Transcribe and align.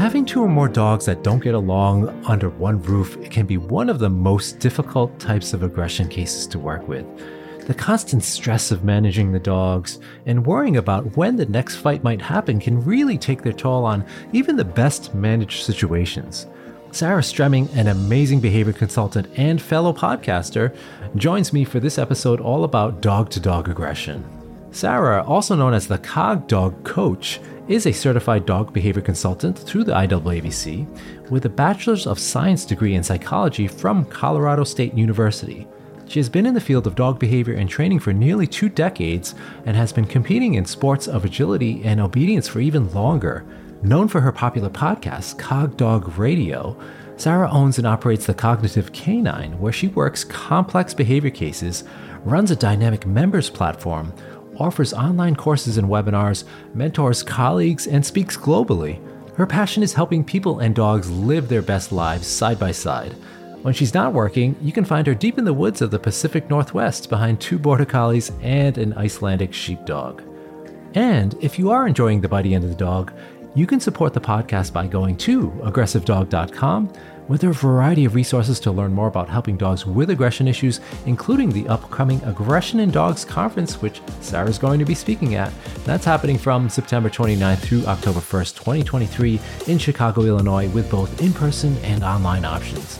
Having 0.00 0.24
two 0.24 0.42
or 0.42 0.48
more 0.48 0.66
dogs 0.66 1.04
that 1.04 1.22
don't 1.22 1.44
get 1.44 1.52
along 1.52 2.08
under 2.24 2.48
one 2.48 2.80
roof 2.84 3.22
can 3.28 3.44
be 3.44 3.58
one 3.58 3.90
of 3.90 3.98
the 3.98 4.08
most 4.08 4.58
difficult 4.58 5.18
types 5.20 5.52
of 5.52 5.62
aggression 5.62 6.08
cases 6.08 6.46
to 6.46 6.58
work 6.58 6.88
with. 6.88 7.04
The 7.66 7.74
constant 7.74 8.24
stress 8.24 8.70
of 8.70 8.82
managing 8.82 9.30
the 9.30 9.38
dogs 9.38 9.98
and 10.24 10.46
worrying 10.46 10.78
about 10.78 11.18
when 11.18 11.36
the 11.36 11.44
next 11.44 11.76
fight 11.76 12.02
might 12.02 12.22
happen 12.22 12.58
can 12.58 12.82
really 12.82 13.18
take 13.18 13.42
their 13.42 13.52
toll 13.52 13.84
on 13.84 14.06
even 14.32 14.56
the 14.56 14.64
best 14.64 15.14
managed 15.14 15.66
situations. 15.66 16.46
Sarah 16.92 17.20
Stremming, 17.20 17.68
an 17.76 17.88
amazing 17.88 18.40
behavior 18.40 18.72
consultant 18.72 19.28
and 19.36 19.60
fellow 19.60 19.92
podcaster, 19.92 20.74
joins 21.16 21.52
me 21.52 21.62
for 21.62 21.78
this 21.78 21.98
episode 21.98 22.40
all 22.40 22.64
about 22.64 23.02
dog 23.02 23.28
to 23.32 23.38
dog 23.38 23.68
aggression. 23.68 24.24
Sarah, 24.72 25.22
also 25.24 25.56
known 25.56 25.74
as 25.74 25.88
the 25.88 25.98
COG 25.98 26.46
Dog 26.46 26.84
Coach, 26.84 27.40
is 27.70 27.86
a 27.86 27.92
certified 27.92 28.46
dog 28.46 28.72
behavior 28.72 29.00
consultant 29.00 29.56
through 29.56 29.84
the 29.84 29.92
IAABC 29.92 31.30
with 31.30 31.44
a 31.44 31.48
Bachelor's 31.48 32.04
of 32.04 32.18
Science 32.18 32.64
degree 32.64 32.96
in 32.96 33.04
psychology 33.04 33.68
from 33.68 34.04
Colorado 34.06 34.64
State 34.64 34.92
University. 34.94 35.68
She 36.08 36.18
has 36.18 36.28
been 36.28 36.46
in 36.46 36.54
the 36.54 36.60
field 36.60 36.88
of 36.88 36.96
dog 36.96 37.20
behavior 37.20 37.54
and 37.54 37.70
training 37.70 38.00
for 38.00 38.12
nearly 38.12 38.48
two 38.48 38.68
decades 38.68 39.36
and 39.66 39.76
has 39.76 39.92
been 39.92 40.04
competing 40.04 40.54
in 40.54 40.64
sports 40.64 41.06
of 41.06 41.24
agility 41.24 41.80
and 41.84 42.00
obedience 42.00 42.48
for 42.48 42.58
even 42.58 42.92
longer. 42.92 43.46
Known 43.84 44.08
for 44.08 44.20
her 44.20 44.32
popular 44.32 44.68
podcast, 44.68 45.38
Cog 45.38 45.76
Dog 45.76 46.18
Radio, 46.18 46.76
Sarah 47.16 47.50
owns 47.52 47.78
and 47.78 47.86
operates 47.86 48.26
the 48.26 48.34
Cognitive 48.34 48.92
Canine, 48.92 49.56
where 49.60 49.72
she 49.72 49.86
works 49.88 50.24
complex 50.24 50.92
behavior 50.92 51.30
cases, 51.30 51.84
runs 52.24 52.50
a 52.50 52.56
dynamic 52.56 53.06
members 53.06 53.48
platform, 53.48 54.12
offers 54.60 54.92
online 54.92 55.34
courses 55.34 55.78
and 55.78 55.88
webinars, 55.88 56.44
mentors 56.74 57.22
colleagues, 57.22 57.86
and 57.86 58.04
speaks 58.04 58.36
globally. 58.36 59.00
Her 59.34 59.46
passion 59.46 59.82
is 59.82 59.94
helping 59.94 60.22
people 60.22 60.60
and 60.60 60.74
dogs 60.74 61.10
live 61.10 61.48
their 61.48 61.62
best 61.62 61.92
lives 61.92 62.26
side 62.26 62.58
by 62.58 62.72
side. 62.72 63.14
When 63.62 63.74
she's 63.74 63.94
not 63.94 64.12
working, 64.12 64.56
you 64.60 64.72
can 64.72 64.84
find 64.84 65.06
her 65.06 65.14
deep 65.14 65.38
in 65.38 65.44
the 65.44 65.52
woods 65.52 65.82
of 65.82 65.90
the 65.90 65.98
Pacific 65.98 66.48
Northwest 66.48 67.08
behind 67.08 67.40
two 67.40 67.58
border 67.58 67.84
collies 67.84 68.32
and 68.42 68.78
an 68.78 68.94
Icelandic 68.94 69.52
sheepdog. 69.52 70.22
And 70.94 71.34
if 71.40 71.58
you 71.58 71.70
are 71.70 71.86
enjoying 71.86 72.20
the 72.20 72.28
Bitey 72.28 72.54
End 72.54 72.64
of 72.64 72.70
the 72.70 72.76
Dog, 72.76 73.12
you 73.54 73.66
can 73.66 73.80
support 73.80 74.14
the 74.14 74.20
podcast 74.20 74.72
by 74.72 74.86
going 74.86 75.16
to 75.18 75.50
aggressivedog.com 75.62 76.92
with 77.30 77.44
a 77.44 77.52
variety 77.52 78.04
of 78.04 78.16
resources 78.16 78.58
to 78.58 78.72
learn 78.72 78.92
more 78.92 79.06
about 79.06 79.28
helping 79.28 79.56
dogs 79.56 79.86
with 79.86 80.10
aggression 80.10 80.48
issues, 80.48 80.80
including 81.06 81.48
the 81.48 81.68
upcoming 81.68 82.20
Aggression 82.24 82.80
in 82.80 82.90
Dogs 82.90 83.24
Conference, 83.24 83.80
which 83.80 84.02
Sarah's 84.20 84.58
going 84.58 84.80
to 84.80 84.84
be 84.84 84.96
speaking 84.96 85.36
at. 85.36 85.52
That's 85.84 86.04
happening 86.04 86.38
from 86.38 86.68
September 86.68 87.08
29th 87.08 87.58
through 87.58 87.86
October 87.86 88.18
1st, 88.18 88.56
2023, 88.56 89.40
in 89.68 89.78
Chicago, 89.78 90.22
Illinois, 90.22 90.68
with 90.70 90.90
both 90.90 91.22
in 91.22 91.32
person 91.32 91.76
and 91.84 92.02
online 92.02 92.44
options. 92.44 92.98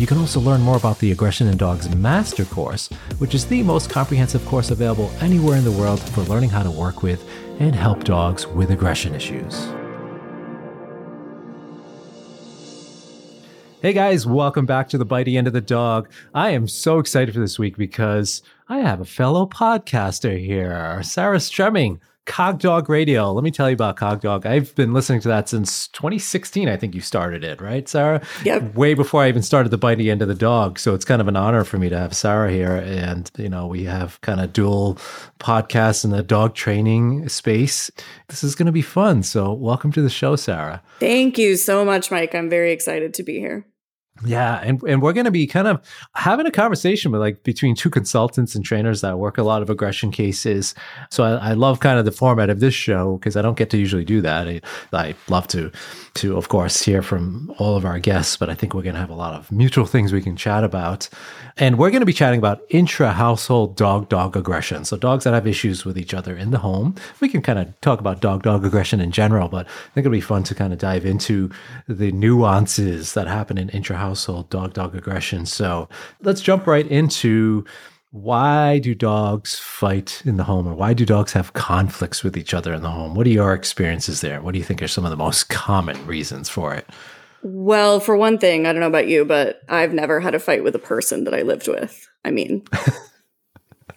You 0.00 0.06
can 0.08 0.18
also 0.18 0.40
learn 0.40 0.62
more 0.62 0.76
about 0.76 0.98
the 0.98 1.12
Aggression 1.12 1.46
in 1.46 1.56
Dogs 1.56 1.94
Master 1.94 2.46
Course, 2.46 2.88
which 3.18 3.36
is 3.36 3.46
the 3.46 3.62
most 3.62 3.88
comprehensive 3.88 4.44
course 4.46 4.72
available 4.72 5.12
anywhere 5.20 5.56
in 5.56 5.64
the 5.64 5.70
world 5.70 6.00
for 6.00 6.22
learning 6.22 6.50
how 6.50 6.64
to 6.64 6.70
work 6.72 7.04
with 7.04 7.24
and 7.60 7.76
help 7.76 8.02
dogs 8.02 8.48
with 8.48 8.72
aggression 8.72 9.14
issues. 9.14 9.70
Hey 13.82 13.94
guys, 13.94 14.26
welcome 14.26 14.66
back 14.66 14.90
to 14.90 14.98
the 14.98 15.06
Bitey 15.06 15.38
End 15.38 15.46
of 15.46 15.54
the 15.54 15.62
Dog. 15.62 16.10
I 16.34 16.50
am 16.50 16.68
so 16.68 16.98
excited 16.98 17.32
for 17.32 17.40
this 17.40 17.58
week 17.58 17.78
because 17.78 18.42
I 18.68 18.80
have 18.80 19.00
a 19.00 19.06
fellow 19.06 19.46
podcaster 19.46 20.38
here, 20.38 21.02
Sarah 21.02 21.38
Stremming, 21.38 21.98
Cog 22.30 22.60
Dog 22.60 22.88
Radio. 22.88 23.32
Let 23.32 23.42
me 23.42 23.50
tell 23.50 23.68
you 23.68 23.74
about 23.74 23.96
Cogdog. 23.96 24.46
I've 24.46 24.72
been 24.76 24.92
listening 24.92 25.20
to 25.22 25.28
that 25.28 25.48
since 25.48 25.88
2016. 25.88 26.68
I 26.68 26.76
think 26.76 26.94
you 26.94 27.00
started 27.00 27.42
it, 27.42 27.60
right, 27.60 27.88
Sarah? 27.88 28.22
Yep. 28.44 28.76
Way 28.76 28.94
before 28.94 29.24
I 29.24 29.28
even 29.28 29.42
started 29.42 29.70
the 29.70 29.78
Bitey 29.78 30.08
End 30.08 30.22
of 30.22 30.28
the 30.28 30.36
Dog. 30.36 30.78
So 30.78 30.94
it's 30.94 31.04
kind 31.04 31.20
of 31.20 31.26
an 31.26 31.34
honor 31.34 31.64
for 31.64 31.76
me 31.76 31.88
to 31.88 31.98
have 31.98 32.14
Sarah 32.14 32.52
here. 32.52 32.76
And, 32.76 33.28
you 33.36 33.48
know, 33.48 33.66
we 33.66 33.82
have 33.82 34.20
kind 34.20 34.40
of 34.40 34.52
dual 34.52 34.94
podcasts 35.40 36.04
in 36.04 36.10
the 36.10 36.22
dog 36.22 36.54
training 36.54 37.28
space. 37.28 37.90
This 38.28 38.44
is 38.44 38.54
going 38.54 38.66
to 38.66 38.72
be 38.72 38.80
fun. 38.80 39.24
So 39.24 39.52
welcome 39.52 39.90
to 39.90 40.00
the 40.00 40.08
show, 40.08 40.36
Sarah. 40.36 40.84
Thank 41.00 41.36
you 41.36 41.56
so 41.56 41.84
much, 41.84 42.12
Mike. 42.12 42.32
I'm 42.36 42.48
very 42.48 42.70
excited 42.70 43.12
to 43.14 43.24
be 43.24 43.40
here. 43.40 43.66
Yeah, 44.24 44.60
and, 44.62 44.82
and 44.82 45.00
we're 45.00 45.14
going 45.14 45.24
to 45.24 45.30
be 45.30 45.46
kind 45.46 45.66
of 45.66 45.80
having 46.14 46.44
a 46.44 46.50
conversation 46.50 47.10
with 47.10 47.22
like 47.22 47.42
between 47.42 47.74
two 47.74 47.88
consultants 47.88 48.54
and 48.54 48.62
trainers 48.62 49.00
that 49.00 49.18
work 49.18 49.38
a 49.38 49.42
lot 49.42 49.62
of 49.62 49.70
aggression 49.70 50.10
cases. 50.10 50.74
So 51.10 51.24
I, 51.24 51.50
I 51.50 51.52
love 51.54 51.80
kind 51.80 51.98
of 51.98 52.04
the 52.04 52.12
format 52.12 52.50
of 52.50 52.60
this 52.60 52.74
show 52.74 53.16
because 53.16 53.34
I 53.36 53.42
don't 53.42 53.56
get 53.56 53.70
to 53.70 53.78
usually 53.78 54.04
do 54.04 54.20
that. 54.20 54.46
I, 54.46 54.60
I 54.92 55.14
love 55.28 55.48
to 55.48 55.70
to 56.14 56.36
of 56.36 56.48
course 56.48 56.82
hear 56.82 57.02
from 57.02 57.54
all 57.58 57.76
of 57.76 57.84
our 57.84 57.98
guests, 57.98 58.36
but 58.36 58.50
I 58.50 58.54
think 58.54 58.74
we're 58.74 58.82
going 58.82 58.94
to 58.94 59.00
have 59.00 59.10
a 59.10 59.14
lot 59.14 59.32
of 59.32 59.50
mutual 59.50 59.86
things 59.86 60.12
we 60.12 60.20
can 60.20 60.36
chat 60.36 60.64
about. 60.64 61.08
And 61.56 61.78
we're 61.78 61.90
going 61.90 62.00
to 62.00 62.06
be 62.06 62.12
chatting 62.12 62.38
about 62.38 62.60
intra 62.68 63.12
household 63.12 63.76
dog 63.76 64.10
dog 64.10 64.36
aggression. 64.36 64.84
So 64.84 64.98
dogs 64.98 65.24
that 65.24 65.32
have 65.32 65.46
issues 65.46 65.86
with 65.86 65.96
each 65.96 66.12
other 66.12 66.36
in 66.36 66.50
the 66.50 66.58
home. 66.58 66.94
We 67.20 67.28
can 67.30 67.40
kind 67.40 67.58
of 67.58 67.80
talk 67.80 68.00
about 68.00 68.20
dog 68.20 68.42
dog 68.42 68.66
aggression 68.66 69.00
in 69.00 69.12
general, 69.12 69.48
but 69.48 69.66
I 69.66 69.94
think 69.94 70.04
it'll 70.04 70.12
be 70.12 70.20
fun 70.20 70.42
to 70.44 70.54
kind 70.54 70.74
of 70.74 70.78
dive 70.78 71.06
into 71.06 71.50
the 71.88 72.12
nuances 72.12 73.14
that 73.14 73.26
happen 73.26 73.56
in 73.56 73.70
intra 73.70 73.96
household 73.96 74.09
dog 74.14 74.72
dog 74.74 74.94
aggression. 74.94 75.46
So 75.46 75.88
let's 76.22 76.40
jump 76.40 76.66
right 76.66 76.86
into 76.86 77.64
why 78.12 78.80
do 78.80 78.94
dogs 78.94 79.58
fight 79.58 80.22
in 80.24 80.36
the 80.36 80.44
home 80.44 80.66
or 80.66 80.74
why 80.74 80.94
do 80.94 81.06
dogs 81.06 81.32
have 81.32 81.52
conflicts 81.52 82.24
with 82.24 82.36
each 82.36 82.52
other 82.52 82.74
in 82.74 82.82
the 82.82 82.90
home? 82.90 83.14
What 83.14 83.26
are 83.26 83.30
your 83.30 83.54
experiences 83.54 84.20
there? 84.20 84.42
What 84.42 84.52
do 84.52 84.58
you 84.58 84.64
think 84.64 84.82
are 84.82 84.88
some 84.88 85.04
of 85.04 85.10
the 85.10 85.16
most 85.16 85.48
common 85.48 86.04
reasons 86.06 86.48
for 86.48 86.74
it? 86.74 86.88
Well, 87.42 88.00
for 88.00 88.16
one 88.16 88.38
thing, 88.38 88.66
I 88.66 88.72
don't 88.72 88.80
know 88.80 88.88
about 88.88 89.08
you, 89.08 89.24
but 89.24 89.60
I've 89.68 89.94
never 89.94 90.20
had 90.20 90.34
a 90.34 90.40
fight 90.40 90.64
with 90.64 90.74
a 90.74 90.80
person 90.80 91.24
that 91.24 91.34
I 91.34 91.42
lived 91.42 91.68
with. 91.68 92.08
I 92.24 92.32
mean, 92.32 92.64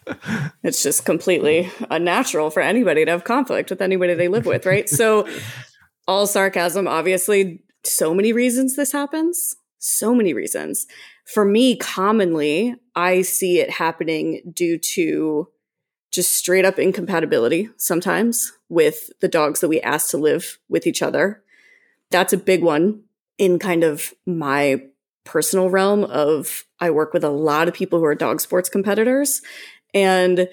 it's 0.63 0.84
just 0.84 1.06
completely 1.06 1.69
unnatural 1.90 2.52
for 2.52 2.62
anybody 2.62 3.03
to 3.03 3.12
have 3.12 3.23
conflict 3.23 3.69
with 3.69 3.81
anybody 3.81 4.13
they 4.13 4.29
live 4.29 4.46
with, 4.46 4.66
right? 4.66 4.88
So, 4.88 5.28
all 6.07 6.28
sarcasm, 6.28 6.88
obviously, 6.88 7.63
so 7.84 8.13
many 8.13 8.31
reasons 8.31 8.75
this 8.75 8.91
happens. 8.91 9.56
So 9.85 10.16
many 10.16 10.33
reasons. 10.33 10.88
For 11.25 11.44
me, 11.44 11.75
commonly, 11.75 12.75
I 12.95 13.21
see 13.21 13.59
it 13.59 13.69
happening 13.69 14.41
due 14.53 14.77
to 14.77 15.49
just 16.09 16.31
straight 16.31 16.63
up 16.63 16.79
incompatibility 16.79 17.69
sometimes 17.75 18.53
with 18.69 19.09
the 19.19 19.27
dogs 19.27 19.59
that 19.59 19.67
we 19.67 19.81
ask 19.81 20.11
to 20.11 20.17
live 20.17 20.57
with 20.69 20.88
each 20.88 21.01
other. 21.01 21.43
That's 22.11 22.31
a 22.31 22.38
big 22.38 22.63
one 22.63 23.03
in 23.38 23.59
kind 23.59 23.83
of 23.83 24.13
my 24.25 24.83
personal 25.25 25.69
realm 25.69 26.05
of 26.05 26.63
I 26.79 26.89
work 26.89 27.11
with 27.11 27.25
a 27.25 27.29
lot 27.29 27.67
of 27.67 27.73
people 27.73 27.99
who 27.99 28.05
are 28.05 28.16
dog 28.16 28.39
sports 28.39 28.69
competitors. 28.69 29.41
And 29.93 30.47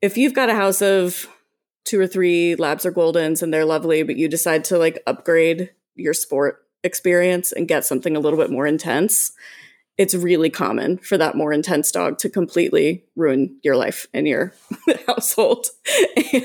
if 0.00 0.16
you've 0.16 0.34
got 0.34 0.48
a 0.48 0.54
house 0.54 0.80
of 0.80 1.26
two 1.84 1.98
or 1.98 2.06
three 2.06 2.54
labs 2.54 2.86
or 2.86 2.92
goldens 2.92 3.42
and 3.42 3.52
they're 3.52 3.64
lovely, 3.64 4.04
but 4.04 4.16
you 4.16 4.28
decide 4.28 4.62
to 4.66 4.78
like 4.78 5.02
upgrade 5.08 5.70
your 5.96 6.14
sport 6.14 6.65
experience 6.86 7.52
and 7.52 7.68
get 7.68 7.84
something 7.84 8.16
a 8.16 8.20
little 8.20 8.38
bit 8.38 8.50
more 8.50 8.66
intense, 8.66 9.32
it's 9.98 10.14
really 10.14 10.50
common 10.50 10.98
for 10.98 11.16
that 11.18 11.34
more 11.34 11.52
intense 11.52 11.90
dog 11.90 12.18
to 12.18 12.28
completely 12.28 13.04
ruin 13.16 13.58
your 13.62 13.76
life 13.76 14.06
and 14.12 14.26
your 14.26 14.54
household. 15.06 15.66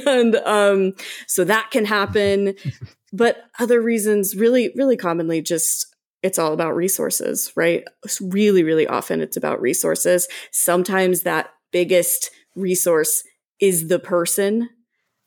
and 0.07 0.35
um, 0.37 0.93
so 1.27 1.43
that 1.43 1.69
can 1.71 1.85
happen. 1.85 2.55
but 3.13 3.43
other 3.59 3.81
reasons, 3.81 4.35
really, 4.35 4.71
really 4.75 4.97
commonly, 4.97 5.41
just 5.41 5.93
it's 6.23 6.39
all 6.39 6.53
about 6.53 6.75
resources, 6.75 7.51
right? 7.55 7.83
Really, 8.21 8.63
really 8.63 8.87
often 8.87 9.21
it's 9.21 9.37
about 9.37 9.61
resources. 9.61 10.27
Sometimes 10.51 11.23
that 11.23 11.49
biggest 11.71 12.31
resource 12.55 13.23
is 13.59 13.87
the 13.87 13.99
person. 13.99 14.69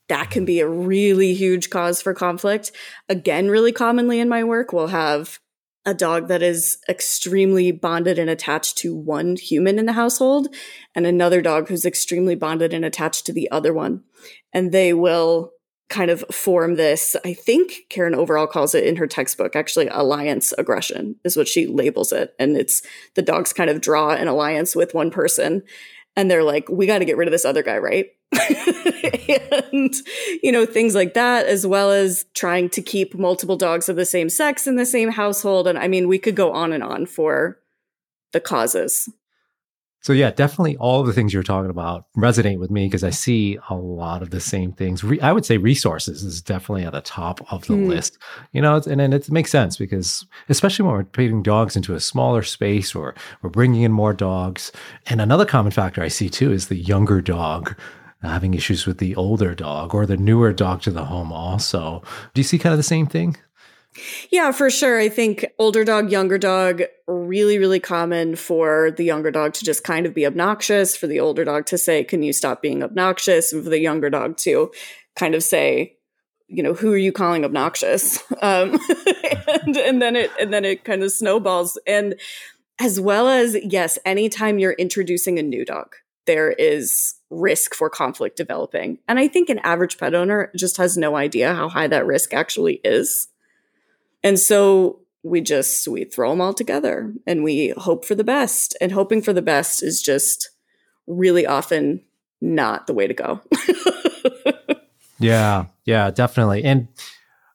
That 0.09 0.29
can 0.29 0.45
be 0.45 0.59
a 0.59 0.67
really 0.67 1.33
huge 1.33 1.69
cause 1.69 2.01
for 2.01 2.13
conflict. 2.13 2.71
Again, 3.09 3.49
really 3.49 3.71
commonly 3.71 4.19
in 4.19 4.29
my 4.29 4.43
work, 4.43 4.71
we'll 4.71 4.87
have 4.87 5.39
a 5.85 5.93
dog 5.93 6.27
that 6.27 6.41
is 6.41 6.79
extremely 6.89 7.71
bonded 7.71 8.17
and 8.17 8.29
attached 8.29 8.77
to 8.79 8.95
one 8.95 9.35
human 9.35 9.77
in 9.77 9.85
the 9.85 9.93
household 9.93 10.47
and 10.95 11.05
another 11.05 11.41
dog 11.41 11.67
who's 11.67 11.85
extremely 11.85 12.35
bonded 12.35 12.73
and 12.73 12.83
attached 12.83 13.25
to 13.25 13.33
the 13.33 13.49
other 13.51 13.73
one. 13.73 14.03
And 14.51 14.71
they 14.71 14.93
will 14.93 15.51
kind 15.87 16.09
of 16.09 16.25
form 16.31 16.75
this, 16.75 17.15
I 17.23 17.33
think 17.33 17.81
Karen 17.89 18.15
Overall 18.15 18.47
calls 18.47 18.73
it 18.73 18.85
in 18.85 18.95
her 18.95 19.05
textbook, 19.05 19.55
actually 19.55 19.87
alliance 19.87 20.51
aggression 20.57 21.17
is 21.23 21.37
what 21.37 21.47
she 21.47 21.67
labels 21.67 22.11
it. 22.11 22.33
And 22.39 22.57
it's 22.57 22.81
the 23.13 23.21
dogs 23.21 23.53
kind 23.53 23.69
of 23.69 23.81
draw 23.81 24.09
an 24.09 24.27
alliance 24.27 24.75
with 24.75 24.95
one 24.95 25.11
person 25.11 25.61
and 26.15 26.31
they're 26.31 26.43
like, 26.43 26.67
we 26.69 26.87
got 26.87 26.99
to 26.99 27.05
get 27.05 27.17
rid 27.17 27.27
of 27.27 27.31
this 27.31 27.45
other 27.45 27.61
guy, 27.61 27.77
right? 27.77 28.07
and, 29.71 29.93
you 30.43 30.51
know, 30.51 30.65
things 30.65 30.95
like 30.95 31.13
that, 31.13 31.45
as 31.45 31.65
well 31.65 31.91
as 31.91 32.25
trying 32.33 32.69
to 32.69 32.81
keep 32.81 33.15
multiple 33.15 33.57
dogs 33.57 33.89
of 33.89 33.95
the 33.95 34.05
same 34.05 34.29
sex 34.29 34.67
in 34.67 34.75
the 34.75 34.85
same 34.85 35.11
household. 35.11 35.67
And 35.67 35.77
I 35.77 35.87
mean, 35.87 36.07
we 36.07 36.19
could 36.19 36.35
go 36.35 36.51
on 36.51 36.73
and 36.73 36.83
on 36.83 37.05
for 37.05 37.59
the 38.33 38.39
causes. 38.39 39.09
So 40.05 40.13
yeah, 40.13 40.29
definitely 40.29 40.77
all 40.77 41.01
the 41.01 41.13
things 41.13 41.33
you're 41.33 41.41
talking 41.41 41.71
about 41.71 42.05
resonate 42.15 42.59
with 42.59 42.69
me 42.69 42.85
because 42.85 43.03
I 43.03 43.09
see 43.09 43.57
a 43.71 43.75
lot 43.75 44.21
of 44.21 44.29
the 44.29 44.39
same 44.39 44.71
things. 44.71 45.03
Re- 45.03 45.19
I 45.19 45.31
would 45.31 45.45
say 45.45 45.57
resources 45.57 46.21
is 46.21 46.43
definitely 46.43 46.83
at 46.83 46.93
the 46.93 47.01
top 47.01 47.41
of 47.51 47.65
the 47.65 47.73
mm. 47.73 47.87
list. 47.87 48.19
You 48.51 48.61
know, 48.61 48.75
and, 48.75 49.01
and 49.01 49.15
it 49.15 49.31
makes 49.31 49.49
sense 49.49 49.77
because 49.77 50.23
especially 50.47 50.85
when 50.85 50.93
we're 50.93 51.05
putting 51.05 51.41
dogs 51.41 51.75
into 51.75 51.95
a 51.95 51.99
smaller 51.99 52.43
space 52.43 52.93
or 52.93 53.15
we're 53.41 53.49
bringing 53.49 53.81
in 53.81 53.91
more 53.91 54.13
dogs. 54.13 54.71
And 55.07 55.21
another 55.21 55.43
common 55.43 55.71
factor 55.71 56.03
I 56.03 56.09
see 56.09 56.29
too 56.29 56.51
is 56.51 56.67
the 56.67 56.75
younger 56.75 57.19
dog 57.19 57.75
having 58.25 58.53
issues 58.53 58.85
with 58.85 58.97
the 58.97 59.15
older 59.15 59.55
dog 59.55 59.93
or 59.93 60.05
the 60.05 60.17
newer 60.17 60.53
dog 60.53 60.81
to 60.83 60.91
the 60.91 61.05
home 61.05 61.31
also. 61.31 62.03
Do 62.33 62.39
you 62.39 62.43
see 62.43 62.57
kind 62.57 62.73
of 62.73 62.77
the 62.77 62.83
same 62.83 63.07
thing? 63.07 63.37
Yeah, 64.29 64.51
for 64.51 64.69
sure. 64.69 64.99
I 64.99 65.07
think 65.07 65.45
older 65.57 65.85
dog, 65.85 66.11
younger 66.11 66.37
dog, 66.37 66.83
really, 67.07 67.57
really 67.57 67.79
common 67.79 68.35
for 68.35 68.91
the 68.91 69.03
younger 69.03 69.31
dog 69.31 69.53
to 69.53 69.65
just 69.65 69.83
kind 69.83 70.05
of 70.05 70.13
be 70.13 70.25
obnoxious, 70.25 70.97
for 70.97 71.07
the 71.07 71.19
older 71.19 71.45
dog 71.45 71.65
to 71.67 71.77
say, 71.77 72.03
Can 72.03 72.21
you 72.21 72.33
stop 72.33 72.61
being 72.61 72.83
obnoxious? 72.83 73.53
And 73.53 73.63
for 73.63 73.69
the 73.69 73.79
younger 73.79 74.09
dog 74.09 74.37
to 74.37 74.71
kind 75.15 75.33
of 75.33 75.43
say, 75.43 75.95
you 76.47 76.61
know, 76.61 76.73
who 76.73 76.91
are 76.93 76.97
you 76.97 77.11
calling 77.11 77.45
obnoxious? 77.45 78.21
Um, 78.41 78.77
and, 79.65 79.77
and 79.77 80.01
then 80.01 80.15
it 80.15 80.29
and 80.39 80.53
then 80.53 80.65
it 80.65 80.83
kind 80.83 81.01
of 81.01 81.11
snowballs. 81.11 81.79
And 81.87 82.15
as 82.79 82.99
well 82.99 83.27
as, 83.27 83.57
yes, 83.63 83.97
anytime 84.05 84.59
you're 84.59 84.73
introducing 84.73 85.39
a 85.39 85.43
new 85.43 85.65
dog, 85.65 85.95
there 86.25 86.51
is 86.51 87.15
risk 87.29 87.75
for 87.75 87.89
conflict 87.89 88.37
developing. 88.37 88.99
And 89.07 89.19
I 89.19 89.27
think 89.27 89.49
an 89.49 89.59
average 89.59 89.97
pet 89.97 90.15
owner 90.15 90.51
just 90.55 90.77
has 90.77 90.97
no 90.97 91.15
idea 91.15 91.53
how 91.53 91.69
high 91.69 91.87
that 91.87 92.05
risk 92.05 92.33
actually 92.33 92.81
is. 92.83 93.27
And 94.23 94.39
so 94.39 95.01
we 95.23 95.41
just 95.41 95.87
we 95.87 96.03
throw 96.03 96.29
them 96.29 96.41
all 96.41 96.53
together 96.53 97.11
and 97.25 97.43
we 97.43 97.73
hope 97.77 98.05
for 98.05 98.15
the 98.15 98.23
best. 98.23 98.75
And 98.79 98.91
hoping 98.91 99.21
for 99.21 99.33
the 99.33 99.41
best 99.41 99.83
is 99.83 100.01
just 100.01 100.49
really 101.07 101.45
often 101.45 102.01
not 102.41 102.87
the 102.87 102.93
way 102.93 103.07
to 103.07 103.13
go. 103.13 103.41
yeah, 105.19 105.65
yeah, 105.85 106.11
definitely. 106.11 106.63
And 106.63 106.87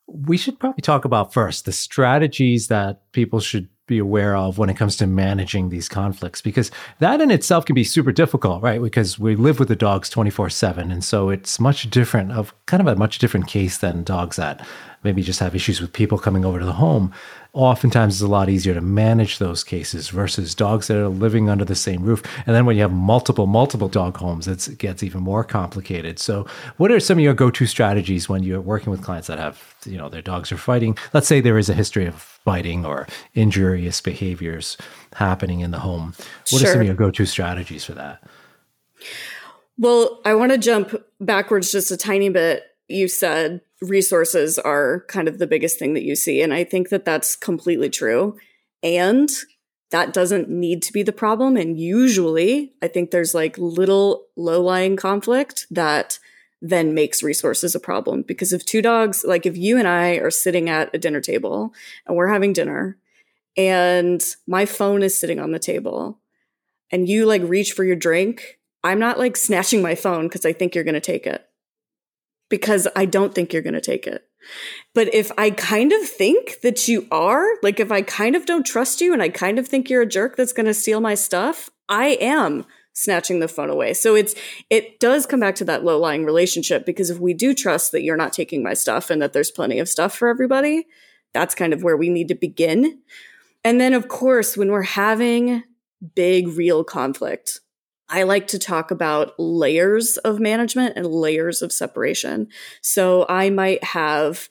we 0.06 0.37
should 0.37 0.58
probably 0.58 0.82
talk 0.82 1.05
about 1.05 1.32
first 1.32 1.64
the 1.64 1.73
strategies 1.73 2.69
that 2.69 3.12
people 3.12 3.40
should 3.40 3.69
be 3.90 3.98
aware 3.98 4.34
of 4.34 4.56
when 4.56 4.70
it 4.70 4.76
comes 4.76 4.96
to 4.96 5.06
managing 5.06 5.69
these 5.69 5.88
conflicts 5.88 6.40
because 6.40 6.70
that 7.00 7.20
in 7.20 7.31
itself 7.31 7.66
can 7.66 7.75
be 7.75 7.84
super 7.84 8.12
difficult 8.12 8.62
right? 8.62 8.81
Because 8.81 9.19
we 9.19 9.37
live 9.37 9.58
with 9.58 9.69
the 9.69 9.76
dogs 9.76 10.08
24/7 10.08 10.90
and 10.90 11.04
so 11.04 11.28
it's 11.28 11.60
much 11.60 11.90
different 11.90 12.32
of 12.32 12.54
kind 12.66 12.81
of 12.81 12.87
a 12.87 12.96
much 12.96 13.19
different 13.19 13.46
case 13.46 13.78
than 13.78 14.04
dogs 14.04 14.37
that 14.37 14.66
maybe 15.02 15.23
just 15.23 15.41
have 15.41 15.55
issues 15.55 15.81
with 15.81 15.93
people 15.93 16.19
coming 16.19 16.44
over 16.44 16.58
to 16.58 16.64
the 16.64 16.75
home. 16.75 17.12
Oftentimes, 17.52 18.14
it's 18.14 18.23
a 18.23 18.29
lot 18.29 18.49
easier 18.49 18.75
to 18.75 18.81
manage 18.81 19.38
those 19.38 19.64
cases 19.64 20.08
versus 20.08 20.55
dogs 20.55 20.87
that 20.87 20.97
are 20.97 21.08
living 21.08 21.49
under 21.49 21.64
the 21.64 21.75
same 21.75 22.02
roof. 22.02 22.23
And 22.47 22.55
then 22.55 22.64
when 22.64 22.76
you 22.76 22.82
have 22.82 22.93
multiple, 22.93 23.47
multiple 23.47 23.88
dog 23.88 24.17
homes, 24.17 24.47
it 24.47 24.79
gets 24.79 25.02
even 25.02 25.23
more 25.23 25.43
complicated. 25.43 26.19
So, 26.19 26.47
what 26.76 26.93
are 26.93 27.00
some 27.00 27.19
of 27.19 27.25
your 27.25 27.35
go-to 27.35 27.67
strategies 27.67 28.29
when 28.29 28.44
you're 28.44 28.61
working 28.61 28.91
with 28.91 29.02
clients 29.02 29.26
that 29.29 29.38
have, 29.38 29.75
you 29.85 29.99
know, 29.99 30.08
their 30.08 30.23
dogs 30.23 30.52
are 30.52 30.56
fighting? 30.56 30.97
Let's 31.12 31.26
say 31.26 31.41
there 31.41 31.58
is 31.58 31.69
a 31.69 31.75
history 31.75 32.06
of 32.06 32.38
biting 32.44 32.85
or 32.85 33.08
injurious 33.35 34.00
behaviors 34.00 34.76
happening 35.14 35.61
in 35.61 35.73
the 35.73 35.81
home. 35.81 36.14
What 36.50 36.61
sure. 36.61 36.69
are 36.69 36.73
some 36.73 36.81
of 36.82 36.87
your 36.87 36.97
go-to 36.97 37.26
strategies 37.26 37.85
for 37.85 37.94
that? 37.94 38.23
Well, 39.76 40.20
I 40.25 40.35
want 40.35 40.52
to 40.52 40.58
jump 40.58 40.94
backwards 41.20 41.73
just 41.73 41.91
a 41.91 41.97
tiny 41.97 42.29
bit. 42.29 42.64
You 42.87 43.08
said 43.08 43.62
resources 43.81 44.59
are 44.59 45.05
kind 45.09 45.29
of 45.29 45.38
the 45.38 45.47
biggest 45.47 45.79
thing 45.79 45.94
that 45.94 46.03
you 46.03 46.15
see. 46.15 46.43
And 46.43 46.53
I 46.53 46.65
think 46.65 46.91
that 46.91 47.05
that's 47.05 47.37
completely 47.37 47.88
true. 47.88 48.37
And 48.82 49.29
that 49.91 50.12
doesn't 50.12 50.49
need 50.49 50.82
to 50.82 50.93
be 50.93 51.03
the 51.03 51.12
problem. 51.12 51.56
And 51.56 51.79
usually, 51.79 52.75
I 52.82 52.88
think 52.88 53.11
there's 53.11 53.35
like 53.35 53.59
little 53.59 54.27
low 54.37 54.61
lying 54.62 54.97
conflict 54.97 55.67
that 55.71 56.19
then 56.62 56.94
makes 56.94 57.23
resources 57.23 57.75
a 57.75 57.81
problem. 57.81 58.23
Because 58.23 58.53
if 58.53 58.65
two 58.65 58.82
dogs, 58.82 59.25
like 59.27 59.47
if 59.47 59.56
you 59.56 59.79
and 59.79 59.88
I 59.88 60.12
are 60.15 60.31
sitting 60.31 60.69
at 60.69 60.94
a 60.94 60.99
dinner 60.99 61.21
table 61.21 61.73
and 62.06 62.17
we're 62.17 62.29
having 62.29 62.53
dinner 62.53 62.99
and 63.56 64.23
my 64.47 64.67
phone 64.67 65.03
is 65.03 65.19
sitting 65.19 65.41
on 65.41 65.53
the 65.53 65.59
table 65.59 66.21
and 66.93 67.09
you 67.09 67.26
like 67.26 67.43
reach 67.43 67.73
for 67.73 67.83
your 67.83 67.97
drink, 67.97 68.59
I'm 68.85 68.99
not 68.99 69.19
like 69.19 69.37
snatching 69.37 69.83
my 69.83 69.94
phone 69.94 70.29
because 70.29 70.44
I 70.44 70.53
think 70.53 70.75
you're 70.75 70.85
going 70.85 70.94
to 70.94 71.00
take 71.00 71.26
it 71.26 71.50
because 72.50 72.87
I 72.94 73.06
don't 73.06 73.35
think 73.35 73.52
you're 73.52 73.62
going 73.62 73.73
to 73.73 73.81
take 73.81 74.06
it. 74.06 74.25
But 74.94 75.14
if 75.14 75.31
I 75.38 75.50
kind 75.50 75.93
of 75.93 76.06
think 76.06 76.61
that 76.62 76.88
you 76.88 77.06
are, 77.11 77.47
like 77.62 77.81
if 77.81 77.91
I 77.93 78.02
kind 78.02 78.37
of 78.37 78.44
don't 78.44 78.67
trust 78.67 79.00
you 79.00 79.12
and 79.12 79.23
I 79.23 79.29
kind 79.29 79.58
of 79.58 79.67
think 79.67 79.88
you're 79.88 80.02
a 80.02 80.06
jerk 80.06 80.37
that's 80.37 80.52
going 80.52 80.67
to 80.67 80.75
steal 80.75 81.00
my 81.00 81.14
stuff, 81.14 81.70
I 81.88 82.19
am 82.20 82.67
snatching 82.93 83.41
the 83.41 83.49
phone 83.49 83.70
away. 83.70 83.94
So 83.94 84.14
it's 84.14 84.35
it 84.69 84.99
does 84.99 85.26
come 85.26 85.41
back 85.41 85.55
to 85.56 85.64
that 85.67 85.85
low-lying 85.85 86.25
relationship 86.25 86.85
because 86.85 87.11
if 87.11 87.19
we 87.19 87.35
do 87.35 87.55
trust 87.55 87.93
that 87.93 88.02
you're 88.02 88.17
not 88.17 88.32
taking 88.32 88.62
my 88.62 88.75
stuff 88.75 89.11
and 89.11 89.23
that 89.23 89.32
there's 89.32 89.50
plenty 89.50 89.79
of 89.79 89.88
stuff 89.88 90.14
for 90.14 90.29
everybody, 90.29 90.87
that's 91.32 91.55
kind 91.55 91.73
of 91.73 91.82
where 91.82 91.97
we 91.97 92.08
need 92.08 92.29
to 92.29 92.35
begin. 92.35 92.99
And 93.64 93.81
then 93.81 93.94
of 93.94 94.08
course, 94.08 94.56
when 94.56 94.70
we're 94.70 94.82
having 94.82 95.62
big 96.14 96.49
real 96.49 96.82
conflict, 96.82 97.61
I 98.11 98.25
like 98.25 98.49
to 98.49 98.59
talk 98.59 98.91
about 98.91 99.35
layers 99.39 100.17
of 100.19 100.41
management 100.41 100.95
and 100.97 101.07
layers 101.07 101.62
of 101.62 101.73
separation. 101.73 102.49
So 102.83 103.25
I 103.29 103.51
might 103.51 103.83
have 103.85 104.49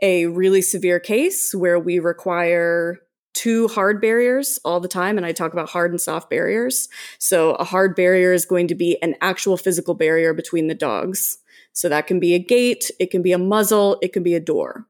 a 0.00 0.26
really 0.26 0.62
severe 0.62 0.98
case 0.98 1.54
where 1.54 1.78
we 1.78 1.98
require 1.98 3.00
two 3.34 3.68
hard 3.68 4.00
barriers 4.00 4.58
all 4.64 4.80
the 4.80 4.88
time. 4.88 5.18
And 5.18 5.26
I 5.26 5.32
talk 5.32 5.52
about 5.52 5.68
hard 5.68 5.90
and 5.90 6.00
soft 6.00 6.30
barriers. 6.30 6.88
So 7.18 7.54
a 7.56 7.64
hard 7.64 7.94
barrier 7.94 8.32
is 8.32 8.46
going 8.46 8.68
to 8.68 8.74
be 8.74 8.96
an 9.02 9.16
actual 9.20 9.56
physical 9.56 9.94
barrier 9.94 10.32
between 10.32 10.68
the 10.68 10.74
dogs. 10.74 11.38
So 11.72 11.88
that 11.88 12.06
can 12.06 12.20
be 12.20 12.34
a 12.34 12.38
gate, 12.38 12.90
it 12.98 13.10
can 13.10 13.20
be 13.20 13.32
a 13.32 13.38
muzzle, 13.38 13.98
it 14.00 14.12
can 14.12 14.22
be 14.22 14.34
a 14.34 14.40
door. 14.40 14.86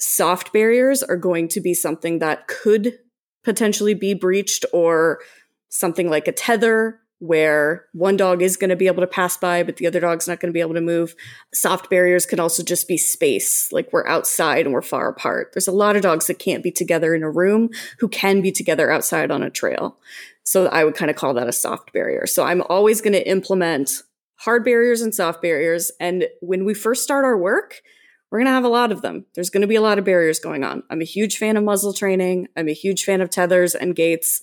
Soft 0.00 0.52
barriers 0.52 1.02
are 1.02 1.16
going 1.16 1.48
to 1.48 1.60
be 1.60 1.74
something 1.74 2.18
that 2.20 2.48
could 2.48 2.98
potentially 3.44 3.94
be 3.94 4.14
breached 4.14 4.64
or 4.72 5.20
something 5.68 6.08
like 6.10 6.28
a 6.28 6.32
tether 6.32 7.00
where 7.20 7.86
one 7.92 8.16
dog 8.16 8.42
is 8.42 8.56
going 8.56 8.70
to 8.70 8.76
be 8.76 8.86
able 8.86 9.00
to 9.00 9.06
pass 9.06 9.36
by, 9.36 9.64
but 9.64 9.76
the 9.76 9.86
other 9.86 9.98
dog's 9.98 10.28
not 10.28 10.38
going 10.38 10.50
to 10.50 10.54
be 10.54 10.60
able 10.60 10.74
to 10.74 10.80
move. 10.80 11.16
Soft 11.52 11.90
barriers 11.90 12.26
can 12.26 12.38
also 12.38 12.62
just 12.62 12.86
be 12.86 12.96
space, 12.96 13.72
like 13.72 13.92
we're 13.92 14.06
outside 14.06 14.64
and 14.64 14.72
we're 14.72 14.82
far 14.82 15.08
apart. 15.08 15.50
There's 15.52 15.66
a 15.66 15.72
lot 15.72 15.96
of 15.96 16.02
dogs 16.02 16.28
that 16.28 16.38
can't 16.38 16.62
be 16.62 16.70
together 16.70 17.14
in 17.14 17.24
a 17.24 17.30
room 17.30 17.70
who 17.98 18.08
can 18.08 18.40
be 18.40 18.52
together 18.52 18.90
outside 18.90 19.32
on 19.32 19.42
a 19.42 19.50
trail. 19.50 19.98
So 20.44 20.66
I 20.66 20.84
would 20.84 20.94
kind 20.94 21.10
of 21.10 21.16
call 21.16 21.34
that 21.34 21.48
a 21.48 21.52
soft 21.52 21.92
barrier. 21.92 22.26
So 22.26 22.44
I'm 22.44 22.62
always 22.68 23.00
going 23.00 23.14
to 23.14 23.28
implement 23.28 24.02
hard 24.36 24.64
barriers 24.64 25.00
and 25.00 25.12
soft 25.12 25.42
barriers. 25.42 25.90
And 25.98 26.28
when 26.40 26.64
we 26.64 26.72
first 26.72 27.02
start 27.02 27.24
our 27.24 27.36
work, 27.36 27.82
we're 28.30 28.38
going 28.38 28.46
to 28.46 28.52
have 28.52 28.64
a 28.64 28.68
lot 28.68 28.92
of 28.92 29.02
them. 29.02 29.26
There's 29.34 29.50
going 29.50 29.62
to 29.62 29.66
be 29.66 29.74
a 29.74 29.80
lot 29.80 29.98
of 29.98 30.04
barriers 30.04 30.38
going 30.38 30.62
on. 30.62 30.84
I'm 30.88 31.00
a 31.00 31.04
huge 31.04 31.36
fan 31.38 31.56
of 31.56 31.64
muzzle 31.64 31.92
training. 31.92 32.46
I'm 32.56 32.68
a 32.68 32.74
huge 32.74 33.04
fan 33.04 33.20
of 33.20 33.30
tethers 33.30 33.74
and 33.74 33.96
gates. 33.96 34.42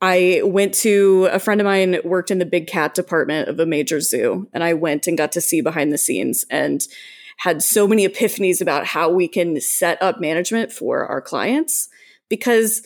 I 0.00 0.42
went 0.44 0.74
to 0.74 1.28
a 1.32 1.38
friend 1.38 1.60
of 1.60 1.64
mine 1.64 1.98
worked 2.04 2.30
in 2.30 2.38
the 2.38 2.46
big 2.46 2.66
cat 2.66 2.94
department 2.94 3.48
of 3.48 3.58
a 3.58 3.66
major 3.66 4.00
zoo, 4.00 4.48
and 4.52 4.62
I 4.62 4.74
went 4.74 5.06
and 5.06 5.16
got 5.16 5.32
to 5.32 5.40
see 5.40 5.60
behind 5.62 5.92
the 5.92 5.98
scenes 5.98 6.44
and 6.50 6.82
had 7.38 7.62
so 7.62 7.86
many 7.86 8.06
epiphanies 8.06 8.60
about 8.60 8.86
how 8.86 9.10
we 9.10 9.28
can 9.28 9.60
set 9.60 10.00
up 10.02 10.20
management 10.20 10.72
for 10.72 11.06
our 11.06 11.20
clients 11.20 11.88
because 12.28 12.82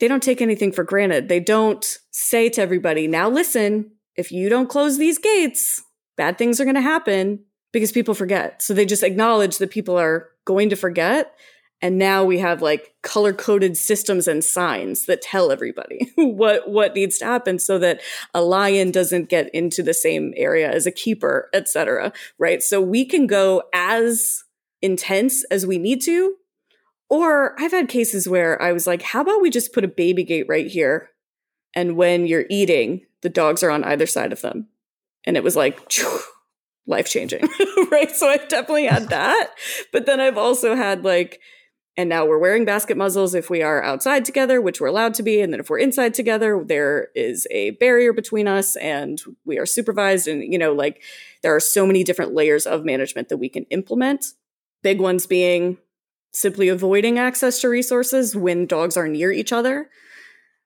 they 0.00 0.08
don't 0.08 0.22
take 0.22 0.40
anything 0.40 0.72
for 0.72 0.84
granted. 0.84 1.28
They 1.28 1.40
don't 1.40 1.98
say 2.10 2.48
to 2.50 2.62
everybody, 2.62 3.06
now 3.06 3.28
listen, 3.28 3.92
if 4.14 4.30
you 4.32 4.48
don't 4.48 4.68
close 4.68 4.98
these 4.98 5.18
gates, 5.18 5.82
bad 6.16 6.38
things 6.38 6.60
are 6.60 6.64
going 6.64 6.74
to 6.74 6.80
happen 6.80 7.44
because 7.72 7.92
people 7.92 8.14
forget. 8.14 8.62
So 8.62 8.74
they 8.74 8.86
just 8.86 9.02
acknowledge 9.02 9.58
that 9.58 9.70
people 9.70 9.98
are 9.98 10.30
going 10.44 10.70
to 10.70 10.76
forget 10.76 11.34
and 11.82 11.98
now 11.98 12.24
we 12.24 12.38
have 12.38 12.62
like 12.62 12.94
color 13.02 13.32
coded 13.32 13.76
systems 13.76 14.26
and 14.26 14.42
signs 14.42 15.06
that 15.06 15.22
tell 15.22 15.50
everybody 15.50 16.10
what 16.16 16.68
what 16.68 16.94
needs 16.94 17.18
to 17.18 17.24
happen 17.24 17.58
so 17.58 17.78
that 17.78 18.00
a 18.34 18.42
lion 18.42 18.90
doesn't 18.90 19.28
get 19.28 19.54
into 19.54 19.82
the 19.82 19.94
same 19.94 20.32
area 20.36 20.70
as 20.70 20.86
a 20.86 20.92
keeper 20.92 21.48
etc 21.52 22.12
right? 22.38 22.62
So 22.62 22.80
we 22.80 23.04
can 23.04 23.26
go 23.26 23.62
as 23.72 24.44
intense 24.82 25.44
as 25.44 25.66
we 25.66 25.78
need 25.78 26.00
to. 26.02 26.36
Or 27.08 27.54
i've 27.60 27.72
had 27.72 27.88
cases 27.88 28.28
where 28.28 28.60
i 28.60 28.72
was 28.72 28.86
like 28.86 29.02
how 29.02 29.20
about 29.20 29.40
we 29.40 29.50
just 29.50 29.72
put 29.72 29.84
a 29.84 29.88
baby 29.88 30.24
gate 30.24 30.46
right 30.48 30.66
here? 30.66 31.10
And 31.74 31.96
when 31.96 32.26
you're 32.26 32.46
eating 32.50 33.02
the 33.22 33.28
dogs 33.28 33.62
are 33.62 33.70
on 33.70 33.84
either 33.84 34.06
side 34.06 34.32
of 34.32 34.40
them. 34.40 34.68
And 35.24 35.36
it 35.36 35.44
was 35.44 35.56
like 35.56 35.92
life 36.86 37.08
changing 37.08 37.42
right? 37.90 38.10
So 38.10 38.28
i 38.28 38.38
definitely 38.38 38.86
had 38.86 39.10
that. 39.10 39.50
But 39.92 40.06
then 40.06 40.20
i've 40.20 40.38
also 40.38 40.74
had 40.74 41.04
like 41.04 41.40
and 41.96 42.10
now 42.10 42.26
we're 42.26 42.38
wearing 42.38 42.66
basket 42.66 42.96
muzzles 42.96 43.34
if 43.34 43.48
we 43.48 43.62
are 43.62 43.82
outside 43.82 44.24
together, 44.24 44.60
which 44.60 44.80
we're 44.80 44.88
allowed 44.88 45.14
to 45.14 45.22
be. 45.22 45.40
And 45.40 45.52
then 45.52 45.60
if 45.60 45.70
we're 45.70 45.78
inside 45.78 46.12
together, 46.12 46.62
there 46.62 47.08
is 47.14 47.46
a 47.50 47.70
barrier 47.70 48.12
between 48.12 48.46
us 48.46 48.76
and 48.76 49.20
we 49.46 49.58
are 49.58 49.64
supervised. 49.64 50.28
And, 50.28 50.42
you 50.42 50.58
know, 50.58 50.72
like 50.74 51.02
there 51.42 51.56
are 51.56 51.60
so 51.60 51.86
many 51.86 52.04
different 52.04 52.34
layers 52.34 52.66
of 52.66 52.84
management 52.84 53.30
that 53.30 53.38
we 53.38 53.48
can 53.48 53.64
implement. 53.64 54.26
Big 54.82 55.00
ones 55.00 55.26
being 55.26 55.78
simply 56.32 56.68
avoiding 56.68 57.18
access 57.18 57.60
to 57.62 57.68
resources 57.68 58.36
when 58.36 58.66
dogs 58.66 58.98
are 58.98 59.08
near 59.08 59.32
each 59.32 59.52
other. 59.52 59.88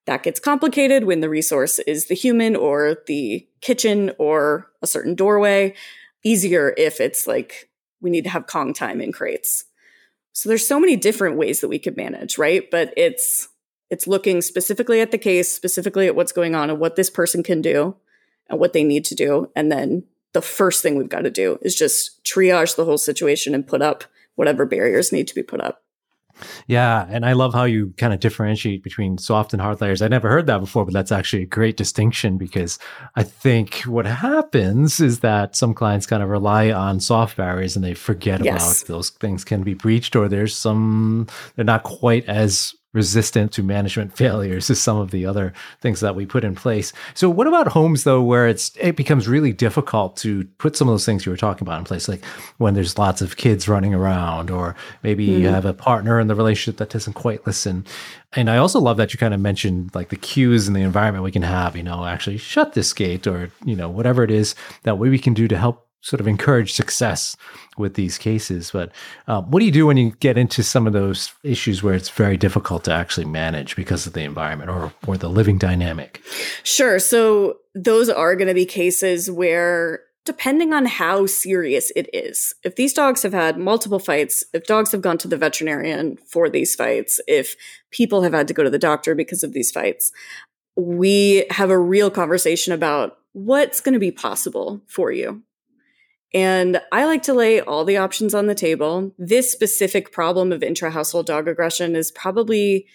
That 0.06 0.24
gets 0.24 0.40
complicated 0.40 1.04
when 1.04 1.20
the 1.20 1.28
resource 1.28 1.78
is 1.80 2.06
the 2.06 2.14
human 2.14 2.56
or 2.56 2.96
the 3.06 3.46
kitchen 3.60 4.10
or 4.18 4.66
a 4.82 4.86
certain 4.88 5.14
doorway. 5.14 5.74
Easier 6.24 6.74
if 6.76 7.00
it's 7.00 7.28
like 7.28 7.70
we 8.00 8.10
need 8.10 8.24
to 8.24 8.30
have 8.30 8.48
Kong 8.48 8.74
time 8.74 9.00
in 9.00 9.12
crates. 9.12 9.66
So 10.40 10.48
there's 10.48 10.66
so 10.66 10.80
many 10.80 10.96
different 10.96 11.36
ways 11.36 11.60
that 11.60 11.68
we 11.68 11.78
could 11.78 11.98
manage, 11.98 12.38
right? 12.38 12.70
But 12.70 12.94
it's 12.96 13.48
it's 13.90 14.06
looking 14.06 14.40
specifically 14.40 15.02
at 15.02 15.10
the 15.10 15.18
case, 15.18 15.52
specifically 15.52 16.06
at 16.06 16.16
what's 16.16 16.32
going 16.32 16.54
on 16.54 16.70
and 16.70 16.80
what 16.80 16.96
this 16.96 17.10
person 17.10 17.42
can 17.42 17.60
do 17.60 17.94
and 18.48 18.58
what 18.58 18.72
they 18.72 18.82
need 18.82 19.04
to 19.04 19.14
do. 19.14 19.50
And 19.54 19.70
then 19.70 20.04
the 20.32 20.40
first 20.40 20.82
thing 20.82 20.96
we've 20.96 21.10
got 21.10 21.24
to 21.24 21.30
do 21.30 21.58
is 21.60 21.74
just 21.74 22.24
triage 22.24 22.76
the 22.76 22.86
whole 22.86 22.96
situation 22.96 23.54
and 23.54 23.66
put 23.66 23.82
up 23.82 24.04
whatever 24.36 24.64
barriers 24.64 25.12
need 25.12 25.28
to 25.28 25.34
be 25.34 25.42
put 25.42 25.60
up. 25.60 25.82
Yeah, 26.66 27.06
and 27.08 27.24
I 27.24 27.32
love 27.32 27.54
how 27.54 27.64
you 27.64 27.94
kind 27.96 28.12
of 28.12 28.20
differentiate 28.20 28.82
between 28.82 29.18
soft 29.18 29.52
and 29.52 29.60
hard 29.60 29.80
layers. 29.80 30.02
I 30.02 30.08
never 30.08 30.28
heard 30.28 30.46
that 30.46 30.58
before, 30.58 30.84
but 30.84 30.94
that's 30.94 31.12
actually 31.12 31.42
a 31.42 31.46
great 31.46 31.76
distinction 31.76 32.38
because 32.38 32.78
I 33.16 33.22
think 33.22 33.80
what 33.82 34.06
happens 34.06 35.00
is 35.00 35.20
that 35.20 35.56
some 35.56 35.74
clients 35.74 36.06
kind 36.06 36.22
of 36.22 36.28
rely 36.28 36.70
on 36.70 37.00
soft 37.00 37.36
barriers 37.36 37.76
and 37.76 37.84
they 37.84 37.94
forget 37.94 38.44
yes. 38.44 38.82
about 38.82 38.88
those 38.88 39.10
things 39.10 39.44
can 39.44 39.62
be 39.62 39.74
breached 39.74 40.16
or 40.16 40.28
there's 40.28 40.56
some 40.56 41.26
they're 41.56 41.64
not 41.64 41.82
quite 41.82 42.24
as 42.26 42.74
resistant 42.92 43.52
to 43.52 43.62
management 43.62 44.16
failures 44.16 44.70
as 44.70 44.80
some 44.80 44.96
of 44.96 45.10
the 45.10 45.26
other 45.26 45.52
things 45.80 46.00
that 46.00 46.16
we 46.16 46.26
put 46.26 46.44
in 46.44 46.54
place. 46.54 46.92
So 47.14 47.30
what 47.30 47.46
about 47.46 47.68
homes 47.68 48.04
though 48.04 48.22
where 48.22 48.48
it's 48.48 48.72
it 48.80 48.96
becomes 48.96 49.28
really 49.28 49.52
difficult 49.52 50.16
to 50.18 50.44
put 50.58 50.76
some 50.76 50.88
of 50.88 50.92
those 50.92 51.06
things 51.06 51.24
you 51.24 51.30
were 51.30 51.36
talking 51.36 51.66
about 51.66 51.78
in 51.78 51.84
place 51.84 52.08
like 52.08 52.24
when 52.58 52.74
there's 52.74 52.98
lots 52.98 53.22
of 53.22 53.36
kids 53.36 53.68
running 53.68 53.94
around 53.94 54.50
or 54.50 54.74
maybe 55.02 55.26
mm-hmm. 55.26 55.42
you 55.42 55.48
have 55.48 55.64
a 55.64 55.74
partner 55.74 56.18
in 56.20 56.26
the 56.26 56.34
relationship 56.34 56.78
that 56.78 56.90
doesn't 56.90 57.14
quite 57.14 57.46
listen. 57.46 57.84
And 58.32 58.48
I 58.48 58.58
also 58.58 58.80
love 58.80 58.96
that 58.98 59.12
you 59.12 59.18
kind 59.18 59.34
of 59.34 59.40
mentioned 59.40 59.90
like 59.94 60.08
the 60.08 60.16
cues 60.16 60.68
in 60.68 60.74
the 60.74 60.82
environment 60.82 61.24
we 61.24 61.32
can 61.32 61.42
have, 61.42 61.76
you 61.76 61.82
know, 61.82 62.04
actually 62.04 62.38
shut 62.38 62.74
this 62.74 62.92
gate 62.92 63.26
or, 63.26 63.50
you 63.64 63.74
know, 63.74 63.88
whatever 63.88 64.22
it 64.22 64.30
is 64.30 64.54
that 64.84 64.98
way 64.98 65.08
we 65.08 65.18
can 65.18 65.34
do 65.34 65.48
to 65.48 65.58
help 65.58 65.86
sort 66.02 66.20
of 66.20 66.26
encourage 66.26 66.72
success 66.72 67.36
with 67.76 67.94
these 67.94 68.18
cases. 68.18 68.70
But 68.70 68.92
uh, 69.28 69.42
what 69.42 69.60
do 69.60 69.66
you 69.66 69.72
do 69.72 69.86
when 69.86 69.96
you 69.96 70.12
get 70.20 70.38
into 70.38 70.62
some 70.62 70.86
of 70.86 70.92
those 70.92 71.32
issues 71.42 71.82
where 71.82 71.94
it's 71.94 72.08
very 72.08 72.36
difficult 72.36 72.84
to 72.84 72.92
actually 72.92 73.26
manage 73.26 73.76
because 73.76 74.06
of 74.06 74.12
the 74.12 74.22
environment 74.22 74.70
or, 74.70 74.92
or 75.06 75.16
the 75.16 75.28
living 75.28 75.58
dynamic? 75.58 76.22
Sure. 76.62 76.98
So 76.98 77.58
those 77.74 78.08
are 78.08 78.34
going 78.34 78.48
to 78.48 78.54
be 78.54 78.66
cases 78.66 79.30
where 79.30 80.00
depending 80.26 80.72
on 80.72 80.84
how 80.86 81.26
serious 81.26 81.90
it 81.96 82.08
is. 82.12 82.54
If 82.62 82.76
these 82.76 82.92
dogs 82.92 83.22
have 83.22 83.32
had 83.32 83.58
multiple 83.58 83.98
fights, 83.98 84.44
if 84.52 84.66
dogs 84.66 84.92
have 84.92 85.00
gone 85.00 85.18
to 85.18 85.28
the 85.28 85.36
veterinarian 85.36 86.18
for 86.18 86.48
these 86.48 86.74
fights, 86.74 87.20
if 87.26 87.56
people 87.90 88.22
have 88.22 88.34
had 88.34 88.46
to 88.48 88.54
go 88.54 88.62
to 88.62 88.70
the 88.70 88.78
doctor 88.78 89.14
because 89.14 89.42
of 89.42 89.52
these 89.52 89.70
fights, 89.70 90.12
we 90.76 91.46
have 91.50 91.70
a 91.70 91.78
real 91.78 92.10
conversation 92.10 92.72
about 92.72 93.18
what's 93.32 93.80
going 93.80 93.94
to 93.94 93.98
be 93.98 94.10
possible 94.10 94.82
for 94.86 95.10
you. 95.10 95.42
And 96.32 96.80
I 96.92 97.06
like 97.06 97.22
to 97.24 97.34
lay 97.34 97.60
all 97.60 97.84
the 97.84 97.96
options 97.96 98.34
on 98.34 98.46
the 98.46 98.54
table. 98.54 99.12
This 99.18 99.50
specific 99.50 100.12
problem 100.12 100.52
of 100.52 100.62
intra 100.62 100.90
household 100.90 101.26
dog 101.26 101.48
aggression 101.48 101.96
is 101.96 102.12
probably 102.12 102.86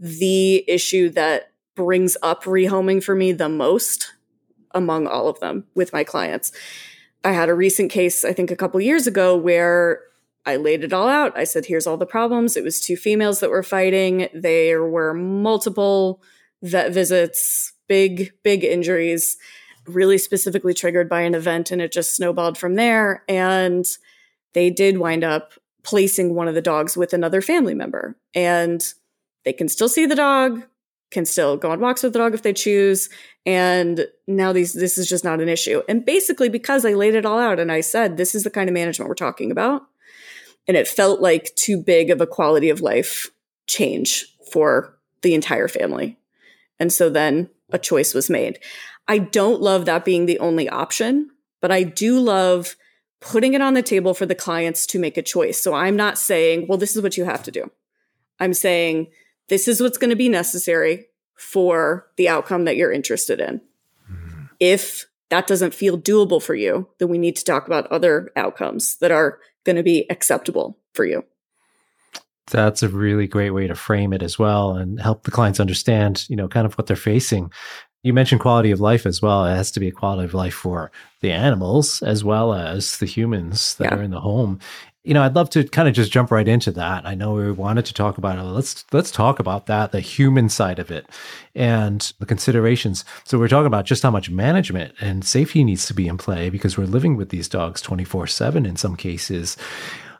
the 0.00 0.64
issue 0.68 1.10
that 1.10 1.52
brings 1.74 2.16
up 2.22 2.44
rehoming 2.44 3.02
for 3.02 3.14
me 3.14 3.32
the 3.32 3.48
most 3.48 4.12
among 4.74 5.06
all 5.06 5.28
of 5.28 5.38
them 5.40 5.64
with 5.74 5.92
my 5.92 6.02
clients. 6.02 6.50
I 7.24 7.32
had 7.32 7.48
a 7.48 7.54
recent 7.54 7.90
case, 7.90 8.24
I 8.24 8.32
think 8.32 8.50
a 8.50 8.56
couple 8.56 8.80
years 8.80 9.06
ago, 9.06 9.36
where 9.36 10.02
I 10.46 10.56
laid 10.56 10.82
it 10.82 10.92
all 10.92 11.08
out. 11.08 11.36
I 11.36 11.44
said, 11.44 11.66
here's 11.66 11.86
all 11.86 11.96
the 11.96 12.06
problems. 12.06 12.56
It 12.56 12.64
was 12.64 12.80
two 12.80 12.96
females 12.96 13.40
that 13.40 13.50
were 13.50 13.62
fighting. 13.62 14.28
There 14.32 14.84
were 14.84 15.12
multiple 15.12 16.22
vet 16.62 16.92
visits, 16.92 17.72
big, 17.86 18.32
big 18.42 18.64
injuries 18.64 19.36
really 19.88 20.18
specifically 20.18 20.74
triggered 20.74 21.08
by 21.08 21.22
an 21.22 21.34
event 21.34 21.70
and 21.70 21.80
it 21.80 21.92
just 21.92 22.14
snowballed 22.14 22.58
from 22.58 22.74
there. 22.74 23.24
And 23.28 23.86
they 24.54 24.70
did 24.70 24.98
wind 24.98 25.24
up 25.24 25.52
placing 25.82 26.34
one 26.34 26.48
of 26.48 26.54
the 26.54 26.62
dogs 26.62 26.96
with 26.96 27.12
another 27.12 27.40
family 27.40 27.74
member. 27.74 28.16
And 28.34 28.84
they 29.44 29.52
can 29.52 29.68
still 29.68 29.88
see 29.88 30.06
the 30.06 30.14
dog, 30.14 30.64
can 31.10 31.24
still 31.24 31.56
go 31.56 31.70
on 31.70 31.80
walks 31.80 32.02
with 32.02 32.12
the 32.12 32.18
dog 32.18 32.34
if 32.34 32.42
they 32.42 32.52
choose. 32.52 33.08
And 33.46 34.06
now 34.26 34.52
these 34.52 34.74
this 34.74 34.98
is 34.98 35.08
just 35.08 35.24
not 35.24 35.40
an 35.40 35.48
issue. 35.48 35.82
And 35.88 36.04
basically 36.04 36.48
because 36.48 36.84
I 36.84 36.92
laid 36.92 37.14
it 37.14 37.24
all 37.24 37.38
out 37.38 37.58
and 37.58 37.72
I 37.72 37.80
said 37.80 38.16
this 38.16 38.34
is 38.34 38.44
the 38.44 38.50
kind 38.50 38.68
of 38.68 38.74
management 38.74 39.08
we're 39.08 39.14
talking 39.14 39.50
about. 39.50 39.82
And 40.66 40.76
it 40.76 40.86
felt 40.86 41.20
like 41.20 41.54
too 41.54 41.82
big 41.82 42.10
of 42.10 42.20
a 42.20 42.26
quality 42.26 42.68
of 42.68 42.82
life 42.82 43.30
change 43.66 44.26
for 44.52 44.98
the 45.22 45.34
entire 45.34 45.68
family. 45.68 46.18
And 46.78 46.92
so 46.92 47.08
then 47.08 47.48
a 47.70 47.78
choice 47.78 48.14
was 48.14 48.30
made. 48.30 48.58
I 49.08 49.18
don't 49.18 49.62
love 49.62 49.86
that 49.86 50.04
being 50.04 50.26
the 50.26 50.38
only 50.38 50.68
option, 50.68 51.30
but 51.60 51.72
I 51.72 51.82
do 51.82 52.20
love 52.20 52.76
putting 53.20 53.54
it 53.54 53.62
on 53.62 53.74
the 53.74 53.82
table 53.82 54.14
for 54.14 54.26
the 54.26 54.34
clients 54.34 54.86
to 54.86 54.98
make 54.98 55.16
a 55.16 55.22
choice. 55.22 55.60
So 55.60 55.74
I'm 55.74 55.96
not 55.96 56.18
saying, 56.18 56.66
well, 56.68 56.78
this 56.78 56.94
is 56.94 57.02
what 57.02 57.16
you 57.16 57.24
have 57.24 57.42
to 57.44 57.50
do. 57.50 57.70
I'm 58.38 58.54
saying, 58.54 59.08
this 59.48 59.66
is 59.66 59.80
what's 59.80 59.98
going 59.98 60.10
to 60.10 60.16
be 60.16 60.28
necessary 60.28 61.06
for 61.36 62.06
the 62.16 62.28
outcome 62.28 62.64
that 62.66 62.76
you're 62.76 62.92
interested 62.92 63.40
in. 63.40 63.60
Mm-hmm. 64.12 64.44
If 64.60 65.06
that 65.30 65.46
doesn't 65.46 65.74
feel 65.74 65.98
doable 65.98 66.42
for 66.42 66.54
you, 66.54 66.88
then 66.98 67.08
we 67.08 67.18
need 67.18 67.36
to 67.36 67.44
talk 67.44 67.66
about 67.66 67.86
other 67.88 68.30
outcomes 68.36 68.96
that 68.98 69.10
are 69.10 69.40
going 69.64 69.76
to 69.76 69.82
be 69.82 70.06
acceptable 70.10 70.78
for 70.92 71.04
you. 71.04 71.24
That's 72.50 72.82
a 72.82 72.88
really 72.88 73.26
great 73.26 73.50
way 73.50 73.66
to 73.66 73.74
frame 73.74 74.12
it 74.12 74.22
as 74.22 74.38
well 74.38 74.72
and 74.72 75.00
help 75.00 75.24
the 75.24 75.30
clients 75.30 75.60
understand, 75.60 76.24
you 76.28 76.36
know, 76.36 76.48
kind 76.48 76.66
of 76.66 76.74
what 76.74 76.86
they're 76.86 76.96
facing 76.96 77.52
you 78.02 78.12
mentioned 78.12 78.40
quality 78.40 78.70
of 78.70 78.80
life 78.80 79.06
as 79.06 79.20
well. 79.20 79.44
It 79.44 79.56
has 79.56 79.70
to 79.72 79.80
be 79.80 79.88
a 79.88 79.92
quality 79.92 80.24
of 80.24 80.34
life 80.34 80.54
for 80.54 80.90
the 81.20 81.32
animals 81.32 82.02
as 82.02 82.22
well 82.22 82.54
as 82.54 82.98
the 82.98 83.06
humans 83.06 83.74
that 83.76 83.92
yeah. 83.92 83.96
are 83.96 84.02
in 84.02 84.10
the 84.10 84.20
home. 84.20 84.60
You 85.04 85.14
know, 85.14 85.22
I'd 85.22 85.34
love 85.34 85.48
to 85.50 85.64
kind 85.64 85.88
of 85.88 85.94
just 85.94 86.12
jump 86.12 86.30
right 86.30 86.46
into 86.46 86.70
that. 86.72 87.06
I 87.06 87.14
know 87.14 87.32
we 87.32 87.50
wanted 87.50 87.86
to 87.86 87.94
talk 87.94 88.18
about 88.18 88.38
it. 88.38 88.42
Let's 88.42 88.84
let's 88.92 89.10
talk 89.10 89.38
about 89.38 89.66
that, 89.66 89.90
the 89.90 90.00
human 90.00 90.48
side 90.48 90.78
of 90.78 90.90
it, 90.90 91.06
and 91.54 92.12
the 92.18 92.26
considerations. 92.26 93.04
So 93.24 93.38
we're 93.38 93.48
talking 93.48 93.66
about 93.66 93.86
just 93.86 94.02
how 94.02 94.10
much 94.10 94.28
management 94.28 94.94
and 95.00 95.24
safety 95.24 95.64
needs 95.64 95.86
to 95.86 95.94
be 95.94 96.08
in 96.08 96.18
play 96.18 96.50
because 96.50 96.76
we're 96.76 96.86
living 96.86 97.16
with 97.16 97.30
these 97.30 97.48
dogs 97.48 97.80
twenty 97.80 98.04
four 98.04 98.26
seven 98.26 98.66
in 98.66 98.76
some 98.76 98.96
cases. 98.96 99.56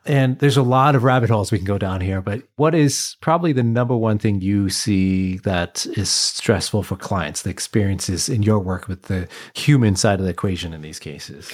And 0.05 0.39
there's 0.39 0.57
a 0.57 0.63
lot 0.63 0.95
of 0.95 1.03
rabbit 1.03 1.29
holes 1.29 1.51
we 1.51 1.57
can 1.57 1.67
go 1.67 1.77
down 1.77 2.01
here, 2.01 2.21
but 2.21 2.43
what 2.55 2.73
is 2.73 3.17
probably 3.21 3.51
the 3.51 3.63
number 3.63 3.95
one 3.95 4.17
thing 4.17 4.41
you 4.41 4.69
see 4.69 5.37
that 5.39 5.85
is 5.97 6.09
stressful 6.09 6.83
for 6.83 6.95
clients, 6.95 7.41
the 7.41 7.49
experiences 7.49 8.29
in 8.29 8.41
your 8.41 8.59
work 8.59 8.87
with 8.87 9.03
the 9.03 9.27
human 9.53 9.95
side 9.95 10.19
of 10.19 10.25
the 10.25 10.31
equation 10.31 10.73
in 10.73 10.81
these 10.81 10.99
cases? 10.99 11.51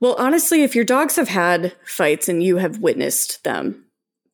Well, 0.00 0.16
honestly, 0.18 0.62
if 0.62 0.74
your 0.74 0.84
dogs 0.84 1.16
have 1.16 1.28
had 1.28 1.74
fights 1.84 2.28
and 2.28 2.42
you 2.42 2.56
have 2.56 2.78
witnessed 2.78 3.44
them, 3.44 3.84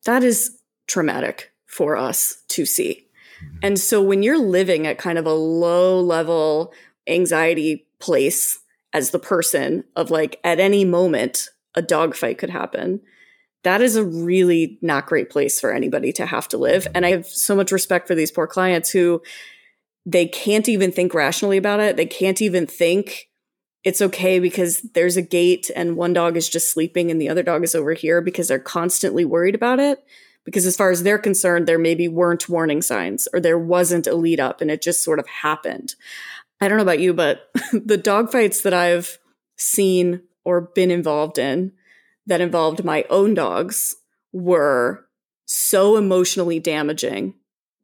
that 0.05 0.23
is 0.23 0.57
traumatic 0.87 1.51
for 1.65 1.95
us 1.95 2.43
to 2.49 2.65
see. 2.65 3.05
Mm-hmm. 3.43 3.57
And 3.63 3.79
so 3.79 4.01
when 4.01 4.23
you're 4.23 4.39
living 4.39 4.87
at 4.87 4.97
kind 4.97 5.17
of 5.17 5.25
a 5.25 5.33
low 5.33 5.99
level 5.99 6.73
anxiety 7.07 7.87
place 7.99 8.59
as 8.93 9.11
the 9.11 9.19
person 9.19 9.83
of 9.95 10.09
like 10.09 10.39
at 10.43 10.59
any 10.59 10.85
moment 10.85 11.49
a 11.75 11.81
dog 11.81 12.15
fight 12.15 12.37
could 12.37 12.49
happen 12.49 13.01
that 13.63 13.81
is 13.81 13.95
a 13.95 14.03
really 14.03 14.79
not 14.81 15.07
great 15.07 15.29
place 15.29 15.59
for 15.59 15.71
anybody 15.71 16.13
to 16.13 16.25
have 16.25 16.47
to 16.49 16.57
live. 16.57 16.87
And 16.95 17.05
I 17.05 17.11
have 17.11 17.27
so 17.27 17.55
much 17.55 17.71
respect 17.71 18.07
for 18.07 18.15
these 18.15 18.31
poor 18.31 18.47
clients 18.47 18.89
who 18.89 19.21
they 20.05 20.27
can't 20.27 20.69
even 20.69 20.91
think 20.91 21.13
rationally 21.13 21.57
about 21.57 21.79
it. 21.79 21.97
They 21.97 22.05
can't 22.05 22.41
even 22.41 22.65
think 22.65 23.27
it's 23.83 24.01
okay 24.01 24.39
because 24.39 24.81
there's 24.93 25.17
a 25.17 25.21
gate 25.21 25.69
and 25.75 25.95
one 25.95 26.13
dog 26.13 26.35
is 26.37 26.49
just 26.49 26.71
sleeping 26.71 27.11
and 27.11 27.21
the 27.21 27.29
other 27.29 27.43
dog 27.43 27.63
is 27.63 27.75
over 27.75 27.93
here 27.93 28.21
because 28.21 28.47
they're 28.47 28.59
constantly 28.59 29.25
worried 29.25 29.55
about 29.55 29.79
it. 29.79 30.03
Because 30.45 30.65
as 30.65 30.75
far 30.75 30.89
as 30.89 31.03
they're 31.03 31.17
concerned, 31.17 31.67
there 31.67 31.77
maybe 31.77 32.07
weren't 32.07 32.49
warning 32.49 32.81
signs 32.81 33.27
or 33.33 33.39
there 33.39 33.59
wasn't 33.59 34.07
a 34.07 34.15
lead 34.15 34.39
up 34.39 34.61
and 34.61 34.71
it 34.71 34.81
just 34.81 35.03
sort 35.03 35.19
of 35.19 35.27
happened. 35.27 35.95
I 36.61 36.67
don't 36.67 36.77
know 36.77 36.83
about 36.83 36.99
you, 36.99 37.13
but 37.13 37.49
the 37.73 37.97
dog 37.97 38.31
fights 38.31 38.61
that 38.61 38.73
I've 38.73 39.19
seen 39.57 40.21
or 40.43 40.61
been 40.61 40.91
involved 40.91 41.37
in, 41.37 41.73
that 42.29 42.41
involved 42.41 42.83
my 42.83 43.05
own 43.09 43.33
dogs 43.33 43.95
were 44.31 45.05
so 45.45 45.97
emotionally 45.97 46.59
damaging 46.59 47.33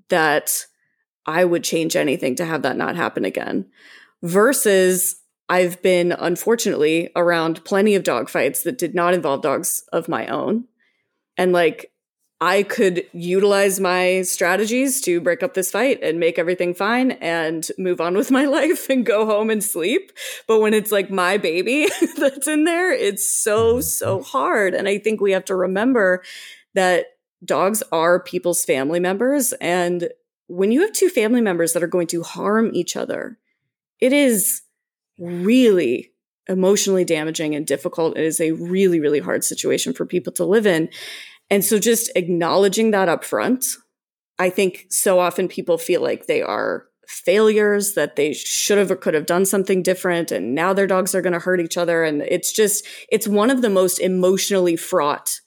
that 0.10 0.66
I 1.25 1.44
would 1.44 1.64
change 1.64 1.96
anything 1.96 2.36
to 2.36 2.46
have 2.46 2.62
that 2.62 2.78
not 2.78 2.96
happen 2.96 3.25
again. 3.25 3.66
Versus 4.22 5.16
I've 5.50 5.82
been 5.82 6.12
unfortunately 6.12 7.10
around 7.16 7.66
plenty 7.66 7.96
of 7.96 8.04
dog 8.04 8.30
fights 8.30 8.62
that 8.64 8.78
did 8.78 8.94
not 8.94 9.16
involve 9.16 9.42
dogs 9.42 9.84
of 9.92 10.08
my 10.08 10.28
own. 10.28 10.66
And 11.38 11.52
like 11.52 11.92
I 12.42 12.63
could 12.63 13.06
utilize 13.13 13.80
my 13.80 14.22
strategies 14.24 15.00
to 15.01 15.22
break 15.22 15.42
up 15.42 15.54
this 15.54 15.72
fight 15.72 16.00
and 16.04 16.20
make 16.20 16.38
everything 16.38 16.74
fine 16.74 17.12
and 17.12 17.65
move 17.77 18.01
on 18.01 18.15
with 18.15 18.30
my 18.30 18.46
life 18.58 18.89
and 18.89 19.06
go 19.06 19.25
home 19.25 19.50
and 19.50 19.63
sleep. 19.63 20.12
But 20.48 20.60
when 20.60 20.74
it's 20.74 20.92
like 20.92 21.10
my 21.10 21.38
baby 21.38 21.88
that's 22.18 22.48
in 22.48 22.65
there, 22.65 22.92
it's 22.92 23.30
so, 23.30 23.80
so 23.80 24.22
hard. 24.22 24.74
And 24.74 24.88
I 24.88 24.98
think 24.98 25.22
we 25.22 25.32
have 25.32 25.46
to 25.46 25.56
remember 25.56 26.24
that 26.74 27.06
dogs 27.44 27.84
are 27.92 28.20
people's 28.20 28.65
family 28.65 29.00
members 29.00 29.54
and 29.54 30.10
when 30.48 30.72
you 30.72 30.82
have 30.82 30.94
two 30.94 31.10
family 31.10 31.42
members 31.42 31.74
that 31.74 31.84
are 31.84 31.88
going 31.88 32.08
to 32.08 32.24
harm 32.24 32.70
each 32.74 32.96
other, 32.96 33.38
it 34.00 34.13
is 34.13 34.62
really 35.18 36.12
emotionally 36.48 37.04
damaging 37.04 37.56
and 37.56 37.65
difficult. 37.65 38.18
It 38.18 38.24
is 38.24 38.39
a 38.39 38.51
really, 38.51 39.00
really 39.00 39.20
hard 39.20 39.44
situation 39.44 39.94
for 39.94 40.06
people 40.06 40.32
to 40.34 40.46
live 40.46 40.68
in. 40.68 40.89
And 41.50 41.64
so 41.64 41.80
just 41.80 42.12
acknowledging 42.16 42.92
that 42.92 43.10
up 43.10 43.24
front, 43.24 43.66
I 44.40 44.50
think 44.50 44.88
so 44.90 45.20
often 45.20 45.48
people 45.48 45.78
feel 45.78 46.02
like 46.02 46.25
they 46.25 46.42
are 46.42 46.86
failures 47.08 47.94
that 47.94 48.16
they 48.16 48.34
should 48.34 48.78
have 48.78 48.90
or 48.90 48.96
could 48.96 49.14
have 49.14 49.28
done 49.28 49.46
something 49.46 49.84
different 49.84 50.32
and 50.32 50.56
now 50.56 50.74
their 50.74 50.88
dogs 50.88 51.14
are 51.14 51.22
going 51.22 51.34
to 51.34 51.40
hurt 51.40 51.60
each 51.60 51.78
other 51.78 52.04
and 52.04 52.24
it's 52.24 52.52
just 52.52 52.84
it's 53.12 53.28
one 53.28 53.52
of 53.52 53.62
the 53.62 53.70
most 53.70 54.00
emotionally 54.00 54.75
fraught 54.75 55.40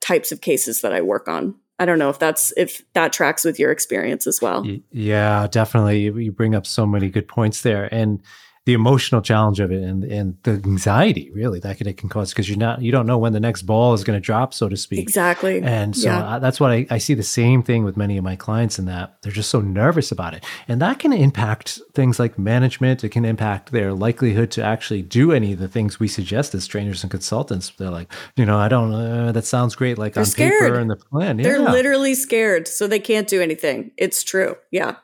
types 0.00 0.32
of 0.32 0.40
cases 0.40 0.80
that 0.80 0.92
I 0.92 1.00
work 1.00 1.28
on. 1.28 1.54
I 1.78 1.86
don't 1.86 1.98
know 1.98 2.10
if 2.10 2.18
that's 2.18 2.52
if 2.56 2.82
that 2.94 3.12
tracks 3.12 3.44
with 3.44 3.58
your 3.58 3.70
experience 3.70 4.26
as 4.26 4.40
well. 4.40 4.66
Yeah, 4.90 5.46
definitely. 5.48 6.00
You 6.00 6.32
bring 6.32 6.54
up 6.54 6.66
so 6.66 6.86
many 6.86 7.08
good 7.08 7.28
points 7.28 7.62
there 7.62 7.92
and 7.92 8.20
the 8.66 8.72
emotional 8.72 9.20
challenge 9.20 9.60
of 9.60 9.70
it 9.70 9.82
and 9.82 10.04
and 10.04 10.38
the 10.44 10.52
anxiety 10.52 11.30
really 11.34 11.60
that 11.60 11.80
it 11.80 11.96
can 11.98 12.08
cause 12.08 12.30
because 12.32 12.48
you're 12.48 12.58
not 12.58 12.80
you 12.80 12.90
don't 12.90 13.06
know 13.06 13.18
when 13.18 13.34
the 13.34 13.40
next 13.40 13.62
ball 13.62 13.92
is 13.92 14.04
going 14.04 14.16
to 14.16 14.24
drop 14.24 14.54
so 14.54 14.68
to 14.68 14.76
speak. 14.76 15.00
Exactly. 15.00 15.60
And 15.60 15.94
so 15.96 16.08
yeah. 16.08 16.36
I, 16.36 16.38
that's 16.38 16.60
what 16.60 16.70
I, 16.70 16.86
I 16.90 16.98
see 16.98 17.14
the 17.14 17.22
same 17.22 17.62
thing 17.62 17.84
with 17.84 17.96
many 17.96 18.16
of 18.16 18.24
my 18.24 18.36
clients 18.36 18.78
in 18.78 18.86
that 18.86 19.20
they're 19.22 19.32
just 19.32 19.50
so 19.50 19.60
nervous 19.60 20.10
about 20.10 20.32
it. 20.32 20.44
And 20.66 20.80
that 20.80 20.98
can 20.98 21.12
impact 21.12 21.78
things 21.92 22.18
like 22.18 22.38
management. 22.38 23.04
It 23.04 23.10
can 23.10 23.24
impact 23.24 23.70
their 23.70 23.92
likelihood 23.92 24.50
to 24.52 24.64
actually 24.64 25.02
do 25.02 25.32
any 25.32 25.52
of 25.52 25.58
the 25.58 25.68
things 25.68 26.00
we 26.00 26.08
suggest 26.08 26.54
as 26.54 26.66
trainers 26.66 27.02
and 27.02 27.10
consultants. 27.10 27.70
They're 27.76 27.90
like 27.90 28.12
you 28.36 28.46
know 28.46 28.58
i 28.58 28.68
don't 28.68 28.92
uh, 28.94 29.32
that 29.32 29.44
sounds 29.44 29.74
great 29.74 29.98
like 29.98 30.14
they're 30.14 30.22
on 30.22 30.26
scared. 30.26 30.60
paper 30.60 30.78
and 30.78 30.90
the 30.90 30.96
plan. 30.96 31.36
They're 31.36 31.58
literally 31.58 32.14
scared 32.14 32.66
so 32.66 32.86
they 32.86 32.98
can't 32.98 33.28
do 33.28 33.42
anything. 33.42 33.90
It's 33.98 34.22
true. 34.22 34.56
Yeah 34.70 34.96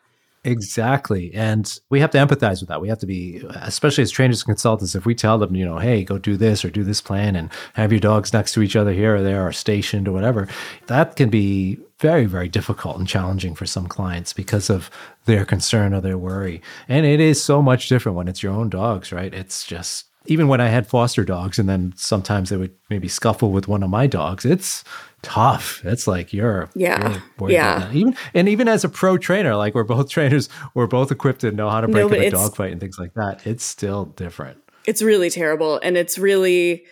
Exactly. 0.42 1.34
And 1.34 1.78
we 1.90 2.00
have 2.00 2.10
to 2.12 2.18
empathize 2.18 2.60
with 2.60 2.68
that. 2.70 2.80
We 2.80 2.88
have 2.88 2.98
to 3.00 3.06
be, 3.06 3.42
especially 3.50 4.02
as 4.02 4.10
trainers 4.10 4.40
and 4.40 4.46
consultants, 4.46 4.94
if 4.94 5.04
we 5.04 5.14
tell 5.14 5.36
them, 5.36 5.54
you 5.54 5.66
know, 5.66 5.76
hey, 5.76 6.02
go 6.02 6.16
do 6.16 6.36
this 6.38 6.64
or 6.64 6.70
do 6.70 6.82
this 6.82 7.02
plan 7.02 7.36
and 7.36 7.50
have 7.74 7.92
your 7.92 8.00
dogs 8.00 8.32
next 8.32 8.54
to 8.54 8.62
each 8.62 8.74
other 8.74 8.92
here 8.92 9.16
or 9.16 9.22
there 9.22 9.46
or 9.46 9.52
stationed 9.52 10.08
or 10.08 10.12
whatever, 10.12 10.48
that 10.86 11.16
can 11.16 11.28
be 11.28 11.78
very, 11.98 12.24
very 12.24 12.48
difficult 12.48 12.96
and 12.98 13.06
challenging 13.06 13.54
for 13.54 13.66
some 13.66 13.86
clients 13.86 14.32
because 14.32 14.70
of 14.70 14.90
their 15.26 15.44
concern 15.44 15.92
or 15.92 16.00
their 16.00 16.16
worry. 16.16 16.62
And 16.88 17.04
it 17.04 17.20
is 17.20 17.42
so 17.42 17.60
much 17.60 17.90
different 17.90 18.16
when 18.16 18.26
it's 18.26 18.42
your 18.42 18.54
own 18.54 18.70
dogs, 18.70 19.12
right? 19.12 19.34
It's 19.34 19.66
just, 19.66 20.06
even 20.24 20.48
when 20.48 20.60
I 20.62 20.68
had 20.68 20.86
foster 20.86 21.22
dogs 21.22 21.58
and 21.58 21.68
then 21.68 21.92
sometimes 21.96 22.48
they 22.48 22.56
would 22.56 22.74
maybe 22.88 23.08
scuffle 23.08 23.52
with 23.52 23.68
one 23.68 23.82
of 23.82 23.90
my 23.90 24.06
dogs, 24.06 24.46
it's, 24.46 24.84
tough. 25.22 25.84
It's 25.84 26.06
like 26.06 26.32
you're 26.32 26.70
yeah 26.74 27.20
yeah 27.46 27.90
even 27.92 28.16
and 28.34 28.48
even 28.48 28.68
as 28.68 28.84
a 28.84 28.88
pro 28.88 29.18
trainer, 29.18 29.56
like 29.56 29.74
we're 29.74 29.84
both 29.84 30.08
trainers, 30.10 30.48
we're 30.74 30.86
both 30.86 31.10
equipped 31.10 31.40
to 31.42 31.52
know 31.52 31.68
how 31.68 31.80
to 31.80 31.88
break 31.88 32.10
no, 32.10 32.16
up 32.16 32.22
a 32.22 32.30
dog 32.30 32.56
fight 32.56 32.72
and 32.72 32.80
things 32.80 32.98
like 32.98 33.14
that. 33.14 33.46
It's 33.46 33.64
still 33.64 34.06
different. 34.06 34.58
It's 34.86 35.02
really 35.02 35.30
terrible, 35.30 35.78
and 35.82 35.96
it's 35.96 36.18
really 36.18 36.84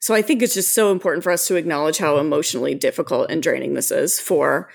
so. 0.00 0.14
I 0.14 0.22
think 0.22 0.42
it's 0.42 0.54
just 0.54 0.74
so 0.74 0.92
important 0.92 1.24
for 1.24 1.32
us 1.32 1.46
to 1.48 1.56
acknowledge 1.56 1.98
how 1.98 2.18
emotionally 2.18 2.74
difficult 2.74 3.30
and 3.30 3.42
draining 3.42 3.74
this 3.74 3.90
is 3.90 4.20
for 4.20 4.68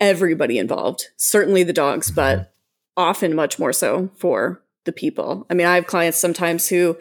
everybody 0.00 0.58
involved. 0.58 1.06
Certainly 1.16 1.64
the 1.64 1.72
dogs, 1.72 2.08
mm-hmm. 2.08 2.16
but 2.16 2.54
often 2.96 3.34
much 3.34 3.58
more 3.58 3.72
so 3.72 4.10
for 4.16 4.62
the 4.84 4.92
people. 4.92 5.46
I 5.50 5.54
mean, 5.54 5.66
I 5.66 5.74
have 5.74 5.86
clients 5.86 6.18
sometimes 6.18 6.68
who 6.68 6.98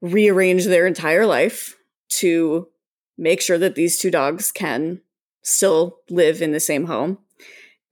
rearrange 0.00 0.64
their 0.64 0.86
entire 0.86 1.26
life 1.26 1.76
to 2.08 2.68
make 3.16 3.40
sure 3.40 3.58
that 3.58 3.74
these 3.74 3.98
two 3.98 4.10
dogs 4.10 4.50
can 4.52 5.00
still 5.42 5.98
live 6.08 6.40
in 6.40 6.52
the 6.52 6.60
same 6.60 6.86
home. 6.86 7.18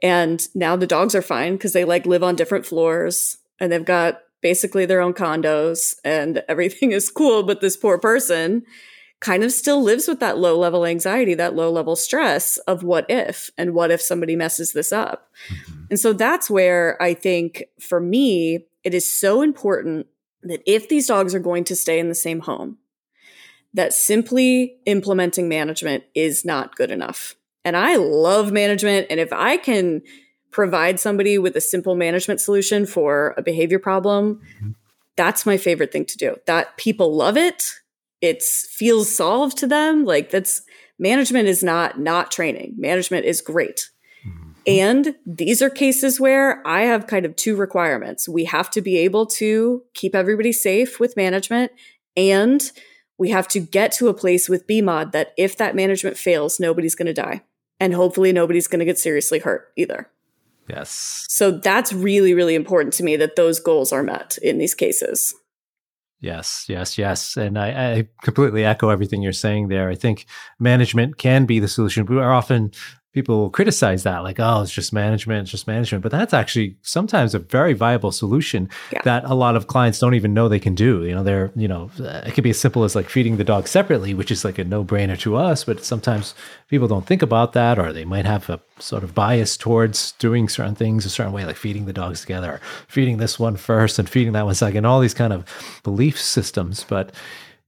And 0.02 0.46
now 0.54 0.76
the 0.76 0.86
dogs 0.86 1.14
are 1.14 1.22
fine 1.22 1.54
because 1.54 1.72
they 1.72 1.84
like 1.84 2.06
live 2.06 2.22
on 2.22 2.36
different 2.36 2.66
floors 2.66 3.38
and 3.58 3.70
they've 3.70 3.84
got 3.84 4.22
basically 4.40 4.86
their 4.86 5.00
own 5.00 5.12
condos 5.12 5.96
and 6.04 6.42
everything 6.48 6.92
is 6.92 7.10
cool. 7.10 7.42
But 7.42 7.60
this 7.60 7.76
poor 7.76 7.98
person 7.98 8.64
kind 9.20 9.44
of 9.44 9.52
still 9.52 9.82
lives 9.82 10.08
with 10.08 10.18
that 10.20 10.38
low 10.38 10.58
level 10.58 10.86
anxiety, 10.86 11.34
that 11.34 11.54
low 11.54 11.70
level 11.70 11.94
stress 11.94 12.56
of 12.58 12.82
what 12.82 13.04
if 13.10 13.50
and 13.58 13.74
what 13.74 13.90
if 13.90 14.00
somebody 14.00 14.34
messes 14.34 14.72
this 14.72 14.92
up. 14.92 15.30
Mm-hmm. 15.48 15.82
And 15.90 16.00
so 16.00 16.12
that's 16.12 16.48
where 16.48 17.00
I 17.02 17.12
think 17.12 17.64
for 17.78 18.00
me, 18.00 18.66
it 18.82 18.94
is 18.94 19.08
so 19.08 19.42
important 19.42 20.06
that 20.42 20.62
if 20.64 20.88
these 20.88 21.06
dogs 21.06 21.34
are 21.34 21.40
going 21.40 21.64
to 21.64 21.76
stay 21.76 21.98
in 21.98 22.08
the 22.08 22.14
same 22.14 22.40
home, 22.40 22.78
that 23.74 23.92
simply 23.92 24.76
implementing 24.86 25.48
management 25.48 26.04
is 26.14 26.44
not 26.44 26.76
good 26.76 26.90
enough. 26.90 27.36
And 27.64 27.76
I 27.76 27.96
love 27.96 28.52
management. 28.52 29.06
And 29.10 29.20
if 29.20 29.32
I 29.32 29.56
can 29.56 30.02
provide 30.50 30.98
somebody 30.98 31.38
with 31.38 31.56
a 31.56 31.60
simple 31.60 31.94
management 31.94 32.40
solution 32.40 32.86
for 32.86 33.34
a 33.36 33.42
behavior 33.42 33.78
problem, 33.78 34.40
mm-hmm. 34.56 34.70
that's 35.16 35.46
my 35.46 35.56
favorite 35.56 35.92
thing 35.92 36.04
to 36.06 36.16
do. 36.16 36.36
That 36.46 36.76
people 36.76 37.14
love 37.14 37.36
it. 37.36 37.64
It 38.20 38.42
feels 38.42 39.14
solved 39.14 39.58
to 39.58 39.66
them. 39.66 40.04
Like 40.04 40.30
that's 40.30 40.62
management 40.98 41.48
is 41.48 41.62
not 41.62 42.00
not 42.00 42.30
training. 42.30 42.74
Management 42.76 43.24
is 43.24 43.40
great. 43.40 43.88
Mm-hmm. 44.26 44.50
And 44.66 45.14
these 45.24 45.62
are 45.62 45.70
cases 45.70 46.18
where 46.18 46.66
I 46.66 46.82
have 46.82 47.06
kind 47.06 47.24
of 47.24 47.36
two 47.36 47.56
requirements. 47.56 48.28
We 48.28 48.44
have 48.46 48.70
to 48.72 48.82
be 48.82 48.98
able 48.98 49.26
to 49.26 49.82
keep 49.94 50.14
everybody 50.14 50.52
safe 50.52 50.98
with 50.98 51.16
management 51.16 51.72
and 52.16 52.70
we 53.20 53.28
have 53.28 53.46
to 53.46 53.60
get 53.60 53.92
to 53.92 54.08
a 54.08 54.14
place 54.14 54.48
with 54.48 54.66
BMOD 54.66 55.12
that 55.12 55.34
if 55.36 55.54
that 55.58 55.76
management 55.76 56.16
fails, 56.16 56.58
nobody's 56.58 56.94
going 56.94 57.06
to 57.06 57.12
die. 57.12 57.42
And 57.78 57.92
hopefully 57.92 58.32
nobody's 58.32 58.66
going 58.66 58.78
to 58.78 58.86
get 58.86 58.98
seriously 58.98 59.38
hurt 59.38 59.72
either. 59.76 60.08
Yes. 60.66 61.26
So 61.28 61.50
that's 61.50 61.92
really, 61.92 62.32
really 62.32 62.54
important 62.54 62.94
to 62.94 63.02
me 63.02 63.16
that 63.16 63.36
those 63.36 63.60
goals 63.60 63.92
are 63.92 64.02
met 64.02 64.38
in 64.42 64.56
these 64.56 64.74
cases. 64.74 65.34
Yes, 66.20 66.64
yes, 66.66 66.96
yes. 66.96 67.36
And 67.36 67.58
I, 67.58 67.68
I, 67.68 68.08
completely 68.22 68.64
echo 68.64 68.88
everything 68.88 69.20
you're 69.20 69.32
saying 69.32 69.68
there. 69.68 69.90
I 69.90 69.94
think 69.94 70.24
management 70.58 71.18
can 71.18 71.44
be 71.44 71.60
the 71.60 71.68
solution. 71.68 72.06
We 72.06 72.16
are 72.18 72.32
often 72.32 72.72
people 73.12 73.38
will 73.38 73.50
criticize 73.50 74.02
that 74.02 74.18
like 74.18 74.38
oh 74.38 74.62
it's 74.62 74.72
just 74.72 74.92
management 74.92 75.42
it's 75.42 75.50
just 75.50 75.66
management. 75.66 76.02
But 76.02 76.12
that's 76.12 76.34
actually 76.34 76.76
sometimes 76.82 77.34
a 77.34 77.38
very 77.38 77.72
viable 77.72 78.12
solution 78.12 78.68
yeah. 78.92 79.00
that 79.04 79.24
a 79.24 79.34
lot 79.34 79.56
of 79.56 79.66
clients 79.66 79.98
don't 79.98 80.14
even 80.14 80.34
know 80.34 80.48
they 80.48 80.60
can 80.60 80.74
do. 80.74 81.04
You 81.04 81.14
know 81.14 81.22
they're 81.22 81.52
you 81.56 81.68
know 81.68 81.90
uh, 82.00 82.22
it 82.26 82.34
could 82.34 82.44
be 82.44 82.50
as 82.50 82.60
simple 82.60 82.84
as 82.84 82.94
like 82.94 83.08
feeding 83.08 83.36
the 83.36 83.44
dog 83.44 83.68
separately 83.68 84.14
which 84.14 84.30
is 84.30 84.44
like 84.44 84.58
a 84.58 84.64
no-brainer 84.64 85.18
to 85.18 85.36
us 85.36 85.64
but 85.64 85.84
sometimes 85.84 86.34
people 86.68 86.88
don't 86.88 87.06
think 87.06 87.22
about 87.22 87.52
that 87.52 87.78
or 87.78 87.92
they 87.92 88.04
might 88.04 88.24
have 88.24 88.48
a 88.50 88.60
sort 88.78 89.04
of 89.04 89.14
bias 89.14 89.56
towards 89.56 90.12
doing 90.12 90.48
certain 90.48 90.74
things 90.74 91.04
a 91.04 91.10
certain 91.10 91.32
way 91.32 91.44
like 91.44 91.56
feeding 91.56 91.86
the 91.86 91.92
dogs 91.92 92.20
together 92.20 92.52
or 92.52 92.60
feeding 92.88 93.18
this 93.18 93.38
one 93.38 93.56
first 93.56 93.98
and 93.98 94.08
feeding 94.08 94.32
that 94.32 94.44
one 94.44 94.54
second 94.54 94.84
all 94.84 95.00
these 95.00 95.14
kind 95.14 95.32
of 95.32 95.44
belief 95.82 96.20
systems. 96.20 96.84
But 96.84 97.12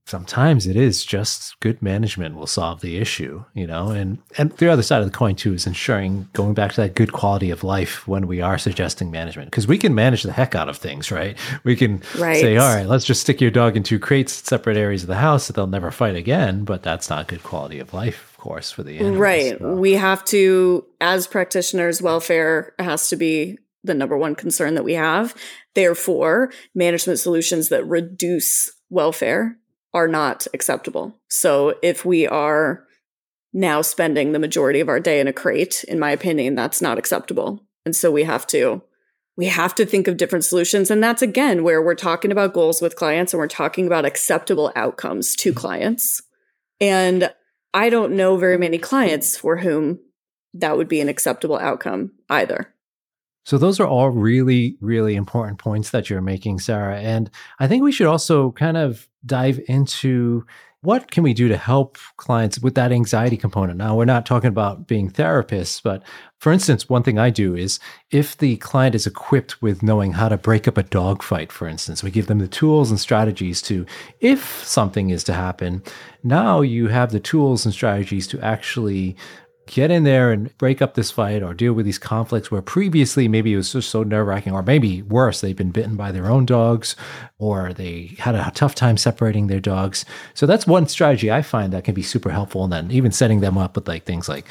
sometimes 0.05 0.67
it 0.67 0.75
is 0.75 1.05
just 1.05 1.59
good 1.59 1.81
management 1.81 2.35
will 2.35 2.47
solve 2.47 2.81
the 2.81 2.97
issue 2.97 3.43
you 3.53 3.67
know? 3.67 3.89
And 3.89 4.19
and 4.37 4.51
the 4.53 4.69
other 4.69 4.83
side 4.83 5.01
of 5.01 5.05
the 5.05 5.17
coin 5.17 5.35
too 5.35 5.53
is 5.53 5.65
ensuring 5.65 6.27
going 6.33 6.53
back 6.53 6.73
to 6.73 6.81
that 6.81 6.95
good 6.95 7.13
quality 7.13 7.49
of 7.51 7.63
life 7.63 8.07
when 8.07 8.27
we 8.27 8.41
are 8.41 8.57
suggesting 8.57 9.11
management 9.11 9.51
because 9.51 9.67
we 9.67 9.77
can 9.77 9.95
manage 9.95 10.23
the 10.23 10.31
heck 10.31 10.55
out 10.55 10.69
of 10.69 10.77
things 10.77 11.11
right? 11.11 11.37
We 11.63 11.75
can 11.75 12.01
right. 12.17 12.39
say 12.39 12.57
all 12.57 12.73
right 12.73 12.87
let's 12.87 13.05
just 13.05 13.21
stick 13.21 13.41
your 13.41 13.51
dog 13.51 13.77
in 13.77 13.83
two 13.83 13.99
crates 13.99 14.33
separate 14.33 14.77
areas 14.77 15.03
of 15.03 15.07
the 15.07 15.15
house 15.15 15.47
that 15.47 15.55
they'll 15.55 15.67
never 15.67 15.91
fight 15.91 16.15
again. 16.15 16.63
But 16.63 16.83
that's 16.83 17.09
not 17.09 17.27
good 17.27 17.43
quality 17.43 17.79
of 17.79 17.93
life 17.93 18.31
of 18.31 18.37
course 18.37 18.71
for 18.71 18.83
the 18.83 18.97
animals 18.97 19.19
right. 19.19 19.57
so. 19.57 19.75
we 19.75 19.93
have 19.93 20.23
to 20.25 20.85
as 20.99 21.27
practitioners 21.27 22.01
welfare 22.01 22.73
has 22.79 23.09
to 23.09 23.15
be 23.15 23.57
the 23.85 23.93
number 23.93 24.17
one 24.17 24.35
concern 24.35 24.75
that 24.75 24.83
we 24.83 24.93
have. 24.93 25.35
Therefore 25.75 26.51
management 26.75 27.19
solutions 27.19 27.69
that 27.69 27.85
reduce 27.85 28.71
welfare 28.89 29.57
are 29.93 30.07
not 30.07 30.47
acceptable. 30.53 31.19
So 31.29 31.75
if 31.81 32.03
we 32.03 32.27
are 32.27 32.85
now 33.53 33.81
spending 33.81 34.31
the 34.31 34.39
majority 34.39 34.79
of 34.79 34.89
our 34.89 34.99
day 34.99 35.19
in 35.19 35.27
a 35.27 35.33
crate, 35.33 35.83
in 35.87 35.99
my 35.99 36.11
opinion, 36.11 36.55
that's 36.55 36.81
not 36.81 36.97
acceptable. 36.97 37.63
And 37.85 37.95
so 37.95 38.11
we 38.11 38.23
have 38.23 38.47
to 38.47 38.81
we 39.35 39.47
have 39.47 39.73
to 39.75 39.85
think 39.85 40.07
of 40.07 40.17
different 40.17 40.45
solutions 40.45 40.91
and 40.91 41.03
that's 41.03 41.23
again 41.23 41.63
where 41.63 41.81
we're 41.81 41.95
talking 41.95 42.31
about 42.31 42.53
goals 42.53 42.81
with 42.81 42.95
clients 42.95 43.33
and 43.33 43.39
we're 43.39 43.47
talking 43.47 43.87
about 43.87 44.05
acceptable 44.05 44.71
outcomes 44.75 45.35
to 45.37 45.53
clients. 45.53 46.21
And 46.79 47.33
I 47.73 47.89
don't 47.89 48.15
know 48.15 48.37
very 48.37 48.57
many 48.57 48.77
clients 48.77 49.35
for 49.37 49.57
whom 49.57 49.99
that 50.53 50.77
would 50.77 50.87
be 50.87 51.01
an 51.01 51.09
acceptable 51.09 51.57
outcome 51.57 52.11
either. 52.29 52.72
So 53.45 53.57
those 53.57 53.79
are 53.79 53.87
all 53.87 54.09
really, 54.09 54.77
really 54.79 55.15
important 55.15 55.59
points 55.59 55.89
that 55.91 56.09
you're 56.09 56.21
making, 56.21 56.59
Sarah. 56.59 56.99
And 56.99 57.29
I 57.59 57.67
think 57.67 57.83
we 57.83 57.91
should 57.91 58.07
also 58.07 58.51
kind 58.51 58.77
of 58.77 59.07
dive 59.25 59.59
into 59.67 60.45
what 60.83 61.11
can 61.11 61.23
we 61.23 61.33
do 61.33 61.47
to 61.47 61.55
help 61.55 61.97
clients 62.17 62.59
with 62.59 62.75
that 62.75 62.91
anxiety 62.91 63.37
component? 63.37 63.77
Now, 63.77 63.95
we're 63.95 64.03
not 64.03 64.25
talking 64.25 64.49
about 64.49 64.85
being 64.85 65.09
therapists, 65.09 65.81
but 65.81 66.03
for 66.39 66.51
instance, 66.51 66.89
one 66.89 67.03
thing 67.03 67.17
I 67.17 67.29
do 67.29 67.55
is 67.55 67.79
if 68.11 68.37
the 68.37 68.57
client 68.57 68.93
is 68.93 69.07
equipped 69.07 69.61
with 69.61 69.81
knowing 69.81 70.11
how 70.11 70.27
to 70.27 70.37
break 70.37 70.67
up 70.67 70.77
a 70.77 70.83
dog 70.83 71.23
fight, 71.23 71.53
for 71.53 71.69
instance, 71.69 72.03
we 72.03 72.11
give 72.11 72.27
them 72.27 72.39
the 72.39 72.49
tools 72.49 72.91
and 72.91 72.99
strategies 72.99 73.61
to, 73.61 73.85
if 74.19 74.61
something 74.67 75.09
is 75.09 75.23
to 75.23 75.33
happen, 75.33 75.83
now 76.21 76.59
you 76.59 76.89
have 76.89 77.13
the 77.13 77.19
tools 77.21 77.63
and 77.63 77.73
strategies 77.73 78.27
to 78.27 78.41
actually 78.41 79.15
get 79.65 79.91
in 79.91 80.03
there 80.03 80.31
and 80.31 80.55
break 80.57 80.81
up 80.81 80.93
this 80.93 81.11
fight 81.11 81.41
or 81.41 81.53
deal 81.53 81.73
with 81.73 81.85
these 81.85 81.97
conflicts 81.97 82.51
where 82.51 82.61
previously 82.61 83.27
maybe 83.27 83.53
it 83.53 83.57
was 83.57 83.71
just 83.71 83.89
so 83.89 84.03
nerve 84.03 84.27
wracking, 84.27 84.53
or 84.53 84.61
maybe 84.61 85.01
worse, 85.03 85.41
they've 85.41 85.55
been 85.55 85.71
bitten 85.71 85.95
by 85.95 86.11
their 86.11 86.29
own 86.29 86.45
dogs 86.45 86.95
or 87.37 87.73
they 87.73 88.15
had 88.19 88.35
a 88.35 88.51
tough 88.55 88.75
time 88.75 88.97
separating 88.97 89.47
their 89.47 89.59
dogs. 89.59 90.05
So 90.33 90.45
that's 90.45 90.67
one 90.67 90.87
strategy 90.87 91.31
I 91.31 91.41
find 91.41 91.71
that 91.73 91.85
can 91.85 91.95
be 91.95 92.03
super 92.03 92.29
helpful. 92.29 92.63
And 92.63 92.73
then 92.73 92.91
even 92.91 93.11
setting 93.11 93.39
them 93.39 93.57
up 93.57 93.75
with 93.75 93.87
like 93.87 94.03
things 94.03 94.27
like 94.27 94.45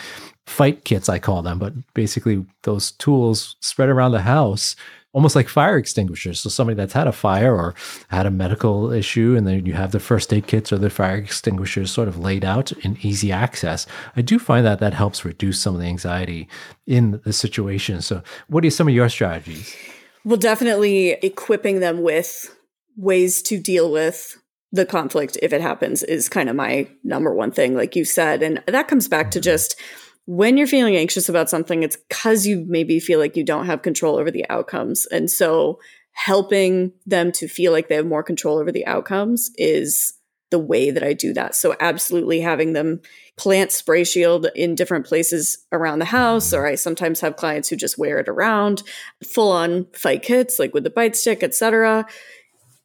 fight 0.47 0.85
kits, 0.85 1.09
I 1.09 1.19
call 1.19 1.43
them, 1.43 1.59
but 1.59 1.73
basically 1.95 2.45
those 2.63 2.93
tools 2.93 3.57
spread 3.61 3.89
around 3.89 4.13
the 4.13 4.23
house 4.23 4.77
almost 5.13 5.37
like 5.37 5.49
fire 5.49 5.77
extinguishers. 5.77 6.41
So 6.41 6.49
somebody 6.49 6.77
that's 6.77 6.93
had 6.93 7.07
a 7.07 7.13
fire 7.13 7.55
or 7.55 7.75
had 8.09 8.27
a 8.27 8.31
medical 8.31 8.93
issue, 8.93 9.35
and 9.37 9.47
then 9.47 9.67
you 9.67 9.75
have 9.75 9.93
the 9.93 10.01
first 10.01 10.33
aid 10.33 10.47
kits 10.47 10.73
or 10.73 10.79
the 10.79 10.91
fire 10.91 11.17
extinguishers 11.17 11.91
sort 11.91 12.09
of 12.09 12.19
laid 12.19 12.45
out 12.45 12.73
in 12.85 12.97
easy 13.03 13.31
access. 13.31 13.87
I 14.17 14.23
do 14.23 14.39
find 14.39 14.65
that 14.67 14.81
that 14.81 14.95
helps 14.95 15.25
reduce 15.25 15.61
some 15.61 15.75
of 15.75 15.81
the 15.81 15.87
anxiety 15.87 16.49
in 16.87 17.21
the 17.25 17.33
situation. 17.33 18.03
So, 18.03 18.23
what 18.49 18.65
are 18.65 18.71
some 18.71 18.89
of 18.89 18.95
your 18.95 19.09
strategies? 19.09 19.77
Well, 20.25 20.39
definitely 20.39 21.11
equipping 21.23 21.81
them 21.81 22.03
with 22.03 22.57
ways 22.97 23.43
to 23.43 23.59
deal 23.59 23.91
with 23.91 24.39
the 24.73 24.87
conflict 24.87 25.37
if 25.43 25.53
it 25.53 25.61
happens 25.61 26.03
is 26.03 26.29
kind 26.29 26.49
of 26.49 26.57
my 26.57 26.89
number 27.05 27.35
one 27.35 27.51
thing, 27.51 27.75
like 27.75 27.95
you 27.95 28.05
said. 28.05 28.43
And 28.43 28.63
that 28.67 28.89
comes 28.89 29.07
back 29.07 29.31
to 29.33 29.39
mm-hmm. 29.39 29.45
just 29.45 29.77
when 30.27 30.57
you're 30.57 30.67
feeling 30.67 30.97
anxious 30.97 31.29
about 31.29 31.51
something, 31.51 31.83
it's 31.83 31.97
because 31.97 32.47
you 32.47 32.65
maybe 32.69 33.01
feel 33.01 33.19
like 33.19 33.37
you 33.37 33.45
don't 33.45 33.67
have 33.67 33.83
control 33.83 34.17
over 34.17 34.31
the 34.31 34.49
outcomes. 34.49 35.07
And 35.07 35.31
so 35.31 35.81
helping 36.13 36.93
them 37.07 37.33
to 37.33 37.49
feel 37.49 37.73
like 37.73 37.89
they 37.89 37.97
have 37.97 38.07
more 38.07 38.23
control 38.23 38.59
over 38.59 38.71
the 38.71 38.87
outcomes 38.87 39.51
is 39.57 40.15
the 40.51 40.59
way 40.59 40.91
that 40.91 41.03
I 41.03 41.15
do 41.15 41.33
that. 41.33 41.57
So 41.57 41.75
absolutely 41.81 42.41
having 42.41 42.75
them 42.75 43.01
plant 43.37 43.73
spray 43.73 44.05
shield 44.05 44.47
in 44.55 44.75
different 44.75 45.07
places 45.07 45.65
around 45.73 45.99
the 45.99 46.05
house, 46.05 46.53
or 46.53 46.67
I 46.67 46.75
sometimes 46.75 47.21
have 47.21 47.37
clients 47.37 47.69
who 47.71 47.77
just 47.77 47.99
wear 47.99 48.19
it 48.19 48.29
around, 48.29 48.83
full 49.25 49.51
on 49.51 49.87
fight 49.95 50.23
kits, 50.23 50.59
like 50.59 50.75
with 50.75 50.85
the 50.85 50.91
bite 50.91 51.17
stick, 51.17 51.43
etc. 51.43 52.07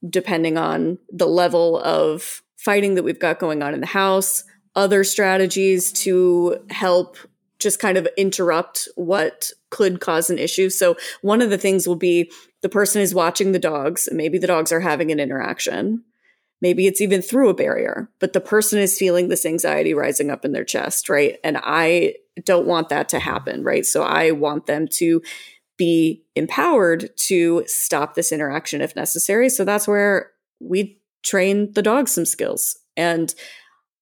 Depending 0.10 0.58
on 0.58 0.98
the 1.10 1.28
level 1.28 1.80
of 1.82 2.42
fighting 2.56 2.96
that 2.96 3.04
we've 3.04 3.20
got 3.20 3.40
going 3.40 3.62
on 3.62 3.74
in 3.74 3.82
the 3.82 3.86
house, 3.86 4.46
other 4.78 5.04
strategies 5.04 5.92
to 5.92 6.64
help 6.70 7.18
just 7.60 7.80
kind 7.80 7.98
of 7.98 8.08
interrupt 8.16 8.88
what 8.96 9.52
could 9.72 10.00
cause 10.00 10.30
an 10.30 10.38
issue. 10.38 10.70
So 10.70 10.96
one 11.22 11.42
of 11.42 11.50
the 11.50 11.58
things 11.58 11.88
will 11.88 11.96
be 11.96 12.32
the 12.62 12.70
person 12.70 13.02
is 13.02 13.14
watching 13.14 13.52
the 13.52 13.60
dogs, 13.60 14.08
and 14.08 14.16
maybe 14.16 14.38
the 14.38 14.48
dogs 14.48 14.72
are 14.72 14.80
having 14.80 15.12
an 15.12 15.20
interaction. 15.20 16.04
Maybe 16.62 16.88
it's 16.88 17.02
even 17.02 17.22
through 17.22 17.50
a 17.50 17.56
barrier, 17.56 18.10
but 18.20 18.34
the 18.34 18.40
person 18.40 18.80
is 18.80 18.98
feeling 18.98 19.28
this 19.28 19.46
anxiety 19.46 19.94
rising 19.94 20.30
up 20.30 20.46
in 20.46 20.54
their 20.54 20.64
chest, 20.64 21.10
right? 21.10 21.38
And 21.44 21.58
I 21.62 22.16
don't 22.46 22.68
want 22.68 22.90
that 22.90 23.10
to 23.10 23.20
happen, 23.20 23.64
right? 23.64 23.86
So 23.86 24.04
I 24.04 24.32
want 24.32 24.68
them 24.68 24.88
to 24.94 25.22
be 25.78 26.24
empowered 26.36 27.10
to 27.16 27.64
stop 27.68 28.14
this 28.14 28.32
interaction 28.32 28.82
if 28.82 28.96
necessary. 28.96 29.50
So 29.50 29.66
that's 29.66 29.88
where 29.88 30.32
we 30.60 31.00
train 31.24 31.74
the 31.74 31.84
dogs 31.84 32.12
some 32.12 32.26
skills. 32.26 32.78
And 32.96 33.34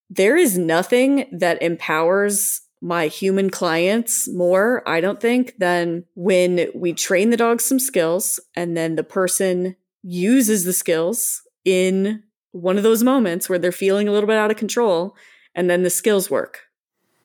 there 0.10 0.38
is 0.38 0.58
nothing 0.58 1.26
that 1.32 1.62
empowers 1.62 2.62
my 2.82 3.08
human 3.08 3.50
clients 3.50 4.28
more, 4.32 4.88
I 4.88 5.02
don't 5.02 5.20
think, 5.20 5.56
than 5.58 6.06
when 6.13 6.68
we 6.76 6.94
train 6.94 7.30
the 7.32 7.38
dog 7.38 7.62
some 7.62 7.80
skills 7.80 8.39
and 8.56 8.78
then 8.78 8.96
the 8.96 9.04
person 9.04 9.76
uses 10.04 10.65
the 10.65 10.74
skills 10.74 11.41
in 11.63 12.24
one 12.52 12.78
of 12.78 12.84
those 12.84 13.04
moments 13.04 13.50
where 13.50 13.58
they're 13.58 13.72
feeling 13.72 14.08
a 14.08 14.12
little 14.12 14.28
bit 14.28 14.38
out 14.38 14.52
of 14.52 14.58
control 14.58 15.15
and 15.56 15.70
then 15.70 15.84
the 15.84 15.89
skills 15.89 16.30
work. 16.30 16.62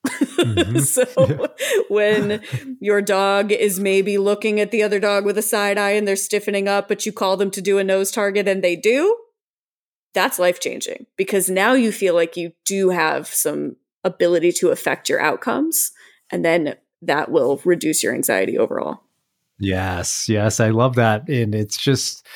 Mm-hmm. 0.06 0.78
so 0.78 1.04
yeah. 1.18 1.82
when 1.88 2.42
your 2.80 3.02
dog 3.02 3.52
is 3.52 3.78
maybe 3.78 4.16
looking 4.16 4.60
at 4.60 4.70
the 4.70 4.82
other 4.82 4.98
dog 4.98 5.24
with 5.24 5.36
a 5.36 5.42
side 5.42 5.76
eye 5.76 5.90
and 5.90 6.08
they're 6.08 6.16
stiffening 6.16 6.68
up, 6.68 6.88
but 6.88 7.04
you 7.04 7.12
call 7.12 7.36
them 7.36 7.50
to 7.50 7.60
do 7.60 7.78
a 7.78 7.84
nose 7.84 8.10
target 8.10 8.48
and 8.48 8.64
they 8.64 8.76
do, 8.76 9.16
that's 10.12 10.38
life 10.38 10.60
changing 10.60 11.06
because 11.16 11.48
now 11.48 11.72
you 11.72 11.92
feel 11.92 12.14
like 12.14 12.36
you 12.36 12.52
do 12.64 12.90
have 12.90 13.26
some 13.26 13.76
ability 14.04 14.52
to 14.52 14.70
affect 14.70 15.08
your 15.08 15.20
outcomes. 15.20 15.92
And 16.30 16.44
then 16.44 16.76
that 17.02 17.30
will 17.30 17.60
reduce 17.64 18.02
your 18.02 18.14
anxiety 18.14 18.58
overall. 18.58 19.02
Yes, 19.58 20.28
yes, 20.28 20.58
I 20.60 20.70
love 20.70 20.94
that. 20.96 21.28
And 21.28 21.54
it's 21.54 21.76
just, 21.76 22.26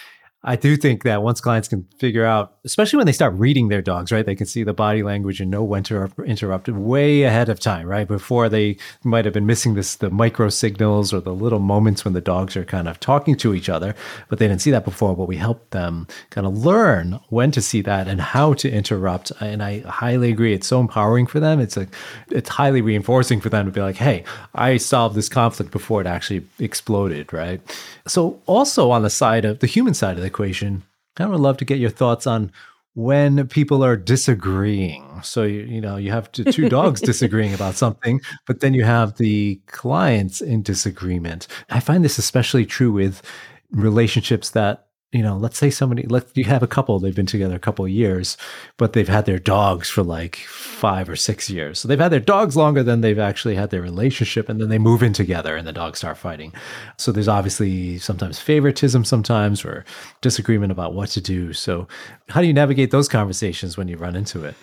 I 0.47 0.57
do 0.57 0.77
think 0.77 1.05
that 1.05 1.23
once 1.23 1.41
clients 1.41 1.69
can 1.69 1.89
figure 1.99 2.27
out, 2.27 2.57
especially 2.65 2.99
when 2.99 3.07
they 3.07 3.13
start 3.13 3.33
reading 3.35 3.69
their 3.69 3.81
dogs, 3.81 4.13
right, 4.13 4.27
they 4.27 4.35
can 4.35 4.47
see 4.47 4.63
the 4.63 4.75
body 4.75 5.03
language 5.03 5.41
and 5.41 5.51
know 5.51 5.65
when 5.65 5.83
to 5.85 6.11
interrupt 6.27 6.69
way 6.69 7.23
ahead 7.23 7.49
of 7.49 7.59
time, 7.59 7.87
right, 7.87 8.07
before 8.07 8.51
they 8.51 8.77
might 9.03 9.25
have 9.25 9.33
been 9.33 9.47
missing 9.47 9.73
this 9.73 9.97
the 9.97 10.11
micro 10.11 10.51
signals 10.51 11.15
or 11.15 11.21
the 11.21 11.35
little 11.35 11.61
moments 11.61 12.05
when 12.05 12.13
the 12.13 12.21
dogs 12.21 12.57
are 12.59 12.65
kind 12.65 12.89
of 12.89 13.01
talking 13.01 13.37
to 13.37 13.55
each 13.55 13.71
other, 13.71 13.95
but 14.29 14.39
they 14.39 14.47
didn't 14.47 14.61
see 14.61 14.71
that 14.71 14.85
before. 14.85 15.17
But 15.17 15.29
we 15.29 15.37
help 15.37 15.71
them 15.71 16.07
kind 16.29 16.47
of 16.47 16.59
learn 16.59 17.21
when 17.31 17.51
to 17.53 17.63
see 17.63 17.81
that 17.81 18.07
and 18.07 18.21
how 18.21 18.53
to 18.55 18.71
interrupt. 18.71 19.33
And 19.41 19.63
I 19.63 19.81
highly 19.81 20.31
agree, 20.31 20.53
it's 20.53 20.67
so 20.67 20.79
empowering 20.79 21.27
for 21.27 21.41
them. 21.41 21.59
It's 21.59 21.77
like 21.77 21.89
it's 22.31 22.51
highly 22.51 22.83
reinforcing 22.83 23.41
for 23.41 23.49
them 23.49 23.65
to 23.65 23.73
be 23.73 23.81
like, 23.81 23.97
hey, 23.97 24.25
I 24.55 24.77
solved 24.77 25.17
this 25.17 25.31
conflict 25.31 25.73
before 25.73 26.03
it 26.03 26.07
actually 26.07 26.47
exploded, 26.59 27.33
right? 27.33 27.63
So 28.07 28.43
also 28.45 28.91
on 28.91 29.03
the 29.03 29.11
side 29.11 29.47
of 29.47 29.61
the 29.61 29.67
human 29.67 29.95
side 29.95 30.17
of 30.19 30.23
the 30.23 30.34
equation, 30.35 30.83
I 31.17 31.27
would 31.27 31.39
love 31.39 31.59
to 31.59 31.65
get 31.65 31.79
your 31.79 31.91
thoughts 31.91 32.27
on 32.27 32.51
when 32.95 33.47
people 33.47 33.85
are 33.85 33.97
disagreeing. 33.97 35.21
So 35.23 35.45
you, 35.45 35.61
you 35.61 35.81
know 35.81 35.97
you 35.97 36.11
have 36.11 36.31
two 36.33 36.69
dogs 36.69 37.01
disagreeing 37.13 37.55
about 37.55 37.77
something, 37.77 38.21
but 38.47 38.61
then 38.61 38.75
you 38.75 38.85
have 38.85 39.17
the 39.17 39.61
clients 39.67 40.41
in 40.41 40.63
disagreement. 40.63 41.47
I 41.71 41.79
find 41.79 42.05
this 42.05 42.19
especially 42.19 42.67
true 42.67 42.93
with 42.93 43.23
relationships 43.71 44.51
that 44.51 44.89
you 45.15 45.23
know, 45.23 45.37
let's 45.37 45.57
say 45.57 45.71
somebody, 45.71 46.03
let 46.09 46.27
you 46.37 46.43
have 46.45 46.65
a 46.65 46.67
couple, 46.67 46.99
they've 46.99 47.15
been 47.15 47.25
together 47.25 47.55
a 47.55 47.61
couple 47.61 47.87
years, 47.87 48.37
but 48.77 48.95
they've 48.95 49.09
had 49.09 49.27
their 49.27 49.39
dogs 49.39 49.89
for 49.89 50.03
like 50.03 50.35
five 50.35 51.09
or 51.09 51.15
six 51.15 51.49
years. 51.49 51.79
So 51.79 51.87
they've 51.87 52.01
had 52.01 52.11
their 52.11 52.19
dogs 52.19 52.57
longer 52.57 52.83
than 52.83 53.01
they've 53.01 53.17
actually 53.17 53.55
had 53.55 53.71
their 53.71 53.81
relationship. 53.81 54.49
And 54.49 54.61
then 54.61 54.71
they 54.71 54.79
move 54.79 55.05
in 55.05 55.13
together 55.13 55.55
and 55.57 55.69
the 55.69 55.73
dogs 55.73 55.99
start 55.99 56.19
fighting. 56.19 56.53
So 56.97 57.13
there's 57.13 57.29
obviously 57.29 57.99
sometimes 57.99 58.41
favoritism, 58.41 59.05
sometimes, 59.05 59.65
or 59.65 59.85
disagreement 60.21 60.73
about 60.73 60.95
what 60.95 61.11
to 61.11 61.21
do. 61.21 61.53
So, 61.53 61.87
how 62.29 62.41
do 62.41 62.49
you 62.49 62.53
navigate 62.53 62.91
those 62.91 63.09
conversations 63.09 63.77
when 63.77 63.87
you 63.87 63.97
run 63.97 64.17
into 64.17 64.43
it? 64.45 64.57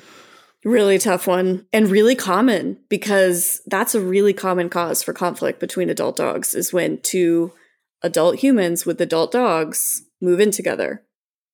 Really 0.65 0.97
tough 0.97 1.27
one 1.27 1.65
and 1.71 1.89
really 1.89 2.13
common 2.13 2.77
because 2.89 3.61
that's 3.67 3.95
a 3.95 4.01
really 4.01 4.33
common 4.33 4.69
cause 4.69 5.01
for 5.01 5.13
conflict 5.13 5.61
between 5.61 5.89
adult 5.89 6.17
dogs 6.17 6.53
is 6.53 6.73
when 6.73 6.99
two 6.99 7.53
adult 8.03 8.37
humans 8.37 8.85
with 8.85 8.99
adult 9.01 9.31
dogs 9.31 10.03
move 10.21 10.39
in 10.39 10.51
together. 10.51 11.03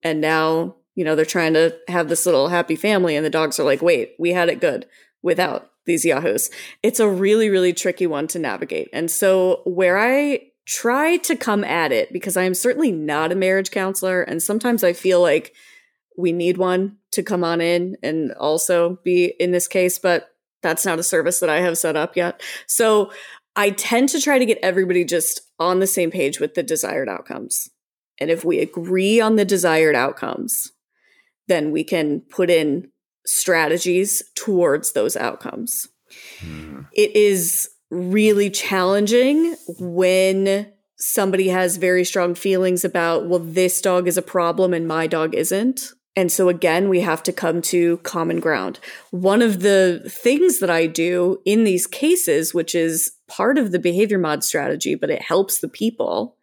And 0.03 0.21
now, 0.21 0.75
you 0.95 1.03
know, 1.03 1.15
they're 1.15 1.25
trying 1.25 1.53
to 1.53 1.75
have 1.87 2.09
this 2.09 2.25
little 2.25 2.49
happy 2.49 2.75
family, 2.75 3.15
and 3.15 3.25
the 3.25 3.29
dogs 3.29 3.59
are 3.59 3.63
like, 3.63 3.81
wait, 3.81 4.13
we 4.19 4.31
had 4.31 4.49
it 4.49 4.61
good 4.61 4.85
without 5.21 5.71
these 5.85 6.05
Yahoos. 6.05 6.49
It's 6.83 6.99
a 6.99 7.09
really, 7.09 7.49
really 7.49 7.73
tricky 7.73 8.07
one 8.07 8.27
to 8.27 8.39
navigate. 8.39 8.89
And 8.93 9.09
so, 9.09 9.61
where 9.65 9.97
I 9.97 10.41
try 10.65 11.17
to 11.17 11.35
come 11.35 11.63
at 11.63 11.91
it, 11.91 12.11
because 12.11 12.37
I 12.37 12.43
am 12.43 12.53
certainly 12.53 12.91
not 12.91 13.31
a 13.31 13.35
marriage 13.35 13.71
counselor, 13.71 14.21
and 14.21 14.43
sometimes 14.43 14.83
I 14.83 14.93
feel 14.93 15.21
like 15.21 15.53
we 16.17 16.31
need 16.31 16.57
one 16.57 16.97
to 17.11 17.23
come 17.23 17.43
on 17.43 17.61
in 17.61 17.95
and 18.03 18.33
also 18.33 18.99
be 19.03 19.33
in 19.39 19.51
this 19.51 19.67
case, 19.67 19.97
but 19.99 20.29
that's 20.61 20.85
not 20.85 20.99
a 20.99 21.03
service 21.03 21.39
that 21.39 21.49
I 21.49 21.61
have 21.61 21.77
set 21.77 21.95
up 21.95 22.17
yet. 22.17 22.41
So, 22.65 23.11
I 23.57 23.71
tend 23.71 24.09
to 24.09 24.21
try 24.21 24.37
to 24.37 24.45
get 24.45 24.59
everybody 24.61 25.03
just 25.03 25.41
on 25.59 25.79
the 25.79 25.87
same 25.87 26.11
page 26.11 26.39
with 26.39 26.53
the 26.53 26.63
desired 26.63 27.09
outcomes. 27.09 27.69
And 28.19 28.29
if 28.29 28.45
we 28.45 28.59
agree 28.59 29.19
on 29.19 29.35
the 29.35 29.45
desired 29.45 29.95
outcomes, 29.95 30.71
then 31.47 31.71
we 31.71 31.83
can 31.83 32.21
put 32.21 32.49
in 32.49 32.91
strategies 33.25 34.23
towards 34.35 34.93
those 34.93 35.17
outcomes. 35.17 35.87
Mm. 36.39 36.87
It 36.93 37.15
is 37.15 37.69
really 37.89 38.49
challenging 38.49 39.55
when 39.79 40.71
somebody 40.97 41.49
has 41.49 41.77
very 41.77 42.03
strong 42.03 42.35
feelings 42.35 42.85
about, 42.85 43.27
well, 43.27 43.39
this 43.39 43.81
dog 43.81 44.07
is 44.07 44.17
a 44.17 44.21
problem 44.21 44.73
and 44.73 44.87
my 44.87 45.07
dog 45.07 45.33
isn't. 45.35 45.93
And 46.17 46.31
so 46.31 46.49
again, 46.49 46.89
we 46.89 47.01
have 47.01 47.21
to 47.23 47.31
come 47.31 47.61
to 47.61 47.97
common 47.97 48.39
ground. 48.39 48.79
One 49.11 49.43
of 49.43 49.61
the 49.61 50.01
things 50.09 50.57
that 50.59 50.69
I 50.69 50.87
do 50.87 51.39
in 51.45 51.63
these 51.63 51.85
cases, 51.85 52.55
which 52.55 52.73
is 52.73 53.11
part 53.27 53.59
of 53.59 53.71
the 53.71 53.77
behavior 53.77 54.17
mod 54.17 54.43
strategy, 54.43 54.95
but 54.95 55.11
it 55.11 55.21
helps 55.21 55.59
the 55.59 55.69
people, 55.69 56.35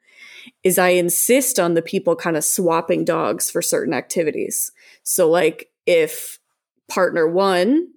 is 0.63 0.79
I 0.79 0.91
insist 0.91 1.59
on 1.59 1.75
the 1.75 1.83
people 1.83 2.15
kind 2.15 2.37
of 2.37 2.45
swapping 2.45 3.05
dogs 3.05 3.51
for 3.51 3.61
certain 3.61 3.93
activities. 3.93 4.71
So, 5.03 5.29
like 5.29 5.71
if 5.87 6.39
partner 6.89 7.27
one 7.27 7.89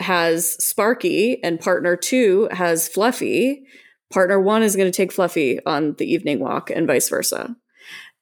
has 0.00 0.62
Sparky 0.62 1.42
and 1.42 1.58
partner 1.58 1.96
two 1.96 2.46
has 2.52 2.88
Fluffy, 2.88 3.64
partner 4.12 4.38
one 4.38 4.62
is 4.62 4.76
going 4.76 4.90
to 4.90 4.96
take 4.96 5.12
Fluffy 5.12 5.64
on 5.64 5.94
the 5.94 6.12
evening 6.12 6.40
walk 6.40 6.68
and 6.68 6.86
vice 6.86 7.08
versa. 7.08 7.56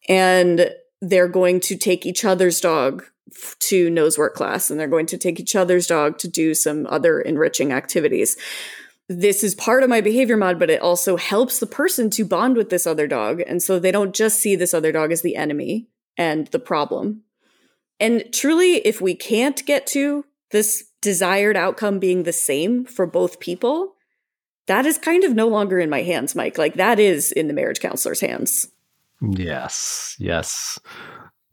And 0.09 0.71
they're 1.00 1.28
going 1.28 1.61
to 1.61 1.76
take 1.76 2.04
each 2.04 2.24
other's 2.24 2.61
dog 2.61 3.04
to 3.58 3.90
nose 3.90 4.18
work 4.18 4.34
class 4.34 4.70
and 4.70 4.80
they're 4.80 4.88
going 4.88 5.06
to 5.06 5.18
take 5.18 5.38
each 5.38 5.54
other's 5.54 5.87
dog 5.87 6.18
to 6.18 6.28
do 6.28 6.54
some 6.54 6.87
other 6.88 7.20
enriching 7.20 7.72
activities 7.72 8.37
this 9.08 9.42
is 9.42 9.54
part 9.54 9.82
of 9.82 9.88
my 9.88 10.00
behavior 10.00 10.37
mod, 10.37 10.58
but 10.58 10.70
it 10.70 10.82
also 10.82 11.16
helps 11.16 11.58
the 11.58 11.66
person 11.66 12.11
to 12.11 12.26
bond 12.26 12.56
with 12.56 12.68
this 12.68 12.87
other 12.87 13.06
dog. 13.06 13.40
And 13.46 13.62
so 13.62 13.78
they 13.78 13.90
don't 13.90 14.14
just 14.14 14.38
see 14.38 14.54
this 14.54 14.74
other 14.74 14.92
dog 14.92 15.12
as 15.12 15.22
the 15.22 15.37
enemy 15.37 15.88
and 16.16 16.46
the 16.48 16.58
problem. 16.58 17.22
And 17.98 18.24
truly, 18.32 18.76
if 18.76 19.00
we 19.00 19.14
can't 19.14 19.64
get 19.64 19.87
to 19.88 20.26
this 20.50 20.84
desired 21.00 21.56
outcome 21.56 21.98
being 21.98 22.22
the 22.22 22.32
same 22.32 22.84
for 22.84 23.06
both 23.06 23.40
people, 23.40 23.94
that 24.66 24.84
is 24.84 24.98
kind 24.98 25.24
of 25.24 25.34
no 25.34 25.48
longer 25.48 25.80
in 25.80 25.88
my 25.88 26.02
hands, 26.02 26.34
Mike. 26.34 26.58
Like 26.58 26.74
that 26.74 27.00
is 27.00 27.32
in 27.32 27.48
the 27.48 27.54
marriage 27.54 27.80
counselor's 27.80 28.20
hands. 28.20 28.68
Yes, 29.20 30.16
yes 30.18 30.78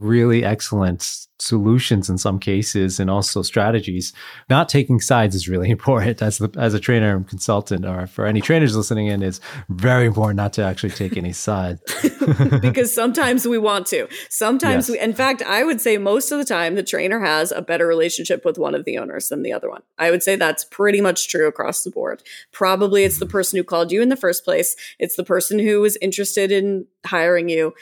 really 0.05 0.43
excellent 0.43 1.25
solutions 1.39 2.09
in 2.09 2.17
some 2.17 2.39
cases 2.39 2.99
and 2.99 3.09
also 3.09 3.41
strategies. 3.41 4.13
Not 4.49 4.69
taking 4.69 4.99
sides 4.99 5.35
is 5.35 5.49
really 5.49 5.69
important 5.77 6.21
as 6.21 6.37
the, 6.37 6.49
as 6.57 6.73
a 6.73 6.79
trainer 6.79 7.15
and 7.15 7.27
consultant 7.27 7.85
or 7.85 8.07
for 8.07 8.25
any 8.25 8.41
trainers 8.41 8.75
listening 8.75 9.07
in 9.07 9.21
is 9.21 9.41
very 9.69 10.05
important 10.05 10.37
not 10.37 10.53
to 10.53 10.63
actually 10.63 10.91
take 10.91 11.17
any 11.17 11.33
side. 11.33 11.79
because 12.61 12.93
sometimes 13.01 13.47
we 13.47 13.57
want 13.57 13.87
to. 13.87 14.07
Sometimes 14.29 14.89
yes. 14.89 14.97
we 14.97 14.99
in 14.99 15.13
fact 15.13 15.41
I 15.41 15.63
would 15.63 15.81
say 15.81 15.97
most 15.97 16.31
of 16.31 16.39
the 16.39 16.45
time 16.45 16.75
the 16.75 16.83
trainer 16.83 17.19
has 17.19 17.51
a 17.51 17.61
better 17.61 17.87
relationship 17.87 18.45
with 18.45 18.57
one 18.57 18.75
of 18.75 18.85
the 18.85 18.97
owners 18.97 19.29
than 19.29 19.43
the 19.43 19.53
other 19.53 19.69
one. 19.69 19.81
I 19.97 20.11
would 20.11 20.23
say 20.23 20.35
that's 20.35 20.63
pretty 20.63 21.01
much 21.01 21.27
true 21.27 21.47
across 21.47 21.83
the 21.83 21.91
board. 21.91 22.23
Probably 22.51 23.03
it's 23.03 23.19
the 23.19 23.25
mm-hmm. 23.25 23.31
person 23.31 23.57
who 23.57 23.63
called 23.63 23.91
you 23.91 24.01
in 24.01 24.09
the 24.09 24.15
first 24.15 24.45
place. 24.45 24.75
It's 24.99 25.15
the 25.15 25.23
person 25.23 25.59
who 25.59 25.81
was 25.81 25.97
interested 26.01 26.51
in 26.51 26.87
hiring 27.05 27.49
you. 27.49 27.73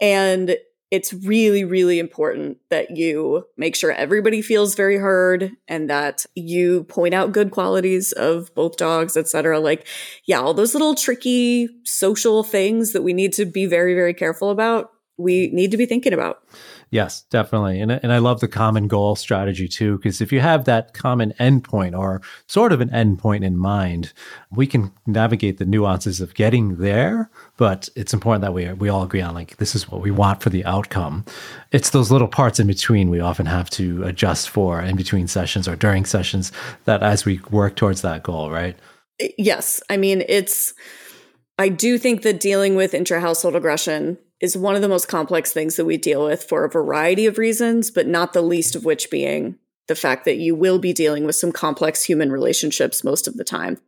And 0.00 0.56
it's 0.90 1.12
really, 1.12 1.64
really 1.64 1.98
important 1.98 2.58
that 2.68 2.96
you 2.96 3.44
make 3.56 3.76
sure 3.76 3.92
everybody 3.92 4.42
feels 4.42 4.74
very 4.74 4.96
heard 4.96 5.52
and 5.68 5.88
that 5.88 6.26
you 6.34 6.84
point 6.84 7.14
out 7.14 7.32
good 7.32 7.52
qualities 7.52 8.12
of 8.12 8.52
both 8.54 8.76
dogs, 8.76 9.16
etc. 9.16 9.60
Like, 9.60 9.86
yeah, 10.26 10.40
all 10.40 10.52
those 10.52 10.74
little 10.74 10.96
tricky 10.96 11.68
social 11.84 12.42
things 12.42 12.92
that 12.92 13.02
we 13.02 13.12
need 13.12 13.32
to 13.34 13.44
be 13.46 13.66
very, 13.66 13.94
very 13.94 14.14
careful 14.14 14.50
about, 14.50 14.90
we 15.16 15.48
need 15.52 15.70
to 15.70 15.76
be 15.76 15.86
thinking 15.86 16.12
about. 16.12 16.42
Yes, 16.92 17.22
definitely. 17.30 17.80
And, 17.80 17.92
and 17.92 18.12
I 18.12 18.18
love 18.18 18.40
the 18.40 18.48
common 18.48 18.88
goal 18.88 19.14
strategy 19.14 19.68
too, 19.68 19.96
because 19.96 20.20
if 20.20 20.32
you 20.32 20.40
have 20.40 20.64
that 20.64 20.92
common 20.92 21.32
endpoint 21.38 21.96
or 21.96 22.20
sort 22.48 22.72
of 22.72 22.80
an 22.80 22.88
endpoint 22.88 23.44
in 23.44 23.56
mind, 23.56 24.12
we 24.50 24.66
can 24.66 24.90
navigate 25.06 25.58
the 25.58 25.64
nuances 25.64 26.20
of 26.20 26.34
getting 26.34 26.78
there. 26.78 27.30
But 27.56 27.88
it's 27.94 28.12
important 28.12 28.42
that 28.42 28.54
we, 28.54 28.72
we 28.72 28.88
all 28.88 29.04
agree 29.04 29.20
on 29.20 29.34
like, 29.34 29.56
this 29.58 29.76
is 29.76 29.88
what 29.88 30.00
we 30.00 30.10
want 30.10 30.42
for 30.42 30.50
the 30.50 30.64
outcome. 30.64 31.24
It's 31.70 31.90
those 31.90 32.10
little 32.10 32.26
parts 32.26 32.58
in 32.58 32.66
between 32.66 33.08
we 33.08 33.20
often 33.20 33.46
have 33.46 33.70
to 33.70 34.02
adjust 34.02 34.50
for 34.50 34.80
in 34.82 34.96
between 34.96 35.28
sessions 35.28 35.68
or 35.68 35.76
during 35.76 36.04
sessions 36.04 36.50
that 36.86 37.04
as 37.04 37.24
we 37.24 37.38
work 37.52 37.76
towards 37.76 38.02
that 38.02 38.24
goal, 38.24 38.50
right? 38.50 38.76
Yes. 39.38 39.80
I 39.88 39.96
mean, 39.96 40.24
it's, 40.28 40.74
I 41.56 41.68
do 41.68 41.98
think 41.98 42.22
that 42.22 42.40
dealing 42.40 42.74
with 42.74 42.94
intra 42.94 43.20
household 43.20 43.54
aggression 43.54 44.18
is 44.40 44.56
one 44.56 44.74
of 44.74 44.82
the 44.82 44.88
most 44.88 45.06
complex 45.06 45.52
things 45.52 45.76
that 45.76 45.84
we 45.84 45.96
deal 45.96 46.24
with 46.24 46.42
for 46.42 46.64
a 46.64 46.70
variety 46.70 47.26
of 47.26 47.38
reasons, 47.38 47.90
but 47.90 48.06
not 48.06 48.32
the 48.32 48.42
least 48.42 48.74
of 48.74 48.84
which 48.84 49.10
being 49.10 49.56
the 49.86 49.94
fact 49.94 50.24
that 50.24 50.36
you 50.36 50.54
will 50.54 50.78
be 50.78 50.92
dealing 50.92 51.24
with 51.24 51.34
some 51.34 51.52
complex 51.52 52.04
human 52.04 52.30
relationships 52.30 53.02
most 53.02 53.26
of 53.26 53.36
the 53.36 53.44
time. 53.44 53.78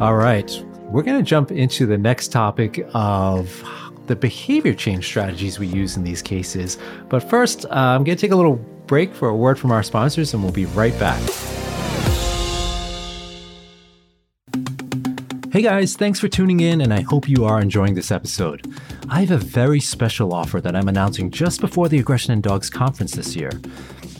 All 0.00 0.14
right. 0.14 0.64
We're 0.90 1.02
going 1.02 1.16
to 1.16 1.28
jump 1.28 1.50
into 1.50 1.86
the 1.86 1.96
next 1.96 2.28
topic 2.28 2.86
of 2.92 3.64
the 4.06 4.14
behavior 4.14 4.74
change 4.74 5.06
strategies 5.06 5.58
we 5.58 5.66
use 5.66 5.96
in 5.96 6.04
these 6.04 6.20
cases. 6.20 6.78
But 7.08 7.28
first, 7.28 7.64
uh, 7.64 7.70
I'm 7.70 8.04
going 8.04 8.16
to 8.16 8.20
take 8.20 8.32
a 8.32 8.36
little 8.36 8.56
break 8.86 9.14
for 9.14 9.28
a 9.28 9.34
word 9.34 9.58
from 9.58 9.72
our 9.72 9.82
sponsors, 9.82 10.34
and 10.34 10.42
we'll 10.42 10.52
be 10.52 10.66
right 10.66 10.96
back. 11.00 11.22
Hey 15.54 15.62
guys, 15.62 15.94
thanks 15.94 16.18
for 16.18 16.26
tuning 16.26 16.58
in, 16.58 16.80
and 16.80 16.92
I 16.92 17.02
hope 17.02 17.28
you 17.28 17.44
are 17.44 17.60
enjoying 17.60 17.94
this 17.94 18.10
episode. 18.10 18.66
I 19.08 19.20
have 19.20 19.30
a 19.30 19.38
very 19.38 19.78
special 19.78 20.34
offer 20.34 20.60
that 20.60 20.74
I'm 20.74 20.88
announcing 20.88 21.30
just 21.30 21.60
before 21.60 21.88
the 21.88 22.00
Aggression 22.00 22.32
in 22.32 22.40
Dogs 22.40 22.68
conference 22.68 23.12
this 23.12 23.36
year. 23.36 23.52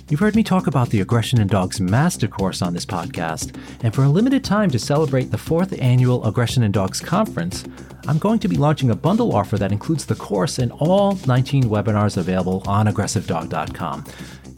You've 0.09 0.20
heard 0.20 0.37
me 0.37 0.44
talk 0.44 0.68
about 0.68 0.90
the 0.90 1.01
Aggression 1.01 1.40
in 1.40 1.49
Dogs 1.49 1.81
Master 1.81 2.29
Course 2.29 2.62
on 2.62 2.73
this 2.73 2.87
podcast, 2.87 3.59
and 3.83 3.92
for 3.92 4.05
a 4.05 4.09
limited 4.09 4.44
time 4.44 4.70
to 4.70 4.79
celebrate 4.79 5.33
the 5.33 5.37
fourth 5.37 5.77
annual 5.83 6.25
Aggression 6.25 6.62
in 6.62 6.70
Dogs 6.70 7.01
conference, 7.01 7.64
I'm 8.07 8.18
going 8.18 8.38
to 8.38 8.47
be 8.47 8.57
launching 8.57 8.92
a 8.92 8.94
bundle 8.94 9.35
offer 9.35 9.59
that 9.59 9.73
includes 9.73 10.07
the 10.07 10.14
course 10.14 10.61
and 10.61 10.70
all 10.70 11.18
19 11.27 11.64
webinars 11.64 12.16
available 12.16 12.62
on 12.68 12.87
aggressivedog.com. 12.87 14.05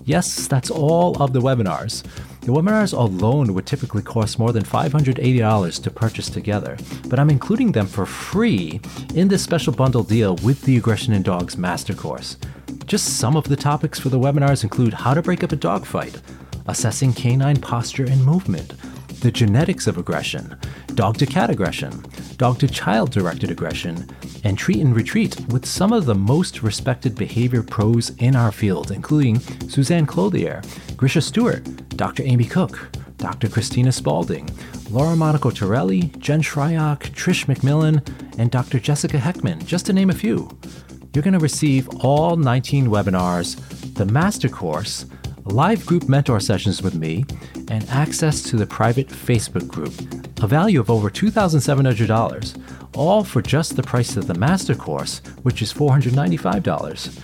Yes, 0.05 0.47
that's 0.47 0.71
all 0.71 1.21
of 1.23 1.33
the 1.33 1.41
webinars. 1.41 2.07
The 2.47 2.53
webinars 2.53 2.97
alone 2.97 3.55
would 3.55 3.67
typically 3.67 4.03
cost 4.03 4.39
more 4.39 4.53
than 4.53 4.63
$580 4.63 5.83
to 5.83 5.91
purchase 5.91 6.31
together, 6.31 6.77
but 7.09 7.19
I'm 7.19 7.29
including 7.29 7.73
them 7.73 7.89
for 7.89 8.07
free 8.07 8.81
in 9.17 9.27
this 9.27 9.43
special 9.43 9.73
bundle 9.73 10.05
deal 10.05 10.37
with 10.45 10.63
the 10.63 10.77
Aggression 10.77 11.13
in 11.13 11.25
Dogs 11.25 11.57
Master 11.57 11.93
Course. 11.93 12.37
Just 12.85 13.19
some 13.19 13.37
of 13.37 13.49
the 13.49 13.57
topics 13.57 13.99
for 13.99 14.11
the 14.11 14.21
webinars 14.21 14.63
include 14.63 14.95
how 14.95 15.13
to 15.13 15.23
break 15.23 15.43
up 15.43 15.51
a 15.51 15.57
dog 15.57 15.85
fight, 15.85 16.21
assessing 16.69 17.13
canine 17.13 17.61
posture 17.61 18.05
and 18.05 18.25
movement, 18.25 18.75
the 19.23 19.33
genetics 19.33 19.89
of 19.89 19.99
aggression, 19.99 20.57
dog 20.95 21.17
to 21.17 21.27
cat 21.27 21.51
aggression, 21.51 22.05
dog 22.37 22.61
to 22.61 22.69
child 22.69 23.11
directed 23.11 23.51
aggression, 23.51 24.09
and 24.45 24.57
treat 24.57 24.79
and 24.79 24.95
retreat 24.95 25.37
with 25.49 25.67
some 25.67 25.93
of 25.93 26.07
the 26.07 26.15
most 26.15 26.63
respected 26.63 27.17
behavior 27.17 27.65
pros 27.65 28.11
in 28.19 28.37
our 28.37 28.53
field, 28.53 28.93
including 28.93 29.41
Suzanne 29.69 30.07
Clothier, 30.07 30.63
Grisha 30.97 31.21
Stewart, 31.21 31.67
Dr. 31.97 32.23
Amy 32.25 32.45
Cook, 32.45 32.91
Dr. 33.17 33.49
Kristina 33.49 33.93
Spaulding, 33.93 34.49
Laura 34.91 35.17
Monaco 35.17 35.51
Torelli, 35.51 36.13
Jen 36.19 36.43
Shryock, 36.43 37.01
Trish 37.11 37.47
McMillan, 37.47 38.07
and 38.39 38.51
Dr. 38.51 38.79
Jessica 38.79 39.19
Hekman, 39.19 39.65
just 39.65 39.87
to 39.87 39.93
name 39.93 40.11
a 40.11 40.15
few. 40.15 40.49
You're 41.15 41.23
going 41.23 41.33
to 41.33 41.41
receive 41.41 41.89
all 42.05 42.37
19 42.37 42.89
webinars, 42.89 43.57
the 43.95 44.05
master 44.05 44.49
course, 44.49 45.07
live 45.45 45.87
group 45.87 46.09
mentor 46.09 46.41
sessions 46.41 46.83
with 46.83 46.95
me, 46.95 47.25
and 47.69 47.89
access 47.89 48.43
to 48.43 48.57
the 48.57 48.67
private 48.67 49.09
Facebook 49.09 49.67
group, 49.67 49.95
a 50.43 50.47
value 50.47 50.81
of 50.81 50.91
over 50.91 51.09
$2,700, 51.09 52.63
all 52.95 53.25
for 53.25 53.41
just 53.41 53.77
the 53.77 53.83
price 53.83 54.17
of 54.17 54.27
the 54.27 54.35
master 54.35 54.75
course, 54.75 55.23
which 55.43 55.63
is 55.63 55.73
$495. 55.73 57.23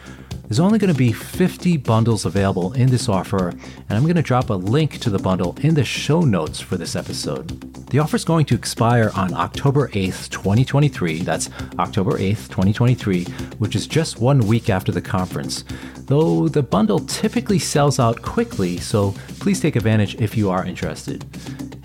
There's 0.52 0.60
only 0.60 0.78
going 0.78 0.92
to 0.92 0.98
be 0.98 1.12
50 1.12 1.78
bundles 1.78 2.26
available 2.26 2.74
in 2.74 2.90
this 2.90 3.08
offer, 3.08 3.48
and 3.48 3.90
I'm 3.90 4.02
going 4.02 4.16
to 4.16 4.22
drop 4.22 4.50
a 4.50 4.52
link 4.52 4.98
to 4.98 5.08
the 5.08 5.18
bundle 5.18 5.56
in 5.62 5.74
the 5.74 5.82
show 5.82 6.20
notes 6.20 6.60
for 6.60 6.76
this 6.76 6.94
episode. 6.94 7.58
The 7.88 8.00
offer 8.00 8.16
is 8.16 8.24
going 8.26 8.44
to 8.44 8.54
expire 8.54 9.10
on 9.14 9.32
October 9.32 9.88
8th, 9.88 10.28
2023. 10.28 11.20
That's 11.20 11.48
October 11.78 12.18
8th, 12.18 12.50
2023, 12.50 13.24
which 13.60 13.74
is 13.74 13.86
just 13.86 14.20
one 14.20 14.40
week 14.40 14.68
after 14.68 14.92
the 14.92 15.00
conference. 15.00 15.64
Though 16.00 16.48
the 16.48 16.62
bundle 16.62 17.00
typically 17.00 17.58
sells 17.58 17.98
out 17.98 18.20
quickly, 18.20 18.76
so 18.76 19.12
please 19.40 19.58
take 19.58 19.74
advantage 19.74 20.16
if 20.16 20.36
you 20.36 20.50
are 20.50 20.66
interested. 20.66 21.24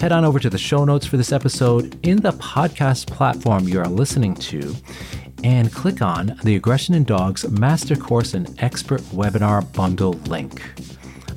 Head 0.01 0.11
on 0.11 0.25
over 0.25 0.39
to 0.39 0.49
the 0.49 0.57
show 0.57 0.83
notes 0.83 1.05
for 1.05 1.15
this 1.15 1.31
episode 1.31 1.97
in 2.05 2.17
the 2.17 2.33
podcast 2.33 3.07
platform 3.07 3.65
you 3.65 3.79
are 3.79 3.87
listening 3.87 4.35
to 4.35 4.75
and 5.43 5.73
click 5.73 6.01
on 6.01 6.39
the 6.43 6.55
Aggression 6.55 6.95
in 6.95 7.03
Dogs 7.03 7.49
Master 7.49 7.95
Course 7.95 8.33
and 8.33 8.53
Expert 8.61 9.01
Webinar 9.01 9.71
Bundle 9.73 10.13
link. 10.27 10.61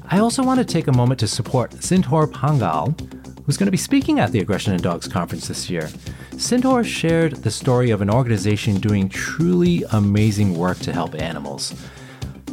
I 0.08 0.18
also 0.18 0.42
want 0.42 0.58
to 0.58 0.64
take 0.64 0.88
a 0.88 0.92
moment 0.92 1.20
to 1.20 1.28
support 1.28 1.70
Sindhoor 1.72 2.30
Pangal, 2.30 2.98
who's 3.44 3.56
going 3.56 3.66
to 3.66 3.72
be 3.72 3.76
speaking 3.76 4.18
at 4.18 4.32
the 4.32 4.40
Aggression 4.40 4.74
in 4.74 4.80
Dogs 4.80 5.06
conference 5.06 5.48
this 5.48 5.70
year. 5.70 5.88
Sindhoor 6.32 6.84
shared 6.84 7.36
the 7.36 7.50
story 7.50 7.90
of 7.90 8.00
an 8.00 8.10
organization 8.10 8.80
doing 8.80 9.08
truly 9.08 9.84
amazing 9.92 10.56
work 10.56 10.78
to 10.78 10.92
help 10.92 11.14
animals. 11.14 11.74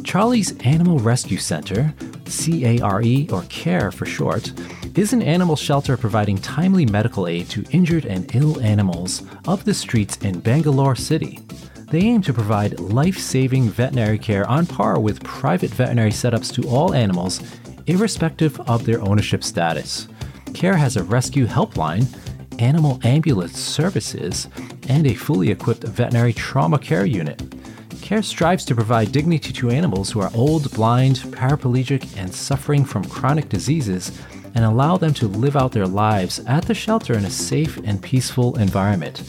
Charlie's 0.08 0.56
Animal 0.60 0.98
Rescue 1.00 1.36
Center, 1.36 1.92
CARE 2.24 3.26
or 3.30 3.42
CARE 3.50 3.92
for 3.92 4.06
short, 4.06 4.54
is 4.96 5.12
an 5.12 5.20
animal 5.20 5.54
shelter 5.54 5.98
providing 5.98 6.38
timely 6.38 6.86
medical 6.86 7.28
aid 7.28 7.50
to 7.50 7.62
injured 7.72 8.06
and 8.06 8.34
ill 8.34 8.58
animals 8.62 9.22
of 9.46 9.66
the 9.66 9.74
streets 9.74 10.16
in 10.22 10.40
Bangalore 10.40 10.96
City. 10.96 11.40
They 11.90 11.98
aim 11.98 12.22
to 12.22 12.32
provide 12.32 12.80
life 12.80 13.18
saving 13.18 13.68
veterinary 13.68 14.18
care 14.18 14.48
on 14.48 14.64
par 14.64 14.98
with 14.98 15.22
private 15.24 15.72
veterinary 15.72 16.12
setups 16.12 16.54
to 16.54 16.66
all 16.70 16.94
animals, 16.94 17.42
irrespective 17.86 18.58
of 18.60 18.86
their 18.86 19.02
ownership 19.02 19.44
status. 19.44 20.08
CARE 20.54 20.78
has 20.78 20.96
a 20.96 21.04
rescue 21.04 21.44
helpline, 21.44 22.06
animal 22.62 22.98
ambulance 23.04 23.58
services, 23.58 24.48
and 24.88 25.06
a 25.06 25.12
fully 25.12 25.50
equipped 25.50 25.84
veterinary 25.84 26.32
trauma 26.32 26.78
care 26.78 27.04
unit. 27.04 27.42
CARE 28.02 28.22
strives 28.22 28.64
to 28.64 28.74
provide 28.74 29.12
dignity 29.12 29.52
to 29.52 29.70
animals 29.70 30.10
who 30.10 30.20
are 30.20 30.30
old, 30.34 30.70
blind, 30.72 31.16
paraplegic, 31.32 32.16
and 32.16 32.34
suffering 32.34 32.84
from 32.84 33.04
chronic 33.04 33.48
diseases 33.48 34.18
and 34.54 34.64
allow 34.64 34.96
them 34.96 35.12
to 35.14 35.28
live 35.28 35.56
out 35.56 35.72
their 35.72 35.86
lives 35.86 36.40
at 36.46 36.64
the 36.64 36.74
shelter 36.74 37.14
in 37.14 37.24
a 37.24 37.30
safe 37.30 37.76
and 37.84 38.02
peaceful 38.02 38.56
environment. 38.58 39.22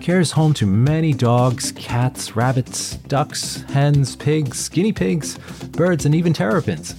CARE 0.00 0.20
is 0.20 0.32
home 0.32 0.52
to 0.54 0.66
many 0.66 1.12
dogs, 1.12 1.72
cats, 1.72 2.34
rabbits, 2.34 2.96
ducks, 3.08 3.62
hens, 3.70 4.16
pigs, 4.16 4.68
guinea 4.68 4.92
pigs, 4.92 5.38
birds, 5.70 6.06
and 6.06 6.14
even 6.14 6.32
terrapins. 6.32 6.94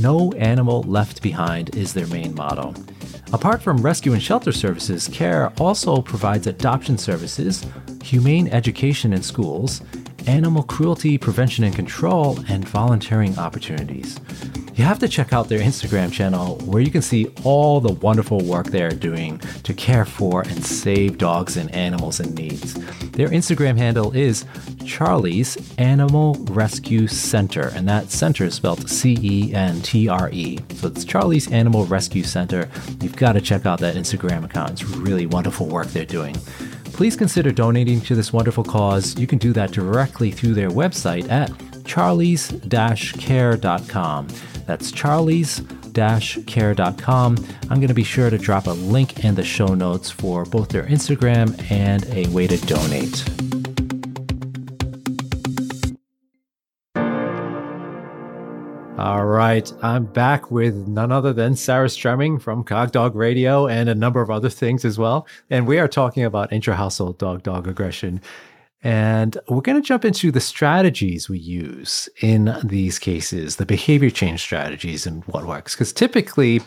No 0.00 0.32
animal 0.32 0.82
left 0.82 1.22
behind 1.22 1.74
is 1.76 1.92
their 1.92 2.06
main 2.08 2.34
motto. 2.34 2.74
Apart 3.32 3.62
from 3.62 3.80
rescue 3.80 4.12
and 4.12 4.22
shelter 4.22 4.52
services, 4.52 5.08
CARE 5.08 5.52
also 5.58 6.02
provides 6.02 6.46
adoption 6.46 6.98
services, 6.98 7.64
humane 8.02 8.48
education 8.48 9.12
in 9.12 9.22
schools, 9.22 9.80
animal 10.28 10.62
cruelty 10.62 11.18
prevention 11.18 11.64
and 11.64 11.74
control, 11.74 12.38
and 12.48 12.68
volunteering 12.68 13.38
opportunities. 13.38 14.18
You 14.74 14.84
have 14.84 14.98
to 15.00 15.08
check 15.08 15.34
out 15.34 15.48
their 15.48 15.58
Instagram 15.58 16.10
channel 16.10 16.56
where 16.64 16.82
you 16.82 16.90
can 16.90 17.02
see 17.02 17.30
all 17.44 17.78
the 17.78 17.92
wonderful 17.92 18.40
work 18.40 18.68
they 18.68 18.82
are 18.82 18.90
doing 18.90 19.38
to 19.64 19.74
care 19.74 20.06
for 20.06 20.42
and 20.42 20.64
save 20.64 21.18
dogs 21.18 21.58
and 21.58 21.70
animals 21.74 22.20
in 22.20 22.34
need. 22.34 22.58
Their 23.12 23.28
Instagram 23.28 23.76
handle 23.76 24.12
is 24.12 24.46
Charlie's 24.86 25.58
Animal 25.76 26.34
Rescue 26.50 27.06
Center, 27.06 27.68
and 27.74 27.86
that 27.88 28.10
center 28.10 28.44
is 28.44 28.54
spelled 28.54 28.88
C 28.88 29.18
E 29.20 29.54
N 29.54 29.82
T 29.82 30.08
R 30.08 30.30
E. 30.30 30.58
So 30.76 30.88
it's 30.88 31.04
Charlie's 31.04 31.52
Animal 31.52 31.84
Rescue 31.84 32.24
Center. 32.24 32.70
You've 33.02 33.16
got 33.16 33.32
to 33.32 33.42
check 33.42 33.66
out 33.66 33.78
that 33.80 33.94
Instagram 33.94 34.44
account. 34.44 34.70
It's 34.70 34.84
really 34.84 35.26
wonderful 35.26 35.66
work 35.66 35.88
they're 35.88 36.06
doing 36.06 36.36
please 37.02 37.16
consider 37.16 37.50
donating 37.50 38.00
to 38.00 38.14
this 38.14 38.32
wonderful 38.32 38.62
cause. 38.62 39.18
You 39.18 39.26
can 39.26 39.38
do 39.38 39.52
that 39.54 39.72
directly 39.72 40.30
through 40.30 40.54
their 40.54 40.70
website 40.70 41.28
at 41.28 41.50
charlies-care.com. 41.82 44.28
That's 44.66 44.92
charlies-care.com. 44.92 47.36
I'm 47.62 47.78
going 47.78 47.88
to 47.88 47.94
be 47.94 48.04
sure 48.04 48.30
to 48.30 48.38
drop 48.38 48.68
a 48.68 48.70
link 48.70 49.24
in 49.24 49.34
the 49.34 49.42
show 49.42 49.74
notes 49.74 50.12
for 50.12 50.44
both 50.44 50.68
their 50.68 50.84
Instagram 50.84 51.60
and 51.72 52.06
a 52.06 52.28
way 52.28 52.46
to 52.46 52.56
donate. 52.66 53.61
All 59.02 59.26
right, 59.26 59.72
I'm 59.82 60.04
back 60.04 60.52
with 60.52 60.86
none 60.86 61.10
other 61.10 61.32
than 61.32 61.56
Sarah 61.56 61.88
Stremming 61.88 62.40
from 62.40 62.62
Cog 62.62 62.92
Dog 62.92 63.16
Radio 63.16 63.66
and 63.66 63.88
a 63.88 63.96
number 63.96 64.22
of 64.22 64.30
other 64.30 64.48
things 64.48 64.84
as 64.84 64.96
well. 64.96 65.26
And 65.50 65.66
we 65.66 65.80
are 65.80 65.88
talking 65.88 66.22
about 66.22 66.52
intra-household 66.52 67.18
dog-dog 67.18 67.66
aggression. 67.66 68.20
And 68.84 69.36
we're 69.48 69.60
going 69.60 69.82
to 69.82 69.84
jump 69.84 70.04
into 70.04 70.30
the 70.30 70.40
strategies 70.40 71.28
we 71.28 71.40
use 71.40 72.08
in 72.20 72.56
these 72.62 73.00
cases, 73.00 73.56
the 73.56 73.66
behavior 73.66 74.08
change 74.08 74.40
strategies 74.40 75.04
and 75.04 75.24
what 75.24 75.46
works. 75.46 75.74
Because 75.74 75.92
typically, 75.92 76.60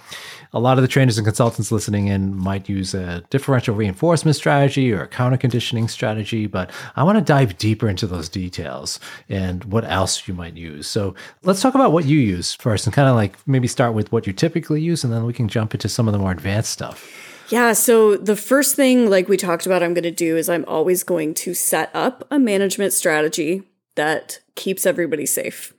a 0.54 0.60
lot 0.60 0.78
of 0.78 0.82
the 0.82 0.88
trainers 0.88 1.18
and 1.18 1.26
consultants 1.26 1.72
listening 1.72 2.08
in 2.08 2.36
might 2.36 2.70
use 2.70 2.94
a 2.94 3.24
differential 3.30 3.76
reinforcement 3.76 4.36
strategy 4.36 4.92
or 4.92 5.04
a 5.04 5.08
counter 5.08 5.38
conditioning 5.38 5.88
strategy, 5.88 6.48
but 6.48 6.72
I 6.96 7.04
want 7.04 7.18
to 7.18 7.24
dive 7.24 7.58
deeper 7.58 7.88
into 7.88 8.08
those 8.08 8.30
details 8.30 9.00
and 9.30 9.64
what 9.66 9.86
else 9.86 10.28
you 10.28 10.34
might 10.34 10.56
use. 10.56 10.88
So 10.88 11.16
let's 11.44 11.62
talk 11.62 11.76
about 11.76 11.92
what 11.92 12.06
you 12.06 12.20
use 12.20 12.54
first 12.56 12.86
and 12.88 12.94
kind 12.94 13.10
of 13.10 13.16
like 13.16 13.36
maybe 13.48 13.68
start 13.68 13.94
with 13.94 14.12
what 14.12 14.26
you 14.28 14.34
typically 14.34 14.82
use, 14.82 15.04
and 15.04 15.12
then 15.12 15.26
we 15.26 15.34
can 15.34 15.48
jump 15.48 15.74
into 15.74 15.90
some 15.90 16.08
of 16.08 16.14
the 16.14 16.20
more 16.20 16.32
advanced 16.32 16.72
stuff. 16.72 17.10
Yeah. 17.50 17.74
So 17.74 18.18
the 18.18 18.36
first 18.36 18.76
thing, 18.76 19.08
like 19.10 19.30
we 19.30 19.38
talked 19.38 19.68
about, 19.68 19.84
I'm 19.84 19.94
going 19.94 20.04
to 20.04 20.10
do 20.10 20.36
is 20.36 20.50
I'm 20.50 20.66
always 20.68 21.04
going 21.04 21.36
to 21.36 21.54
set 21.54 21.92
up 21.94 22.26
a 22.32 22.40
management 22.40 22.92
strategy 22.92 23.62
that 23.94 24.40
keeps 24.56 24.86
everybody 24.88 25.28
safe. 25.28 25.75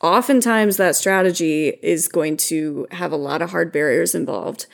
Oftentimes, 0.00 0.76
that 0.76 0.96
strategy 0.96 1.68
is 1.82 2.08
going 2.08 2.36
to 2.36 2.86
have 2.92 3.12
a 3.12 3.16
lot 3.16 3.42
of 3.42 3.50
hard 3.50 3.72
barriers 3.72 4.14
involved. 4.14 4.66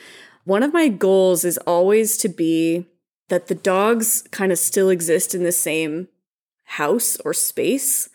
One 0.43 0.61
of 0.61 0.73
my 0.73 0.87
goals 0.87 1.43
is 1.43 1.57
always 1.59 2.17
to 2.17 2.29
be 2.29 2.85
that 3.29 3.47
the 3.47 3.55
dogs 3.55 4.21
kind 4.31 4.51
of 4.51 4.59
still 4.59 4.89
exist 4.89 5.33
in 5.33 5.43
the 5.43 5.51
same 5.51 6.07
house 6.65 7.17
or 7.25 7.33
space 7.33 8.09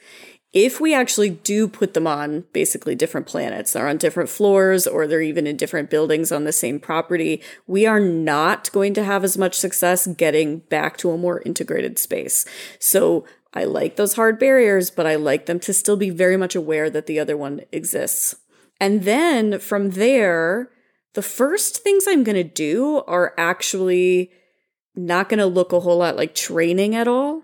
if 0.52 0.80
we 0.80 0.92
actually 0.92 1.30
do 1.30 1.68
put 1.68 1.94
them 1.94 2.06
on 2.06 2.44
basically 2.52 2.96
different 2.96 3.26
planets, 3.26 3.72
they're 3.72 3.86
on 3.86 3.98
different 3.98 4.28
floors 4.28 4.86
or 4.86 5.06
they're 5.06 5.22
even 5.22 5.46
in 5.46 5.56
different 5.56 5.90
buildings 5.90 6.32
on 6.32 6.42
the 6.42 6.52
same 6.52 6.80
property, 6.80 7.40
we 7.68 7.86
are 7.86 8.00
not 8.00 8.70
going 8.72 8.92
to 8.94 9.04
have 9.04 9.22
as 9.22 9.38
much 9.38 9.54
success 9.54 10.08
getting 10.08 10.58
back 10.58 10.96
to 10.96 11.10
a 11.10 11.18
more 11.18 11.40
integrated 11.42 11.98
space. 11.98 12.44
So 12.80 13.24
I 13.52 13.64
like 13.64 13.96
those 13.96 14.14
hard 14.14 14.38
barriers, 14.38 14.90
but 14.90 15.06
I 15.06 15.16
like 15.16 15.46
them 15.46 15.58
to 15.60 15.72
still 15.72 15.96
be 15.96 16.10
very 16.10 16.36
much 16.36 16.54
aware 16.54 16.88
that 16.90 17.06
the 17.06 17.18
other 17.18 17.36
one 17.36 17.62
exists. 17.72 18.36
And 18.80 19.02
then 19.02 19.58
from 19.58 19.90
there, 19.90 20.70
the 21.14 21.22
first 21.22 21.78
things 21.78 22.04
I'm 22.06 22.22
going 22.22 22.36
to 22.36 22.44
do 22.44 23.02
are 23.06 23.34
actually 23.36 24.30
not 24.94 25.28
going 25.28 25.38
to 25.38 25.46
look 25.46 25.72
a 25.72 25.80
whole 25.80 25.98
lot 25.98 26.16
like 26.16 26.34
training 26.34 26.94
at 26.94 27.08
all. 27.08 27.42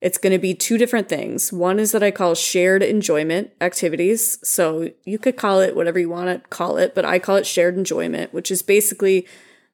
It's 0.00 0.18
going 0.18 0.32
to 0.32 0.38
be 0.38 0.54
two 0.54 0.78
different 0.78 1.08
things. 1.08 1.52
One 1.52 1.78
is 1.78 1.92
that 1.92 2.02
I 2.02 2.10
call 2.10 2.34
shared 2.34 2.82
enjoyment 2.82 3.50
activities. 3.60 4.38
So 4.48 4.90
you 5.04 5.18
could 5.18 5.36
call 5.36 5.60
it 5.60 5.74
whatever 5.74 5.98
you 5.98 6.08
want 6.08 6.28
to 6.42 6.48
call 6.48 6.76
it, 6.76 6.94
but 6.94 7.04
I 7.04 7.18
call 7.18 7.36
it 7.36 7.46
shared 7.46 7.76
enjoyment, 7.76 8.32
which 8.32 8.50
is 8.50 8.62
basically 8.62 9.26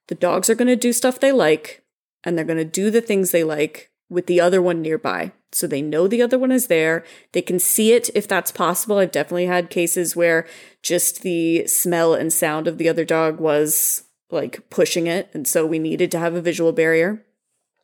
the 0.09 0.15
dogs 0.15 0.49
are 0.49 0.55
going 0.55 0.69
to 0.69 0.77
do 0.77 0.93
stuff 0.93 1.21
they 1.21 1.33
like 1.33 1.83
and 2.23 2.37
they're 2.37 2.45
going 2.45 2.59
to 2.59 2.65
do 2.65 2.91
the 2.91 3.03
things 3.03 3.31
they 3.31 3.45
like 3.45 3.91
with 4.09 4.27
the 4.27 4.41
other 4.41 4.61
one 4.61 4.83
nearby. 4.83 5.33
So 5.53 5.67
they 5.67 5.83
know 5.83 6.09
the 6.09 6.23
other 6.23 6.39
one 6.39 6.51
is 6.51 6.67
there. 6.67 7.05
They 7.33 7.43
can 7.43 7.59
see 7.59 7.93
it 7.93 8.11
if 8.15 8.27
that's 8.27 8.51
possible. 8.51 8.99
I've 8.99 9.13
definitely 9.13 9.47
had 9.47 9.71
cases 9.71 10.17
where 10.17 10.47
just 10.83 11.23
the 11.23 11.67
smell 11.67 12.15
and 12.15 12.33
sound 12.33 12.67
of 12.67 12.79
the 12.79 12.89
other 12.89 13.05
dog 13.05 13.39
was 13.39 14.05
like 14.31 14.69
pushing 14.69 15.07
it. 15.07 15.31
And 15.33 15.47
so 15.47 15.65
we 15.65 15.79
needed 15.79 16.11
to 16.11 16.19
have 16.19 16.35
a 16.35 16.43
visual 16.43 16.73
barrier. 16.73 17.25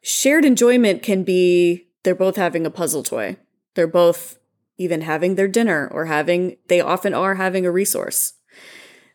Shared 0.03 0.45
enjoyment 0.45 1.03
can 1.03 1.23
be 1.23 1.87
they're 2.03 2.15
both 2.15 2.37
having 2.37 2.67
a 2.67 2.71
puzzle 2.71 3.03
toy. 3.03 3.37
They're 3.75 3.87
both 3.87 4.39
even 4.79 5.03
having 5.03 5.35
their 5.35 5.49
dinner 5.49 5.89
or 5.93 6.07
having, 6.07 6.57
they 6.69 6.81
often 6.81 7.15
are 7.15 7.35
having 7.35 7.67
a 7.67 7.71
resource. 7.71 8.33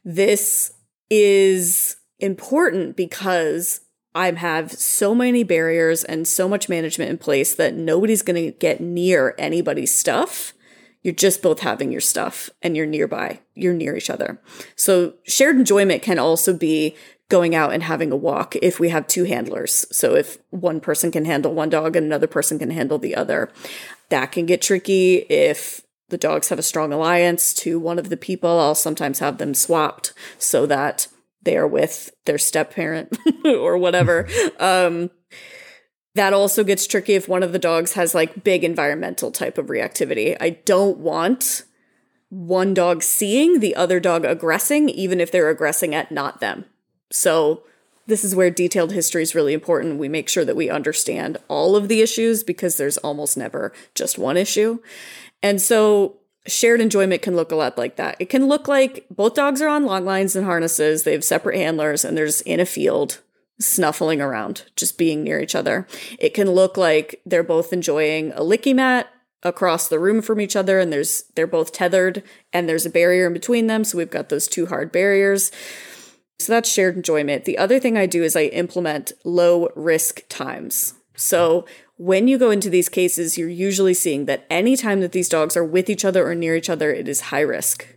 This 0.04 0.72
is 1.10 1.98
important 2.20 2.96
because 2.96 3.82
I 4.16 4.32
have 4.32 4.72
so 4.72 5.14
many 5.14 5.44
barriers 5.44 6.06
and 6.06 6.26
so 6.26 6.48
much 6.48 6.70
management 6.70 7.12
in 7.12 7.18
place 7.18 7.54
that 7.56 7.76
nobody's 7.76 8.22
going 8.22 8.42
to 8.42 8.58
get 8.58 8.80
near 8.80 9.36
anybody's 9.38 9.94
stuff. 9.94 10.54
You're 11.04 11.14
just 11.14 11.44
both 11.44 11.60
having 11.60 11.92
your 11.92 12.02
stuff 12.02 12.50
and 12.62 12.76
you're 12.76 12.88
nearby, 12.88 13.42
you're 13.54 13.74
near 13.74 13.96
each 13.96 14.10
other. 14.10 14.42
So, 14.76 15.16
shared 15.24 15.58
enjoyment 15.58 16.02
can 16.02 16.18
also 16.18 16.58
be 16.58 16.96
going 17.30 17.56
out 17.56 17.74
and 17.74 17.84
having 17.84 18.12
a 18.12 18.16
walk 18.16 18.56
if 18.58 18.80
we 18.80 18.90
have 18.90 19.08
two 19.08 19.26
handlers. 19.26 19.86
So 19.92 20.16
if 20.16 20.38
one 20.52 20.80
person 20.80 21.12
can 21.12 21.26
handle 21.26 21.54
one 21.54 21.70
dog 21.70 21.96
and 21.96 22.06
another 22.06 22.28
person 22.28 22.60
can 22.60 22.70
handle 22.70 23.00
the 23.00 23.16
other, 23.16 23.52
that 24.10 24.32
can 24.32 24.46
get 24.46 24.62
tricky 24.62 25.26
if 25.30 25.82
the 26.10 26.18
dogs 26.18 26.50
have 26.50 26.60
a 26.60 26.64
strong 26.64 26.94
alliance 26.94 27.54
to 27.56 27.80
one 27.80 27.98
of 27.98 28.10
the 28.10 28.18
people. 28.18 28.60
I'll 28.60 28.76
sometimes 28.76 29.20
have 29.20 29.40
them 29.40 29.56
swapped 29.56 30.14
so 30.38 30.66
that 30.68 31.08
they 31.46 31.58
are 31.58 31.68
with 31.68 32.12
their 32.26 32.38
step 32.38 32.74
parent 32.74 33.18
or 33.46 33.78
whatever. 33.78 34.28
um, 34.60 35.10
that 36.16 36.34
also 36.34 36.64
gets 36.64 36.88
tricky 36.88 37.14
if 37.14 37.28
one 37.28 37.44
of 37.44 37.52
the 37.52 37.60
dogs 37.60 37.94
has 37.94 38.16
like 38.16 38.44
big 38.44 38.64
environmental 38.64 39.32
type 39.32 39.58
of 39.58 39.68
reactivity. 39.68 40.36
I 40.40 40.52
don't 40.52 40.98
want 40.98 41.64
one 42.30 42.74
dog 42.74 43.04
seeing 43.04 43.60
the 43.60 43.76
other 43.76 44.00
dog 44.00 44.26
aggressing, 44.26 44.90
even 44.90 45.20
if 45.22 45.32
they're 45.32 45.50
aggressing 45.50 45.94
at 45.94 46.12
not 46.12 46.40
them. 46.40 46.66
So, 47.12 47.64
this 48.08 48.24
is 48.24 48.36
where 48.36 48.52
detailed 48.52 48.92
history 48.92 49.24
is 49.24 49.34
really 49.34 49.54
important. 49.54 49.98
We 49.98 50.10
make 50.10 50.30
sure 50.30 50.46
that 50.46 50.56
we 50.56 50.70
understand 50.70 51.38
all 51.48 51.76
of 51.76 51.88
the 51.88 52.02
issues 52.02 52.44
because 52.44 52.78
there's 52.78 52.98
almost 52.98 53.36
never 53.36 53.74
just 53.96 54.20
one 54.20 54.38
issue. 54.38 54.80
And 55.42 55.60
so, 55.62 56.18
shared 56.48 56.82
enjoyment 56.82 57.22
can 57.22 57.36
look 57.36 57.52
a 57.52 57.56
lot 57.56 57.78
like 57.78 57.96
that. 57.96 58.18
It 58.20 58.30
can 58.30 58.48
look 58.48 58.68
like 58.68 59.06
both 59.10 59.34
dogs 59.34 59.62
are 59.62 59.68
on 59.68 59.86
long 59.86 60.06
lines 60.06 60.36
and 60.36 60.46
harnesses, 60.46 61.04
they 61.04 61.14
have 61.14 61.24
separate 61.24 61.58
handlers, 61.58 62.06
and 62.06 62.18
they're 62.18 62.26
just 62.26 62.42
in 62.42 62.60
a 62.60 62.66
field 62.66 63.20
snuffling 63.60 64.22
around, 64.22 64.64
just 64.76 64.98
being 64.98 65.24
near 65.24 65.40
each 65.40 65.56
other. 65.56 65.88
It 66.20 66.34
can 66.34 66.52
look 66.52 66.78
like 66.78 67.22
they're 67.26 67.44
both 67.44 67.72
enjoying 67.72 68.32
a 68.34 68.42
licky 68.42 68.76
mat 68.76 69.08
across 69.44 69.88
the 69.88 70.00
room 70.00 70.22
from 70.22 70.42
each 70.42 70.56
other 70.56 70.80
and 70.80 70.92
there's 70.92 71.26
they're 71.36 71.46
both 71.46 71.72
tethered 71.72 72.24
and 72.52 72.68
there's 72.68 72.86
a 72.86 72.90
barrier 72.90 73.28
in 73.28 73.34
between 73.34 73.68
them 73.68 73.84
so 73.84 73.96
we've 73.96 74.10
got 74.10 74.30
those 74.30 74.48
two 74.48 74.66
hard 74.66 74.92
barriers 74.92 75.52
so 76.40 76.52
that's 76.52 76.70
shared 76.70 76.96
enjoyment. 76.96 77.46
The 77.46 77.58
other 77.58 77.80
thing 77.80 77.98
I 77.98 78.06
do 78.06 78.24
is 78.24 78.36
I 78.36 78.46
implement 78.46 79.14
low 79.24 79.70
risk 79.76 80.28
times. 80.28 80.94
So 81.16 81.66
when 81.98 82.28
you 82.28 82.38
go 82.38 82.52
into 82.52 82.70
these 82.70 82.90
cases, 82.90 83.38
you're 83.38 83.50
usually 83.50 83.94
seeing 83.94 84.26
that 84.26 84.46
anytime 84.50 85.00
that 85.02 85.14
these 85.14 85.30
dogs 85.30 85.56
are 85.56 85.64
with 85.64 85.90
each 85.90 86.04
other 86.04 86.28
or 86.28 86.36
near 86.36 86.56
each 86.56 86.70
other, 86.70 86.94
it 86.94 87.08
is 87.08 87.22
high 87.22 87.42
risk. 87.42 87.88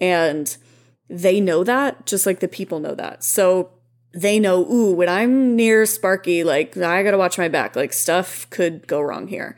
And 0.00 0.56
they 1.08 1.40
know 1.40 1.64
that, 1.64 2.06
just 2.06 2.26
like 2.26 2.40
the 2.40 2.48
people 2.48 2.78
know 2.80 2.94
that. 2.94 3.24
So 3.24 3.70
they 4.12 4.38
know, 4.38 4.64
ooh, 4.70 4.92
when 4.92 5.08
I'm 5.08 5.56
near 5.56 5.84
Sparky, 5.86 6.44
like 6.44 6.76
I 6.76 7.02
gotta 7.02 7.18
watch 7.18 7.38
my 7.38 7.48
back, 7.48 7.76
like 7.76 7.92
stuff 7.92 8.48
could 8.50 8.86
go 8.86 9.00
wrong 9.00 9.28
here. 9.28 9.56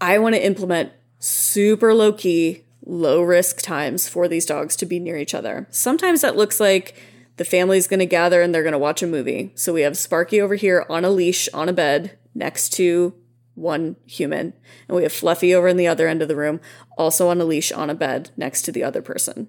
I 0.00 0.18
wanna 0.18 0.36
implement 0.38 0.92
super 1.18 1.94
low 1.94 2.12
key, 2.12 2.64
low 2.84 3.22
risk 3.22 3.62
times 3.62 4.08
for 4.08 4.28
these 4.28 4.44
dogs 4.44 4.76
to 4.76 4.86
be 4.86 4.98
near 4.98 5.16
each 5.16 5.34
other. 5.34 5.66
Sometimes 5.70 6.20
that 6.20 6.36
looks 6.36 6.60
like 6.60 6.94
the 7.36 7.44
family's 7.44 7.86
going 7.86 8.00
to 8.00 8.06
gather 8.06 8.40
and 8.42 8.54
they're 8.54 8.62
going 8.62 8.72
to 8.72 8.78
watch 8.78 9.02
a 9.02 9.06
movie. 9.06 9.52
So 9.54 9.72
we 9.72 9.82
have 9.82 9.96
Sparky 9.96 10.40
over 10.40 10.54
here 10.54 10.86
on 10.88 11.04
a 11.04 11.10
leash 11.10 11.48
on 11.52 11.68
a 11.68 11.72
bed 11.72 12.18
next 12.34 12.70
to 12.74 13.14
one 13.54 13.96
human. 14.06 14.52
And 14.88 14.96
we 14.96 15.02
have 15.04 15.12
Fluffy 15.12 15.54
over 15.54 15.68
in 15.68 15.76
the 15.76 15.86
other 15.86 16.08
end 16.08 16.22
of 16.22 16.28
the 16.28 16.36
room, 16.36 16.60
also 16.98 17.28
on 17.28 17.40
a 17.40 17.44
leash 17.44 17.72
on 17.72 17.90
a 17.90 17.94
bed 17.94 18.30
next 18.36 18.62
to 18.62 18.72
the 18.72 18.82
other 18.82 19.02
person. 19.02 19.48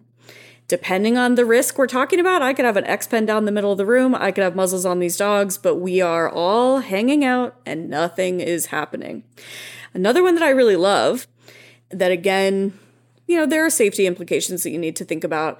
depending 0.68 1.18
on 1.18 1.36
the 1.36 1.46
risk 1.46 1.78
we're 1.78 1.88
talking 1.88 2.20
about, 2.20 2.42
I 2.42 2.54
could 2.54 2.66
have 2.66 2.78
an 2.78 2.86
X 2.86 3.08
pen 3.08 3.26
down 3.26 3.46
the 3.46 3.52
middle 3.52 3.72
of 3.72 3.78
the 3.78 3.86
room, 3.86 4.16
I 4.16 4.32
could 4.32 4.44
have 4.44 4.56
muzzles 4.56 4.86
on 4.86 5.00
these 5.00 5.18
dogs, 5.18 5.58
but 5.58 5.76
we 5.76 6.02
are 6.02 6.30
all 6.30 6.80
hanging 6.80 7.24
out 7.24 7.56
and 7.66 7.90
nothing 7.90 8.40
is 8.40 8.68
happening. 8.68 9.24
Another 9.94 10.24
one 10.24 10.36
that 10.36 10.44
I 10.44 10.50
really 10.50 10.76
love, 10.76 11.28
that 11.90 12.12
again, 12.12 12.78
you 13.28 13.38
know, 13.38 13.46
there 13.46 13.66
are 13.66 13.70
safety 13.70 14.08
implications 14.08 14.64
that 14.64 14.72
you 14.72 14.80
need 14.80 14.96
to 14.96 15.06
think 15.06 15.24
about, 15.24 15.60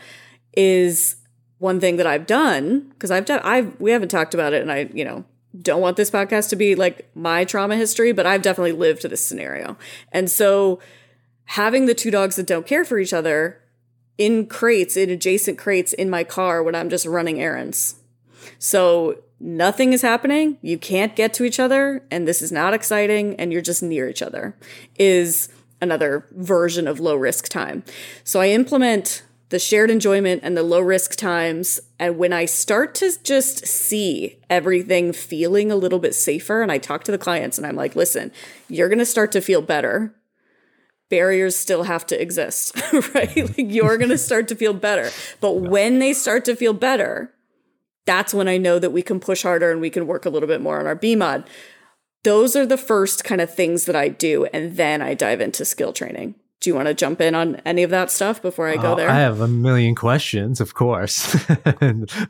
is 0.58 1.18
one 1.60 1.80
thing 1.80 1.98
that 1.98 2.08
I've 2.08 2.26
done 2.26 2.82
because 2.90 3.12
I've 3.12 3.26
done 3.26 3.42
I've 3.44 3.80
we 3.80 3.92
haven't 3.92 4.10
talked 4.10 4.34
about 4.34 4.54
it, 4.54 4.62
and 4.62 4.72
I 4.72 4.90
you 4.94 5.06
know 5.06 5.26
don't 5.62 5.82
want 5.82 5.98
this 5.98 6.12
podcast 6.12 6.50
to 6.50 6.56
be 6.56 6.76
like 6.76 7.10
my 7.16 7.46
trauma 7.46 7.76
history, 7.76 8.12
but 8.12 8.26
I've 8.26 8.42
definitely 8.42 8.74
lived 8.74 9.02
to 9.02 9.08
this 9.08 9.26
scenario, 9.26 9.78
and 10.12 10.30
so 10.30 10.80
having 11.46 11.86
the 11.86 11.94
two 11.94 12.12
dogs 12.12 12.36
that 12.36 12.48
don't 12.48 12.68
care 12.68 12.84
for 12.84 12.98
each 12.98 13.14
other 13.14 13.62
in 14.18 14.48
crates, 14.48 14.98
in 14.98 15.10
adjacent 15.10 15.58
crates 15.58 15.94
in 15.94 16.10
my 16.10 16.24
car 16.24 16.64
when 16.64 16.76
I'm 16.76 16.90
just 16.90 17.06
running 17.06 17.42
errands. 17.42 17.96
So 18.60 19.22
nothing 19.40 19.94
is 19.94 20.02
happening. 20.02 20.58
You 20.62 20.78
can't 20.78 21.16
get 21.16 21.34
to 21.36 21.44
each 21.44 21.60
other, 21.60 22.04
and 22.10 22.28
this 22.28 22.42
is 22.42 22.52
not 22.52 22.74
exciting, 22.74 23.36
and 23.36 23.52
you're 23.52 23.62
just 23.62 23.84
near 23.84 24.10
each 24.10 24.22
other, 24.22 24.58
is 24.98 25.50
another 25.82 26.28
version 26.32 26.88
of 26.88 27.00
low 27.00 27.16
risk 27.16 27.50
time. 27.50 27.84
So 28.24 28.40
I 28.40 28.50
implement 28.50 29.24
the 29.50 29.60
shared 29.60 29.92
enjoyment 29.92 30.42
and 30.44 30.58
the 30.58 30.64
low 30.64 30.80
risk 30.80 31.16
times. 31.16 31.80
And 32.00 32.18
when 32.18 32.34
I 32.34 32.46
start 32.46 32.96
to 32.96 33.12
just 33.24 33.68
see 33.68 34.40
everything 34.50 35.14
feeling 35.14 35.72
a 35.72 35.76
little 35.76 36.00
bit 36.00 36.16
safer, 36.16 36.62
and 36.62 36.72
I 36.72 36.78
talk 36.78 37.04
to 37.06 37.12
the 37.12 37.18
clients 37.18 37.58
and 37.58 37.66
I'm 37.66 37.76
like, 37.76 37.96
listen, 37.96 38.32
you're 38.68 38.90
going 38.90 39.00
to 39.00 39.06
start 39.06 39.32
to 39.34 39.42
feel 39.42 39.62
better 39.62 40.14
barriers 41.10 41.56
still 41.56 41.84
have 41.84 42.06
to 42.08 42.22
exist, 42.22 42.76
right? 42.94 43.30
Mm-hmm. 43.30 43.62
Like 43.62 43.74
you're 43.74 43.98
going 43.98 44.10
to 44.18 44.18
start 44.18 44.48
to 44.50 44.56
feel 44.56 44.74
better. 44.74 45.12
But 45.40 45.54
when 45.54 46.00
they 46.00 46.14
start 46.14 46.46
to 46.46 46.56
feel 46.56 46.74
better, 46.74 47.32
that's 48.06 48.34
when 48.34 48.48
I 48.48 48.58
know 48.58 48.80
that 48.80 48.92
we 48.92 49.02
can 49.02 49.20
push 49.20 49.44
harder 49.44 49.72
and 49.72 49.82
we 49.82 49.90
can 49.90 50.08
work 50.08 50.26
a 50.26 50.30
little 50.30 50.48
bit 50.48 50.62
more 50.62 50.80
on 50.80 50.88
our 50.88 50.96
BMOD. 50.96 51.46
Those 52.24 52.56
are 52.56 52.66
the 52.66 52.78
first 52.78 53.24
kind 53.24 53.42
of 53.42 53.54
things 53.54 53.86
that 53.86 53.96
I 53.96 54.10
do. 54.10 54.46
And 54.46 54.78
then 54.78 55.02
I 55.02 55.14
dive 55.14 55.42
into 55.42 55.66
skill 55.66 55.94
training 55.94 56.36
do 56.62 56.70
you 56.70 56.76
want 56.76 56.88
to 56.88 56.94
jump 56.94 57.22
in 57.22 57.36
on 57.36 57.56
any 57.66 57.84
of 57.84 57.90
that 57.92 58.10
stuff 58.10 58.42
before 58.42 58.68
I 58.68 58.78
go 58.78 58.94
uh, 58.94 58.96
there? 58.96 59.10
I 59.10 59.20
have 59.20 59.42
a 59.42 59.48
million 59.48 59.94
questions, 59.94 60.60
of 60.62 60.74
course. 60.74 61.36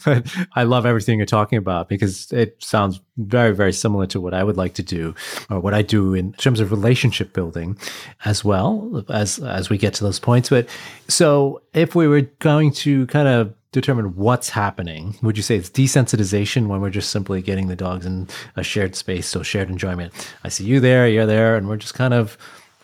but 0.05 0.35
I 0.53 0.63
love 0.63 0.85
everything 0.85 1.19
you're 1.19 1.25
talking 1.25 1.57
about 1.57 1.87
because 1.87 2.31
it 2.31 2.61
sounds 2.61 2.99
very, 3.17 3.55
very 3.55 3.71
similar 3.71 4.07
to 4.07 4.19
what 4.19 4.33
I 4.33 4.43
would 4.43 4.57
like 4.57 4.73
to 4.75 4.83
do 4.83 5.15
or 5.49 5.59
what 5.59 5.73
I 5.73 5.83
do 5.83 6.13
in 6.13 6.33
terms 6.33 6.59
of 6.59 6.71
relationship 6.71 7.33
building 7.33 7.77
as 8.25 8.43
well 8.43 9.05
as 9.09 9.39
as 9.39 9.69
we 9.69 9.77
get 9.77 9.93
to 9.95 10.03
those 10.03 10.19
points. 10.19 10.49
But 10.49 10.67
so 11.07 11.61
if 11.73 11.95
we 11.95 12.07
were 12.07 12.21
going 12.39 12.71
to 12.71 13.07
kind 13.07 13.27
of 13.27 13.53
determine 13.71 14.15
what's 14.15 14.49
happening, 14.49 15.17
would 15.21 15.37
you 15.37 15.43
say 15.43 15.55
it's 15.55 15.69
desensitization 15.69 16.67
when 16.67 16.81
we're 16.81 16.89
just 16.89 17.09
simply 17.09 17.41
getting 17.41 17.67
the 17.67 17.75
dogs 17.75 18.05
in 18.05 18.27
a 18.55 18.63
shared 18.63 18.95
space, 18.95 19.27
so 19.27 19.43
shared 19.43 19.69
enjoyment? 19.69 20.13
I 20.43 20.49
see 20.49 20.63
you 20.65 20.79
there, 20.79 21.07
you're 21.07 21.25
there, 21.25 21.55
and 21.55 21.67
we're 21.67 21.77
just 21.77 21.93
kind 21.93 22.13
of 22.13 22.37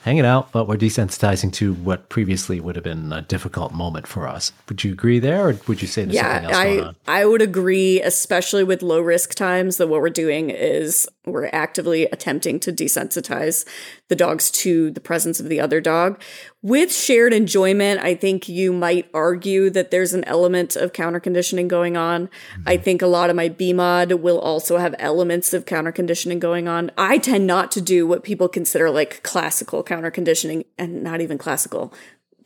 hanging 0.04 0.26
out, 0.26 0.52
but 0.52 0.68
we're 0.68 0.78
desensitizing 0.78 1.54
to 1.54 1.74
what 1.74 2.10
previously 2.10 2.60
would 2.60 2.76
have 2.76 2.84
been 2.84 3.14
a 3.14 3.22
difficult 3.22 3.72
moment 3.74 4.08
for 4.08 4.28
us. 4.28 4.52
Would 4.68 4.84
you 4.84 4.94
agree 4.94 5.20
there, 5.20 5.50
or 5.50 5.60
would 5.68 5.82
you 5.82 5.88
say 5.88 6.04
there's 6.04 6.16
yeah, 6.16 6.34
something 6.34 6.50
else 6.50 6.58
I, 6.58 6.76
going 6.76 6.88
on? 6.88 6.96
I 7.08 7.26
would 7.26 7.42
agree, 7.42 8.02
especially 8.02 8.64
with 8.64 8.82
low 8.82 9.00
risk 9.02 9.36
times, 9.36 9.78
that 9.78 9.88
what 9.88 10.02
we're 10.02 10.10
doing 10.10 10.50
is 10.50 11.08
we're 11.26 11.50
actively 11.54 12.06
attempting 12.06 12.60
to 12.62 12.72
desensitize 12.72 13.64
the 14.08 14.16
dogs 14.16 14.50
to 14.50 14.90
the 14.92 15.00
presence 15.00 15.40
of 15.40 15.50
the 15.50 15.60
other 15.60 15.80
dog. 15.80 16.20
With 16.64 16.94
shared 16.94 17.34
enjoyment, 17.34 18.02
I 18.02 18.16
think 18.16 18.50
you 18.50 18.74
might 18.74 19.10
argue 19.14 19.70
that 19.72 19.92
there's 19.92 20.14
an 20.14 20.24
element 20.26 20.76
of 20.76 20.94
counter 20.94 21.20
conditioning 21.20 21.68
going 21.68 21.96
on. 21.96 22.28
Mm-hmm. 22.28 22.64
I 22.66 22.78
think 22.78 23.02
a 23.02 23.08
lot 23.08 23.30
of 23.30 23.36
my 23.36 23.50
BMOD 23.50 24.20
will 24.20 24.40
also 24.40 24.78
have 24.78 24.96
elements 25.00 25.54
of 25.54 25.66
counter 25.66 25.92
conditioning 25.92 26.40
going 26.40 26.68
on. 26.68 26.92
I 26.98 27.18
tend 27.20 27.48
not 27.48 27.72
to 27.74 27.82
do 27.82 28.06
what 28.06 28.24
people 28.24 28.48
consider 28.48 28.90
like 28.90 29.24
classical 29.24 29.84
counter 29.92 30.10
conditioning 30.10 30.64
and 30.78 31.04
not 31.04 31.20
even 31.20 31.38
classical. 31.38 31.94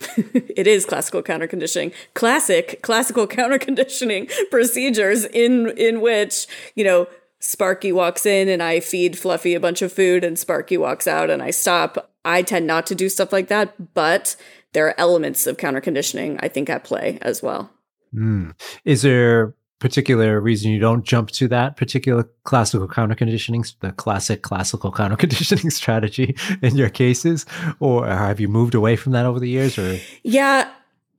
it 0.17 0.65
is 0.65 0.83
classical 0.83 1.21
counter 1.21 1.47
conditioning 1.47 1.91
classic 2.15 2.81
classical 2.81 3.27
counter 3.37 3.59
conditioning 3.59 4.27
procedures 4.49 5.25
in 5.25 5.69
in 5.77 6.01
which 6.01 6.47
you 6.75 6.83
know 6.83 7.07
Sparky 7.39 7.91
walks 7.91 8.25
in 8.25 8.49
and 8.49 8.63
I 8.63 8.79
feed 8.79 9.15
Fluffy 9.15 9.53
a 9.53 9.59
bunch 9.59 9.83
of 9.83 9.93
food 9.93 10.23
and 10.23 10.39
Sparky 10.39 10.75
walks 10.75 11.07
out 11.07 11.29
and 11.29 11.43
I 11.43 11.51
stop. 11.51 12.11
I 12.25 12.41
tend 12.41 12.65
not 12.65 12.87
to 12.87 12.95
do 12.95 13.07
stuff 13.07 13.31
like 13.31 13.49
that, 13.49 13.93
but 13.93 14.35
there 14.73 14.87
are 14.87 14.95
elements 14.97 15.45
of 15.45 15.57
counter 15.57 15.81
conditioning 15.81 16.39
I 16.41 16.47
think 16.47 16.67
at 16.71 16.83
play 16.83 17.19
as 17.21 17.43
well. 17.43 17.69
Mm. 18.11 18.59
Is 18.83 19.03
there 19.03 19.53
particular 19.79 20.39
reason 20.39 20.71
you 20.71 20.79
don't 20.79 21.05
jump 21.05 21.31
to 21.31 21.47
that 21.49 21.75
particular 21.75 22.29
classical 22.43 22.87
counter 22.87 23.15
conditioning, 23.15 23.63
the 23.81 23.91
classic 23.91 24.41
classical 24.41 24.91
counter 24.91 25.15
conditioning 25.17 25.69
strategy 25.69 26.35
in 26.61 26.75
your 26.75 26.89
cases, 26.89 27.45
or 27.79 28.07
have 28.07 28.39
you 28.39 28.47
moved 28.47 28.75
away 28.75 28.95
from 28.95 29.11
that 29.13 29.25
over 29.25 29.39
the 29.39 29.49
years? 29.49 29.77
Or 29.77 29.99
yeah, 30.23 30.71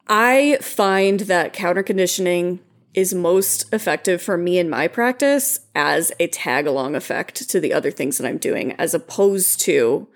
I 0.09 0.59
find 0.61 1.21
that 1.21 1.53
counter 1.53 1.83
conditioning 1.83 2.61
is 2.95 3.13
most 3.13 3.73
effective 3.75 4.23
for 4.23 4.39
me 4.39 4.59
in 4.59 4.71
my 4.71 4.89
practice 4.89 5.61
as 5.75 6.13
a 6.19 6.27
tag 6.29 6.67
along 6.67 6.95
effect 6.95 7.49
to 7.51 7.61
the 7.61 7.75
other 7.75 7.91
things 7.91 8.17
that 8.17 8.27
I'm 8.27 8.39
doing, 8.39 8.73
as 8.73 8.95
opposed 8.95 9.61
to 9.63 10.09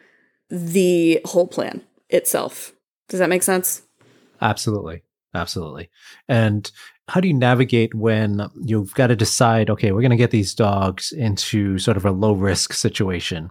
the 0.49 1.20
whole 1.26 1.47
plan 1.47 1.82
itself. 2.09 2.72
Does 3.09 3.20
that 3.20 3.28
make 3.28 3.43
sense? 3.43 3.82
Absolutely. 4.41 5.03
Absolutely. 5.34 5.91
And 6.28 6.70
how 7.11 7.20
do 7.20 7.28
you 7.28 7.34
navigate 7.34 7.94
when 7.94 8.48
you've 8.64 8.94
got 8.94 9.08
to 9.08 9.16
decide, 9.16 9.68
okay, 9.68 9.92
we're 9.92 10.00
going 10.00 10.11
to 10.11 10.16
get 10.16 10.30
these 10.30 10.54
dogs 10.54 11.12
into 11.12 11.78
sort 11.78 11.96
of 11.96 12.04
a 12.04 12.11
low 12.11 12.32
risk 12.32 12.72
situation? 12.72 13.50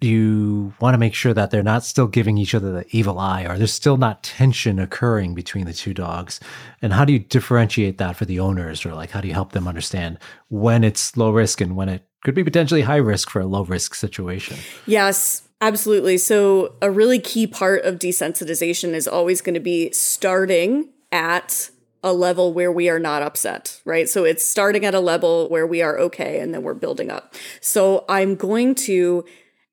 you 0.00 0.72
want 0.78 0.94
to 0.94 0.98
make 0.98 1.12
sure 1.12 1.34
that 1.34 1.50
they're 1.50 1.60
not 1.60 1.82
still 1.82 2.06
giving 2.06 2.38
each 2.38 2.54
other 2.54 2.70
the 2.70 2.86
evil 2.96 3.18
eye? 3.18 3.44
Or 3.44 3.58
there's 3.58 3.72
still 3.72 3.96
not 3.96 4.22
tension 4.22 4.78
occurring 4.78 5.34
between 5.34 5.66
the 5.66 5.72
two 5.72 5.92
dogs? 5.92 6.38
And 6.80 6.92
how 6.92 7.04
do 7.04 7.12
you 7.12 7.18
differentiate 7.18 7.98
that 7.98 8.14
for 8.14 8.24
the 8.24 8.38
owners 8.38 8.86
or 8.86 8.94
like 8.94 9.10
how 9.10 9.20
do 9.20 9.26
you 9.26 9.34
help 9.34 9.52
them 9.52 9.66
understand 9.66 10.18
when 10.50 10.84
it's 10.84 11.16
low 11.16 11.32
risk 11.32 11.60
and 11.60 11.74
when 11.74 11.88
it 11.88 12.06
could 12.22 12.36
be 12.36 12.44
potentially 12.44 12.82
high 12.82 12.96
risk 12.96 13.28
for 13.28 13.40
a 13.40 13.46
low 13.46 13.64
risk 13.64 13.96
situation? 13.96 14.56
Yes 14.86 15.42
absolutely. 15.60 16.18
So 16.18 16.76
a 16.80 16.90
really 16.90 17.18
key 17.18 17.46
part 17.46 17.84
of 17.84 17.96
desensitization 17.96 18.94
is 18.94 19.08
always 19.08 19.40
going 19.40 19.54
to 19.54 19.60
be 19.60 19.90
starting 19.92 20.88
at 21.10 21.70
a 22.02 22.12
level 22.12 22.52
where 22.52 22.70
we 22.70 22.88
are 22.88 22.98
not 22.98 23.22
upset, 23.22 23.80
right? 23.84 24.08
So 24.08 24.24
it's 24.24 24.44
starting 24.44 24.84
at 24.84 24.94
a 24.94 25.00
level 25.00 25.48
where 25.48 25.66
we 25.66 25.82
are 25.82 25.98
okay 25.98 26.38
and 26.40 26.54
then 26.54 26.62
we're 26.62 26.74
building 26.74 27.10
up. 27.10 27.34
So 27.60 28.04
I'm 28.08 28.36
going 28.36 28.74
to 28.76 29.24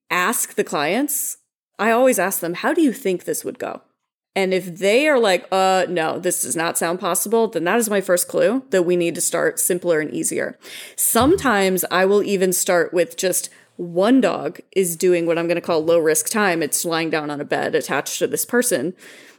ask 0.09 0.55
the 0.55 0.63
clients, 0.63 1.38
I 1.78 1.91
always 1.91 2.17
ask 2.17 2.39
them, 2.39 2.55
how 2.55 2.73
do 2.73 2.82
you 2.82 2.93
think 2.93 3.26
this 3.26 3.43
would 3.43 3.59
go? 3.59 3.82
And 4.36 4.53
if 4.53 4.80
they 4.80 5.07
are 5.07 5.19
like, 5.19 5.47
uh, 5.51 5.86
no, 5.88 6.19
this 6.19 6.41
does 6.41 6.55
not 6.55 6.78
sound 6.78 6.99
possible, 6.99 7.47
then 7.47 7.63
that 7.63 7.78
is 7.78 7.89
my 7.89 8.01
first 8.01 8.28
clue 8.28 8.63
that 8.71 8.84
we 8.84 8.97
need 8.97 9.15
to 9.15 9.21
start 9.21 9.59
simpler 9.59 10.01
and 10.01 10.11
easier. 10.11 10.59
Sometimes 10.97 11.86
I 11.89 12.05
will 12.05 12.21
even 12.21 12.51
start 12.51 12.93
with 12.93 13.15
just 13.15 13.49
one 13.78 14.19
dog 14.19 14.59
is 14.73 14.95
doing 14.95 15.26
what 15.26 15.38
I'm 15.38 15.47
going 15.47 15.55
to 15.55 15.61
call 15.61 15.84
low 15.84 15.99
risk 15.99 16.30
time. 16.30 16.61
It's 16.61 16.86
lying 16.86 17.09
down 17.09 17.30
on 17.30 17.39
a 17.39 17.45
bed 17.45 17.76
attached 17.76 18.19
to 18.19 18.28
this 18.28 18.45
person 18.45 18.93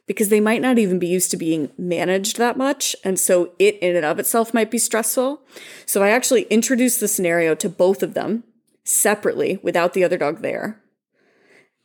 because 0.06 0.28
they 0.28 0.40
might 0.40 0.62
not 0.62 0.78
even 0.78 0.98
be 0.98 1.08
used 1.08 1.30
to 1.32 1.36
being 1.36 1.70
managed 1.76 2.38
that 2.38 2.56
much. 2.56 2.94
And 3.04 3.18
so 3.18 3.52
it 3.58 3.78
in 3.80 3.96
and 3.96 4.04
of 4.04 4.18
itself 4.18 4.54
might 4.54 4.70
be 4.70 4.78
stressful. 4.78 5.42
So 5.84 6.02
I 6.02 6.10
actually 6.10 6.42
introduce 6.42 6.98
the 6.98 7.08
scenario 7.08 7.54
to 7.56 7.68
both 7.68 8.02
of 8.02 8.14
them 8.14 8.44
separately 8.84 9.58
without 9.62 9.92
the 9.92 10.04
other 10.04 10.16
dog 10.16 10.42
there. 10.42 10.80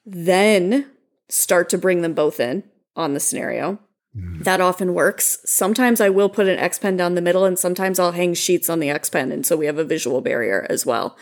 Then 0.05 0.91
start 1.29 1.69
to 1.69 1.77
bring 1.77 2.01
them 2.01 2.13
both 2.13 2.39
in 2.39 2.63
on 2.95 3.13
the 3.13 3.19
scenario. 3.19 3.79
Mm. 4.15 4.43
That 4.43 4.61
often 4.61 4.93
works. 4.93 5.39
Sometimes 5.45 6.01
I 6.01 6.09
will 6.09 6.29
put 6.29 6.47
an 6.47 6.59
X 6.59 6.77
pen 6.77 6.97
down 6.97 7.15
the 7.15 7.21
middle, 7.21 7.45
and 7.45 7.57
sometimes 7.57 7.97
I'll 7.97 8.11
hang 8.11 8.33
sheets 8.33 8.69
on 8.69 8.79
the 8.79 8.89
X 8.89 9.09
pen. 9.09 9.31
And 9.31 9.45
so 9.45 9.55
we 9.55 9.65
have 9.65 9.77
a 9.77 9.83
visual 9.83 10.21
barrier 10.21 10.67
as 10.69 10.85
well. 10.85 11.17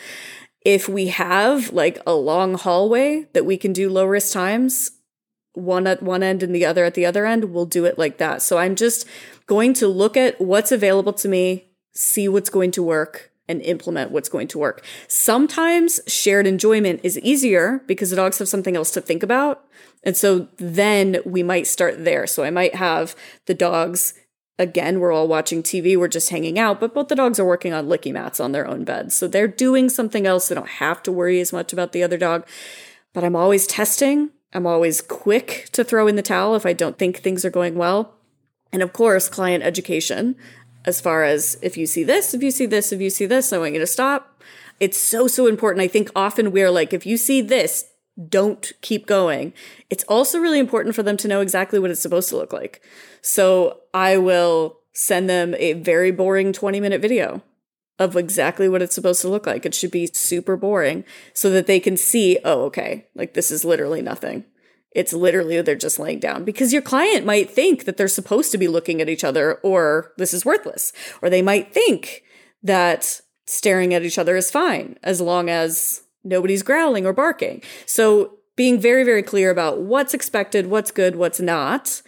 If 0.66 0.90
we 0.90 1.08
have 1.08 1.72
like 1.72 2.00
a 2.06 2.14
long 2.14 2.56
hallway 2.56 3.28
that 3.34 3.46
we 3.46 3.58
can 3.58 3.74
do 3.74 3.90
low 3.90 4.06
risk 4.06 4.34
times, 4.34 4.92
one 5.54 5.88
at 5.88 6.04
one 6.04 6.24
end 6.24 6.44
and 6.44 6.54
the 6.54 6.66
other 6.66 6.86
at 6.86 6.94
the 6.94 7.06
other 7.06 7.26
end, 7.26 7.46
we'll 7.46 7.66
do 7.66 7.86
it 7.86 7.98
like 7.98 8.18
that. 8.18 8.42
So 8.42 8.58
I'm 8.58 8.76
just 8.76 9.08
going 9.48 9.74
to 9.76 9.88
look 9.88 10.16
at 10.16 10.40
what's 10.40 10.72
available 10.72 11.14
to 11.14 11.28
me, 11.28 11.72
see 11.94 12.28
what's 12.28 12.50
going 12.50 12.72
to 12.72 12.84
work, 12.84 13.32
and 13.50 13.62
implement 13.64 14.12
what's 14.12 14.30
going 14.30 14.48
to 14.48 14.60
work. 14.60 14.86
Sometimes 15.08 16.00
shared 16.08 16.46
enjoyment 16.46 17.02
is 17.04 17.20
easier 17.20 17.84
because 17.88 18.12
the 18.12 18.16
dogs 18.16 18.38
have 18.38 18.48
something 18.48 18.76
else 18.76 18.92
to 18.92 19.02
think 19.02 19.24
about. 19.24 19.66
And 20.04 20.16
so 20.16 20.48
then 20.58 21.18
we 21.26 21.44
might 21.44 21.68
start 21.68 22.06
there. 22.06 22.28
So 22.28 22.44
I 22.44 22.52
might 22.52 22.76
have 22.76 23.16
the 23.48 23.56
dogs, 23.56 24.14
again, 24.60 25.00
we're 25.00 25.12
all 25.12 25.28
watching 25.28 25.64
TV, 25.64 25.98
we're 25.98 26.08
just 26.08 26.30
hanging 26.30 26.60
out, 26.60 26.80
but 26.80 26.94
both 26.94 27.08
the 27.08 27.16
dogs 27.16 27.40
are 27.40 27.46
working 27.46 27.74
on 27.74 27.88
licky 27.88 28.14
mats 28.14 28.40
on 28.40 28.52
their 28.52 28.68
own 28.68 28.84
beds. 28.84 29.16
So 29.16 29.28
they're 29.28 29.48
doing 29.48 29.90
something 29.90 30.28
else. 30.28 30.48
They 30.48 30.56
don't 30.56 30.70
have 30.70 31.02
to 31.04 31.12
worry 31.12 31.40
as 31.40 31.52
much 31.52 31.74
about 31.74 31.92
the 31.92 32.04
other 32.04 32.18
dog. 32.18 32.48
But 33.14 33.24
I'm 33.24 33.36
always 33.36 33.66
testing. 33.66 34.30
I'm 34.54 34.66
always 34.66 35.02
quick 35.02 35.70
to 35.74 35.84
throw 35.84 36.08
in 36.08 36.16
the 36.16 36.22
towel 36.22 36.56
if 36.56 36.66
I 36.66 36.74
don't 36.74 36.98
think 36.98 37.18
things 37.18 37.46
are 37.46 37.52
going 37.52 37.76
well. 37.76 38.16
And 38.72 38.82
of 38.82 38.94
course, 38.94 39.30
client 39.30 39.64
education, 39.64 40.36
as 40.86 41.02
far 41.02 41.24
as 41.24 41.58
if 41.62 41.78
you 41.78 41.86
see 41.86 42.04
this, 42.04 42.34
if 42.34 42.42
you 42.42 42.52
see 42.52 42.66
this, 42.66 42.92
if 42.92 43.02
you 43.02 43.10
see 43.10 43.26
this, 43.26 43.54
I 43.54 43.58
want 43.58 43.74
you 43.74 43.80
to 43.80 43.88
stop. 43.88 44.42
It's 44.80 44.98
so, 44.98 45.28
so 45.28 45.48
important. 45.48 45.84
I 45.84 45.88
think 45.88 46.10
often 46.16 46.52
we're 46.52 46.72
like, 46.72 46.94
if 46.94 47.06
you 47.06 47.18
see 47.18 47.42
this, 47.42 47.86
don't 48.28 48.72
keep 48.82 49.06
going. 49.06 49.54
It's 49.90 50.04
also 50.06 50.40
really 50.40 50.60
important 50.60 50.96
for 50.96 51.04
them 51.04 51.18
to 51.18 51.28
know 51.28 51.42
exactly 51.42 51.80
what 51.80 51.92
it's 51.92 52.02
supposed 52.02 52.30
to 52.30 52.38
look 52.38 52.54
like. 52.54 52.82
So 53.22 53.82
I 53.94 54.18
will 54.18 54.80
send 54.94 55.30
them 55.30 55.56
a 55.58 55.74
very 55.74 56.12
boring 56.12 56.52
20 56.52 56.80
minute 56.80 57.02
video 57.02 57.42
of 58.00 58.16
exactly 58.16 58.70
what 58.70 58.82
it's 58.82 58.96
supposed 58.96 59.22
to 59.22 59.30
look 59.30 59.46
like. 59.46 59.66
It 59.66 59.76
should 59.76 59.92
be 59.92 60.08
super 60.08 60.56
boring 60.56 61.04
so 61.34 61.50
that 61.52 61.68
they 61.68 61.80
can 61.80 61.98
see, 61.98 62.40
oh, 62.44 62.64
okay, 62.64 63.08
like 63.14 63.34
this 63.34 63.52
is 63.52 63.66
literally 63.66 64.02
nothing. 64.02 64.46
It's 64.92 65.14
literally 65.14 65.62
they're 65.62 65.76
just 65.76 66.00
laying 66.00 66.20
down 66.20 66.46
because 66.46 66.74
your 66.74 66.82
client 66.82 67.26
might 67.26 67.52
think 67.52 67.84
that 67.84 67.98
they're 67.98 68.08
supposed 68.08 68.52
to 68.54 68.58
be 68.58 68.68
looking 68.68 69.02
at 69.02 69.10
each 69.10 69.24
other 69.24 69.56
or 69.56 70.14
this 70.18 70.34
is 70.34 70.46
worthless. 70.46 70.94
Or 71.22 71.30
they 71.30 71.44
might 71.44 71.74
think 71.74 72.24
that 72.64 73.22
staring 73.46 73.94
at 73.94 74.04
each 74.04 74.18
other 74.18 74.36
is 74.36 74.50
fine 74.50 74.98
as 75.04 75.22
long 75.22 75.50
as 75.50 76.02
nobody's 76.24 76.64
growling 76.64 77.06
or 77.06 77.14
barking. 77.14 77.62
So 77.86 78.40
being 78.56 78.80
very, 78.80 79.04
very 79.04 79.24
clear 79.24 79.52
about 79.52 79.82
what's 79.82 80.14
expected, 80.14 80.68
what's 80.68 80.92
good, 80.92 81.16
what's 81.16 81.40
not 81.40 82.02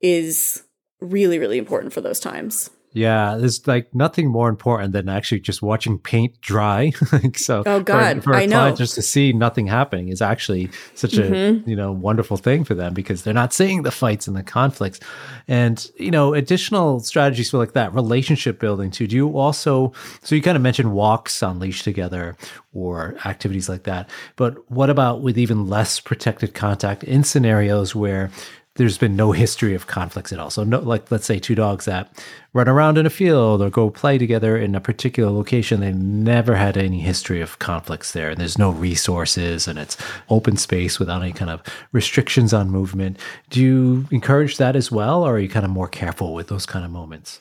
is 0.00 0.62
really, 1.00 1.38
really 1.38 1.58
important 1.58 1.92
for 1.92 2.00
those 2.00 2.20
times. 2.20 2.70
Yeah, 2.96 3.36
there's 3.36 3.66
like 3.66 3.94
nothing 3.94 4.30
more 4.30 4.48
important 4.48 4.94
than 4.94 5.10
actually 5.10 5.40
just 5.40 5.60
watching 5.60 5.98
paint 5.98 6.40
dry. 6.40 6.92
Like 7.12 7.38
so, 7.38 7.62
oh 7.66 7.80
God, 7.80 8.16
for, 8.16 8.22
for 8.22 8.32
a 8.32 8.36
I 8.38 8.46
client 8.46 8.72
know. 8.72 8.76
just 8.76 8.94
to 8.96 9.02
see 9.02 9.32
nothing 9.32 9.66
happening 9.66 10.08
is 10.08 10.20
actually 10.20 10.70
such 10.94 11.14
a 11.14 11.22
mm-hmm. 11.22 11.68
you 11.68 11.76
know 11.76 11.92
wonderful 11.92 12.36
thing 12.36 12.64
for 12.64 12.74
them 12.74 12.94
because 12.94 13.22
they're 13.22 13.32
not 13.32 13.52
seeing 13.52 13.82
the 13.82 13.90
fights 13.90 14.26
and 14.26 14.36
the 14.36 14.42
conflicts, 14.42 14.98
and 15.46 15.90
you 15.96 16.10
know 16.10 16.34
additional 16.34 17.00
strategies 17.00 17.50
for 17.50 17.58
like 17.58 17.74
that 17.74 17.94
relationship 17.94 18.58
building 18.58 18.90
too. 18.90 19.06
Do 19.06 19.14
you 19.14 19.38
also 19.38 19.92
so 20.22 20.34
you 20.34 20.42
kind 20.42 20.56
of 20.56 20.62
mentioned 20.62 20.92
walks 20.92 21.42
on 21.42 21.58
leash 21.58 21.82
together 21.82 22.36
or 22.72 23.16
activities 23.24 23.68
like 23.68 23.84
that, 23.84 24.10
but 24.36 24.70
what 24.70 24.90
about 24.90 25.20
with 25.20 25.38
even 25.38 25.68
less 25.68 26.00
protected 26.00 26.54
contact 26.54 27.04
in 27.04 27.24
scenarios 27.24 27.94
where 27.94 28.30
there's 28.76 28.98
been 28.98 29.16
no 29.16 29.32
history 29.32 29.74
of 29.74 29.86
conflicts 29.86 30.32
at 30.32 30.38
all. 30.38 30.50
So, 30.50 30.64
no, 30.64 30.80
like 30.80 31.10
let's 31.10 31.26
say 31.26 31.38
two 31.38 31.54
dogs 31.54 31.84
that 31.84 32.10
run 32.52 32.68
around 32.68 32.98
in 32.98 33.06
a 33.06 33.10
field 33.10 33.60
or 33.60 33.70
go 33.70 33.90
play 33.90 34.18
together 34.18 34.56
in 34.56 34.74
a 34.74 34.80
particular 34.80 35.30
location, 35.30 35.80
they 35.80 35.92
never 35.92 36.56
had 36.56 36.76
any 36.76 37.00
history 37.00 37.40
of 37.40 37.58
conflicts 37.58 38.12
there, 38.12 38.30
and 38.30 38.40
there's 38.40 38.58
no 38.58 38.70
resources, 38.70 39.68
and 39.68 39.78
it's 39.78 39.96
open 40.28 40.56
space 40.56 40.98
without 40.98 41.22
any 41.22 41.32
kind 41.32 41.50
of 41.50 41.62
restrictions 41.92 42.54
on 42.54 42.70
movement. 42.70 43.18
Do 43.50 43.62
you 43.62 44.06
encourage 44.10 44.56
that 44.56 44.76
as 44.76 44.90
well, 44.90 45.22
or 45.22 45.34
are 45.34 45.38
you 45.38 45.48
kind 45.48 45.64
of 45.64 45.70
more 45.70 45.88
careful 45.88 46.34
with 46.34 46.48
those 46.48 46.66
kind 46.66 46.84
of 46.84 46.90
moments? 46.90 47.40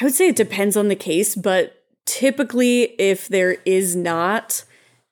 I 0.00 0.04
would 0.04 0.14
say 0.14 0.28
it 0.28 0.36
depends 0.36 0.76
on 0.76 0.88
the 0.88 0.96
case, 0.96 1.34
but 1.34 1.82
typically, 2.04 2.94
if 2.98 3.28
there 3.28 3.52
is 3.64 3.94
not 3.94 4.64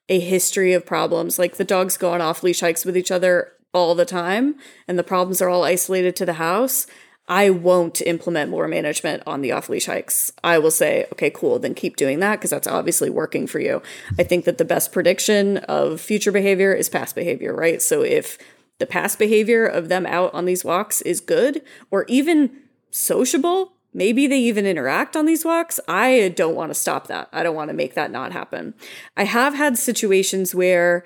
a 0.09 0.19
history 0.19 0.73
of 0.73 0.85
problems, 0.85 1.39
like 1.39 1.55
the 1.55 1.63
dogs 1.63 1.97
go 1.97 2.11
on 2.11 2.21
off 2.21 2.43
leash 2.43 2.59
hikes 2.59 2.85
with 2.85 2.97
each 2.97 3.11
other 3.11 3.53
all 3.73 3.95
the 3.95 4.05
time 4.05 4.55
and 4.87 4.97
the 4.97 5.03
problems 5.03 5.41
are 5.41 5.49
all 5.49 5.63
isolated 5.63 6.15
to 6.15 6.25
the 6.25 6.33
house, 6.33 6.87
I 7.27 7.49
won't 7.49 8.01
implement 8.01 8.51
more 8.51 8.67
management 8.67 9.23
on 9.25 9.41
the 9.41 9.53
off 9.53 9.69
leash 9.69 9.85
hikes. 9.85 10.33
I 10.43 10.59
will 10.59 10.71
say, 10.71 11.05
okay, 11.13 11.29
cool, 11.29 11.57
then 11.57 11.73
keep 11.73 11.95
doing 11.95 12.19
that 12.19 12.37
because 12.37 12.49
that's 12.49 12.67
obviously 12.67 13.09
working 13.09 13.47
for 13.47 13.59
you. 13.59 13.81
I 14.19 14.23
think 14.23 14.45
that 14.45 14.57
the 14.57 14.65
best 14.65 14.91
prediction 14.91 15.57
of 15.57 16.01
future 16.01 16.31
behavior 16.31 16.73
is 16.73 16.89
past 16.89 17.15
behavior, 17.15 17.55
right? 17.55 17.81
So 17.81 18.01
if 18.01 18.37
the 18.79 18.85
past 18.85 19.19
behavior 19.19 19.65
of 19.65 19.87
them 19.87 20.05
out 20.05 20.33
on 20.33 20.45
these 20.45 20.65
walks 20.65 21.01
is 21.03 21.21
good 21.21 21.61
or 21.89 22.03
even 22.09 22.57
sociable, 22.91 23.71
maybe 23.93 24.27
they 24.27 24.39
even 24.39 24.65
interact 24.65 25.15
on 25.15 25.25
these 25.25 25.45
walks. 25.45 25.79
I 25.87 26.33
don't 26.35 26.55
want 26.55 26.71
to 26.71 26.79
stop 26.79 27.07
that. 27.07 27.29
I 27.31 27.43
don't 27.43 27.55
want 27.55 27.69
to 27.69 27.75
make 27.75 27.93
that 27.93 28.11
not 28.11 28.33
happen. 28.33 28.73
I 29.15 29.23
have 29.23 29.53
had 29.53 29.77
situations 29.77 30.53
where 30.53 31.05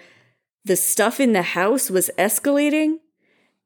the 0.68 0.76
stuff 0.76 1.20
in 1.20 1.34
the 1.34 1.41
house 1.41 1.89
was 1.89 2.11
escalating 2.18 2.99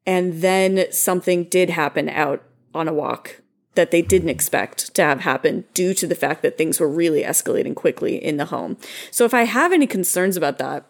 and 0.05 0.41
then 0.41 0.85
something 0.91 1.45
did 1.45 1.69
happen 1.69 2.09
out 2.09 2.43
on 2.73 2.87
a 2.87 2.93
walk 2.93 3.41
that 3.75 3.91
they 3.91 4.01
didn't 4.01 4.29
expect 4.29 4.93
to 4.95 5.01
have 5.01 5.21
happen 5.21 5.65
due 5.73 5.93
to 5.93 6.05
the 6.05 6.15
fact 6.15 6.41
that 6.41 6.57
things 6.57 6.79
were 6.79 6.89
really 6.89 7.23
escalating 7.23 7.75
quickly 7.75 8.23
in 8.23 8.37
the 8.37 8.45
home. 8.45 8.77
So 9.11 9.25
if 9.25 9.33
I 9.33 9.43
have 9.43 9.71
any 9.71 9.87
concerns 9.87 10.35
about 10.35 10.57
that, 10.57 10.85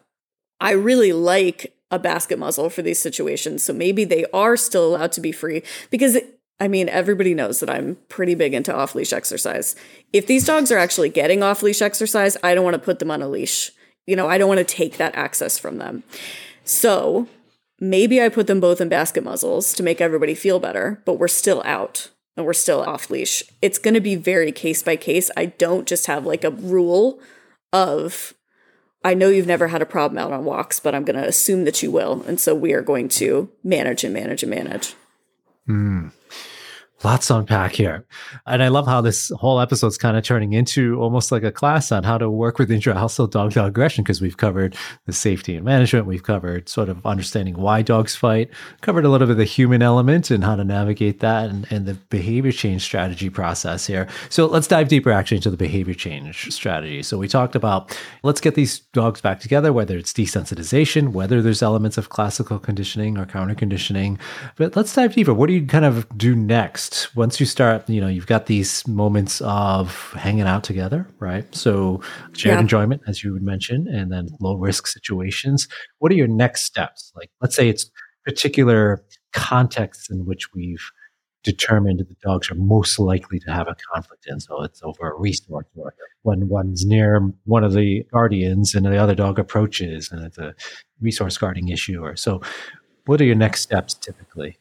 I 0.59 0.71
really 0.71 1.13
like 1.13 1.75
a 1.91 1.99
basket 1.99 2.39
muzzle 2.39 2.69
for 2.69 2.81
these 2.81 2.99
situations. 2.99 3.63
So 3.63 3.73
maybe 3.73 4.03
they 4.03 4.25
are 4.33 4.57
still 4.57 4.95
allowed 4.95 5.11
to 5.13 5.21
be 5.21 5.31
free 5.31 5.63
because 5.89 6.17
I 6.59 6.67
mean, 6.67 6.89
everybody 6.89 7.33
knows 7.33 7.59
that 7.59 7.71
I'm 7.71 7.97
pretty 8.07 8.35
big 8.35 8.53
into 8.53 8.75
off 8.75 8.93
leash 8.93 9.13
exercise. 9.13 9.75
If 10.13 10.27
these 10.27 10.45
dogs 10.45 10.71
are 10.71 10.77
actually 10.77 11.09
getting 11.09 11.41
off 11.41 11.63
leash 11.63 11.81
exercise, 11.81 12.37
I 12.43 12.53
don't 12.53 12.63
want 12.63 12.75
to 12.75 12.79
put 12.79 12.99
them 12.99 13.09
on 13.09 13.23
a 13.23 13.27
leash 13.27 13.71
you 14.05 14.15
know, 14.15 14.27
I 14.27 14.37
don't 14.37 14.47
want 14.47 14.59
to 14.59 14.63
take 14.63 14.97
that 14.97 15.15
access 15.15 15.57
from 15.57 15.77
them. 15.77 16.03
So 16.63 17.27
maybe 17.79 18.21
I 18.21 18.29
put 18.29 18.47
them 18.47 18.59
both 18.59 18.81
in 18.81 18.89
basket 18.89 19.23
muzzles 19.23 19.73
to 19.73 19.83
make 19.83 20.01
everybody 20.01 20.35
feel 20.35 20.59
better, 20.59 21.01
but 21.05 21.15
we're 21.15 21.27
still 21.27 21.61
out 21.65 22.09
and 22.37 22.45
we're 22.45 22.53
still 22.53 22.81
off 22.81 23.09
leash. 23.09 23.43
It's 23.61 23.79
going 23.79 23.93
to 23.93 23.99
be 23.99 24.15
very 24.15 24.51
case 24.51 24.83
by 24.83 24.95
case. 24.95 25.29
I 25.35 25.47
don't 25.47 25.87
just 25.87 26.05
have 26.07 26.25
like 26.25 26.43
a 26.43 26.51
rule 26.51 27.19
of, 27.73 28.33
I 29.03 29.13
know 29.13 29.29
you've 29.29 29.47
never 29.47 29.67
had 29.67 29.81
a 29.81 29.85
problem 29.85 30.17
out 30.17 30.31
on 30.31 30.45
walks, 30.45 30.79
but 30.79 30.95
I'm 30.95 31.03
going 31.03 31.21
to 31.21 31.27
assume 31.27 31.65
that 31.65 31.81
you 31.83 31.91
will. 31.91 32.23
And 32.27 32.39
so 32.39 32.55
we 32.55 32.73
are 32.73 32.81
going 32.81 33.09
to 33.09 33.49
manage 33.63 34.03
and 34.03 34.13
manage 34.13 34.43
and 34.43 34.49
manage. 34.49 34.93
Mm. 35.67 36.11
Lots 37.03 37.27
to 37.27 37.37
unpack 37.37 37.73
here. 37.73 38.05
And 38.45 38.61
I 38.61 38.67
love 38.67 38.85
how 38.85 39.01
this 39.01 39.31
whole 39.35 39.59
episode's 39.59 39.97
kind 39.97 40.15
of 40.15 40.23
turning 40.23 40.53
into 40.53 41.01
almost 41.01 41.31
like 41.31 41.41
a 41.41 41.51
class 41.51 41.91
on 41.91 42.03
how 42.03 42.19
to 42.19 42.29
work 42.29 42.59
with 42.59 42.69
intra-household 42.69 43.31
dog-dog 43.31 43.69
aggression 43.69 44.03
because 44.03 44.21
we've 44.21 44.37
covered 44.37 44.75
the 45.07 45.13
safety 45.13 45.55
and 45.55 45.65
management. 45.65 46.05
We've 46.05 46.21
covered 46.21 46.69
sort 46.69 46.89
of 46.89 47.03
understanding 47.03 47.57
why 47.57 47.81
dogs 47.81 48.15
fight, 48.15 48.51
covered 48.81 49.03
a 49.03 49.09
little 49.09 49.25
bit 49.25 49.31
of 49.31 49.37
the 49.37 49.45
human 49.45 49.81
element 49.81 50.29
and 50.29 50.43
how 50.43 50.55
to 50.55 50.63
navigate 50.63 51.21
that 51.21 51.49
and, 51.49 51.65
and 51.71 51.87
the 51.87 51.95
behavior 51.95 52.51
change 52.51 52.83
strategy 52.83 53.31
process 53.31 53.87
here. 53.87 54.07
So 54.29 54.45
let's 54.45 54.67
dive 54.67 54.87
deeper 54.87 55.11
actually 55.11 55.37
into 55.37 55.49
the 55.49 55.57
behavior 55.57 55.95
change 55.95 56.51
strategy. 56.51 57.01
So 57.01 57.17
we 57.17 57.27
talked 57.27 57.55
about 57.55 57.97
let's 58.21 58.41
get 58.41 58.53
these 58.53 58.79
dogs 58.93 59.21
back 59.21 59.39
together, 59.39 59.73
whether 59.73 59.97
it's 59.97 60.13
desensitization, 60.13 61.13
whether 61.13 61.41
there's 61.41 61.63
elements 61.63 61.97
of 61.97 62.09
classical 62.09 62.59
conditioning 62.59 63.17
or 63.17 63.25
counter 63.25 63.55
conditioning. 63.55 64.19
But 64.55 64.75
let's 64.75 64.93
dive 64.93 65.15
deeper. 65.15 65.33
What 65.33 65.47
do 65.47 65.53
you 65.53 65.65
kind 65.65 65.85
of 65.85 66.05
do 66.15 66.35
next? 66.35 66.90
Once 67.15 67.39
you 67.39 67.45
start 67.45 67.89
you 67.89 68.01
know 68.01 68.07
you've 68.07 68.27
got 68.27 68.45
these 68.45 68.87
moments 68.87 69.41
of 69.41 70.11
hanging 70.13 70.43
out 70.43 70.63
together 70.63 71.07
right? 71.19 71.53
So 71.55 72.01
shared 72.33 72.55
yeah. 72.55 72.59
enjoyment 72.59 73.01
as 73.07 73.23
you 73.23 73.33
would 73.33 73.43
mention 73.43 73.87
and 73.87 74.11
then 74.11 74.27
low 74.39 74.55
risk 74.55 74.87
situations. 74.87 75.67
What 75.99 76.11
are 76.11 76.15
your 76.15 76.27
next 76.27 76.63
steps? 76.63 77.11
Like 77.15 77.29
let's 77.41 77.55
say 77.55 77.69
it's 77.69 77.89
particular 78.25 79.03
contexts 79.33 80.09
in 80.09 80.25
which 80.25 80.53
we've 80.53 80.83
determined 81.43 81.99
that 81.99 82.09
the 82.09 82.15
dogs 82.21 82.51
are 82.51 82.55
most 82.55 82.99
likely 82.99 83.39
to 83.39 83.51
have 83.51 83.67
a 83.67 83.75
conflict 83.93 84.27
in. 84.27 84.39
So 84.39 84.61
it's 84.63 84.81
over 84.83 85.11
a 85.11 85.19
resource 85.19 85.65
or 85.75 85.93
when 86.21 86.49
one's 86.49 86.85
near 86.85 87.19
one 87.45 87.63
of 87.63 87.73
the 87.73 88.03
guardians 88.11 88.75
and 88.75 88.85
the 88.85 88.97
other 88.97 89.15
dog 89.15 89.39
approaches 89.39 90.11
and 90.11 90.23
it's 90.23 90.37
a 90.37 90.53
resource 90.99 91.37
guarding 91.37 91.69
issue 91.69 92.03
or 92.03 92.15
so. 92.15 92.41
What 93.05 93.19
are 93.19 93.25
your 93.25 93.35
next 93.35 93.61
steps 93.61 93.95
typically 93.95 94.59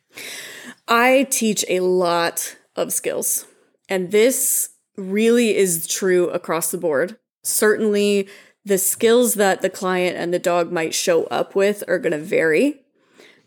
I 0.91 1.29
teach 1.31 1.65
a 1.69 1.81
lot 1.81 2.57
of 2.75 2.93
skills, 2.93 3.47
and 3.89 4.11
this 4.11 4.71
really 4.97 5.57
is 5.57 5.87
true 5.87 6.29
across 6.31 6.73
the 6.73 6.79
board. 6.79 7.17
Certainly, 7.45 8.29
the 8.65 8.77
skills 8.77 9.35
that 9.35 9.63
the 9.63 9.71
client 9.71 10.17
and 10.17 10.35
the 10.35 10.41
dog 10.41 10.73
might 10.73 10.93
show 10.93 11.25
up 11.27 11.55
with 11.55 11.85
are 11.87 12.01
going 12.01 12.13
to 12.13 12.19
vary, 12.19 12.81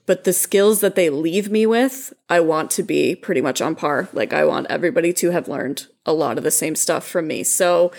but 0.05 0.23
the 0.23 0.31
skills 0.31 0.79
that 0.79 0.95
they 0.95 1.09
leave 1.09 1.51
me 1.51 1.65
with, 1.65 2.13
I 2.29 2.39
want 2.39 2.71
to 2.71 2.83
be 2.83 3.13
pretty 3.13 3.41
much 3.41 3.61
on 3.61 3.75
par. 3.75 4.07
Like, 4.13 4.31
I 4.31 4.45
want 4.45 4.67
everybody 4.69 5.11
to 5.11 5.31
have 5.31 5.49
learned 5.49 5.87
a 6.05 6.13
lot 6.13 6.37
of 6.37 6.45
the 6.45 6.51
same 6.51 6.75
stuff 6.75 7.05
from 7.05 7.27
me. 7.27 7.43
So, 7.43 7.91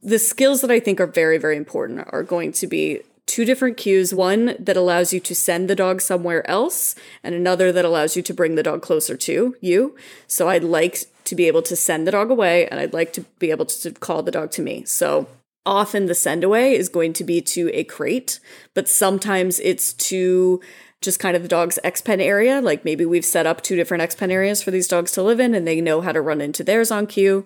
the 0.00 0.20
skills 0.20 0.60
that 0.60 0.70
I 0.70 0.78
think 0.78 1.00
are 1.00 1.06
very, 1.08 1.38
very 1.38 1.56
important 1.56 2.06
are 2.10 2.22
going 2.22 2.52
to 2.52 2.68
be 2.68 3.02
two 3.26 3.44
different 3.44 3.76
cues 3.76 4.14
one 4.14 4.54
that 4.58 4.76
allows 4.76 5.12
you 5.12 5.20
to 5.20 5.34
send 5.34 5.68
the 5.68 5.74
dog 5.74 6.00
somewhere 6.00 6.48
else, 6.48 6.94
and 7.22 7.34
another 7.34 7.72
that 7.72 7.84
allows 7.84 8.16
you 8.16 8.22
to 8.22 8.34
bring 8.34 8.54
the 8.54 8.62
dog 8.62 8.82
closer 8.82 9.16
to 9.16 9.56
you. 9.60 9.96
So 10.26 10.48
I'd 10.48 10.64
like 10.64 11.04
to 11.24 11.34
be 11.34 11.46
able 11.46 11.62
to 11.62 11.76
send 11.76 12.06
the 12.06 12.12
dog 12.12 12.30
away, 12.30 12.68
and 12.68 12.80
I'd 12.80 12.92
like 12.92 13.12
to 13.14 13.22
be 13.38 13.50
able 13.50 13.66
to 13.66 13.90
call 13.92 14.22
the 14.22 14.30
dog 14.30 14.50
to 14.52 14.62
me. 14.62 14.84
So 14.84 15.26
often 15.66 16.06
the 16.06 16.14
send 16.14 16.44
away 16.44 16.76
is 16.76 16.88
going 16.88 17.12
to 17.14 17.24
be 17.24 17.40
to 17.42 17.70
a 17.74 17.84
crate, 17.84 18.38
but 18.74 18.88
sometimes 18.88 19.58
it's 19.60 19.92
to 19.92 20.60
just 21.02 21.20
kind 21.20 21.36
of 21.36 21.42
the 21.42 21.48
dog's 21.48 21.78
X 21.84 22.00
pen 22.00 22.20
area. 22.20 22.60
Like 22.60 22.84
maybe 22.84 23.04
we've 23.04 23.24
set 23.24 23.46
up 23.46 23.60
two 23.60 23.76
different 23.76 24.02
X 24.02 24.14
pen 24.14 24.30
areas 24.30 24.62
for 24.62 24.70
these 24.70 24.88
dogs 24.88 25.12
to 25.12 25.22
live 25.22 25.40
in 25.40 25.54
and 25.54 25.66
they 25.66 25.80
know 25.80 26.00
how 26.00 26.12
to 26.12 26.20
run 26.20 26.40
into 26.40 26.64
theirs 26.64 26.90
on 26.90 27.06
cue. 27.06 27.44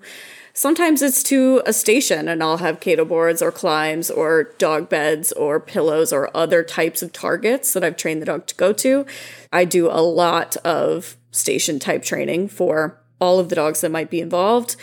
Sometimes 0.61 1.01
it's 1.01 1.23
to 1.23 1.63
a 1.65 1.73
station 1.73 2.29
and 2.29 2.43
I'll 2.43 2.59
have 2.59 2.81
Cato 2.81 3.07
boards 3.07 3.41
or 3.41 3.51
Klimbs 3.51 4.15
or 4.15 4.53
dog 4.59 4.91
beds 4.91 5.33
or 5.33 5.59
pillows 5.59 6.13
or 6.13 6.31
other 6.37 6.63
types 6.63 7.01
of 7.01 7.15
targets 7.15 7.73
that 7.73 7.83
I've 7.83 7.97
trained 7.97 8.21
the 8.21 8.27
dog 8.27 8.47
to 8.49 8.55
go 8.57 8.75
to. 8.75 9.07
I 9.51 9.65
do 9.65 9.87
a 9.87 10.05
lot 10.05 10.59
of 10.59 11.17
station 11.31 11.79
type 11.79 12.03
training 12.03 12.49
for 12.49 13.01
all 13.23 13.39
of 13.39 13.49
the 13.49 13.55
dogs 13.55 13.81
that 13.81 13.91
might 13.91 14.11
be 14.11 14.21
involved. 14.21 14.77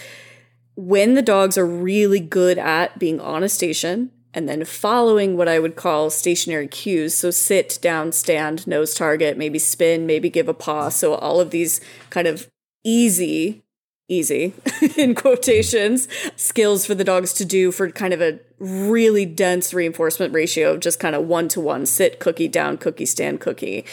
When 0.73 1.13
the 1.13 1.21
dogs 1.21 1.59
are 1.59 1.65
really 1.67 2.21
good 2.21 2.57
at 2.57 2.97
being 2.97 3.21
on 3.21 3.43
a 3.43 3.47
station 3.47 4.09
and 4.33 4.49
then 4.49 4.65
following 4.65 5.37
what 5.37 5.47
I 5.47 5.59
would 5.59 5.75
call 5.75 6.09
stationary 6.09 6.67
cues. 6.67 7.15
So 7.15 7.29
sit, 7.29 7.77
down, 7.83 8.13
stand, 8.13 8.65
nose 8.65 8.95
target, 8.95 9.37
maybe 9.37 9.59
spin, 9.59 10.07
maybe 10.07 10.31
give 10.31 10.47
a 10.47 10.55
paw. 10.55 10.89
So 10.89 11.13
all 11.13 11.39
of 11.39 11.51
these 11.51 11.79
kind 12.09 12.25
of 12.25 12.49
easy, 12.83 13.61
easy 14.07 14.53
in 14.97 15.15
quotations, 15.15 16.07
skills 16.35 16.85
for 16.85 16.95
the 16.95 17.03
dogs 17.03 17.33
to 17.33 17.45
do 17.45 17.71
for 17.71 17.89
kind 17.91 18.13
of 18.13 18.21
a 18.21 18.39
really 18.59 19.25
dense 19.25 19.73
reinforcement 19.73 20.33
ratio 20.33 20.73
of 20.73 20.79
just 20.79 20.99
kind 20.99 21.15
of 21.15 21.25
one 21.25 21.47
to 21.49 21.59
one 21.59 21.85
sit, 21.85 22.19
cookie, 22.19 22.47
down, 22.47 22.77
cookie, 22.77 23.05
stand, 23.05 23.39
cookie 23.39 23.85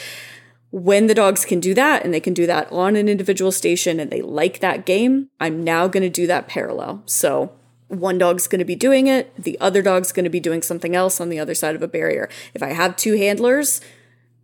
when 0.74 1.06
the 1.06 1.14
dogs 1.14 1.44
can 1.44 1.60
do 1.60 1.72
that 1.72 2.04
and 2.04 2.12
they 2.12 2.18
can 2.18 2.34
do 2.34 2.48
that 2.48 2.70
on 2.72 2.96
an 2.96 3.08
individual 3.08 3.52
station 3.52 4.00
and 4.00 4.10
they 4.10 4.20
like 4.20 4.58
that 4.58 4.84
game, 4.84 5.30
I'm 5.38 5.62
now 5.62 5.86
going 5.86 6.02
to 6.02 6.10
do 6.10 6.26
that 6.26 6.48
parallel. 6.48 7.00
So 7.06 7.52
one 7.86 8.18
dog's 8.18 8.48
going 8.48 8.58
to 8.58 8.64
be 8.64 8.74
doing 8.74 9.06
it, 9.06 9.32
the 9.40 9.56
other 9.60 9.82
dog's 9.82 10.10
going 10.10 10.24
to 10.24 10.30
be 10.30 10.40
doing 10.40 10.62
something 10.62 10.96
else 10.96 11.20
on 11.20 11.28
the 11.28 11.38
other 11.38 11.54
side 11.54 11.76
of 11.76 11.82
a 11.84 11.86
barrier. 11.86 12.28
If 12.54 12.62
I 12.62 12.70
have 12.70 12.96
two 12.96 13.16
handlers, 13.16 13.80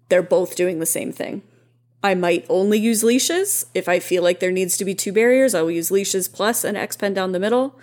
they're 0.08 0.22
both 0.22 0.54
doing 0.54 0.78
the 0.78 0.86
same 0.86 1.10
thing. 1.10 1.42
I 2.02 2.14
might 2.14 2.46
only 2.48 2.78
use 2.78 3.04
leashes. 3.04 3.66
If 3.74 3.88
I 3.88 3.98
feel 3.98 4.22
like 4.22 4.40
there 4.40 4.50
needs 4.50 4.76
to 4.78 4.84
be 4.84 4.94
two 4.94 5.12
barriers, 5.12 5.54
I 5.54 5.62
will 5.62 5.70
use 5.70 5.90
leashes 5.90 6.28
plus 6.28 6.64
an 6.64 6.76
X 6.76 6.96
pen 6.96 7.14
down 7.14 7.32
the 7.32 7.38
middle. 7.38 7.78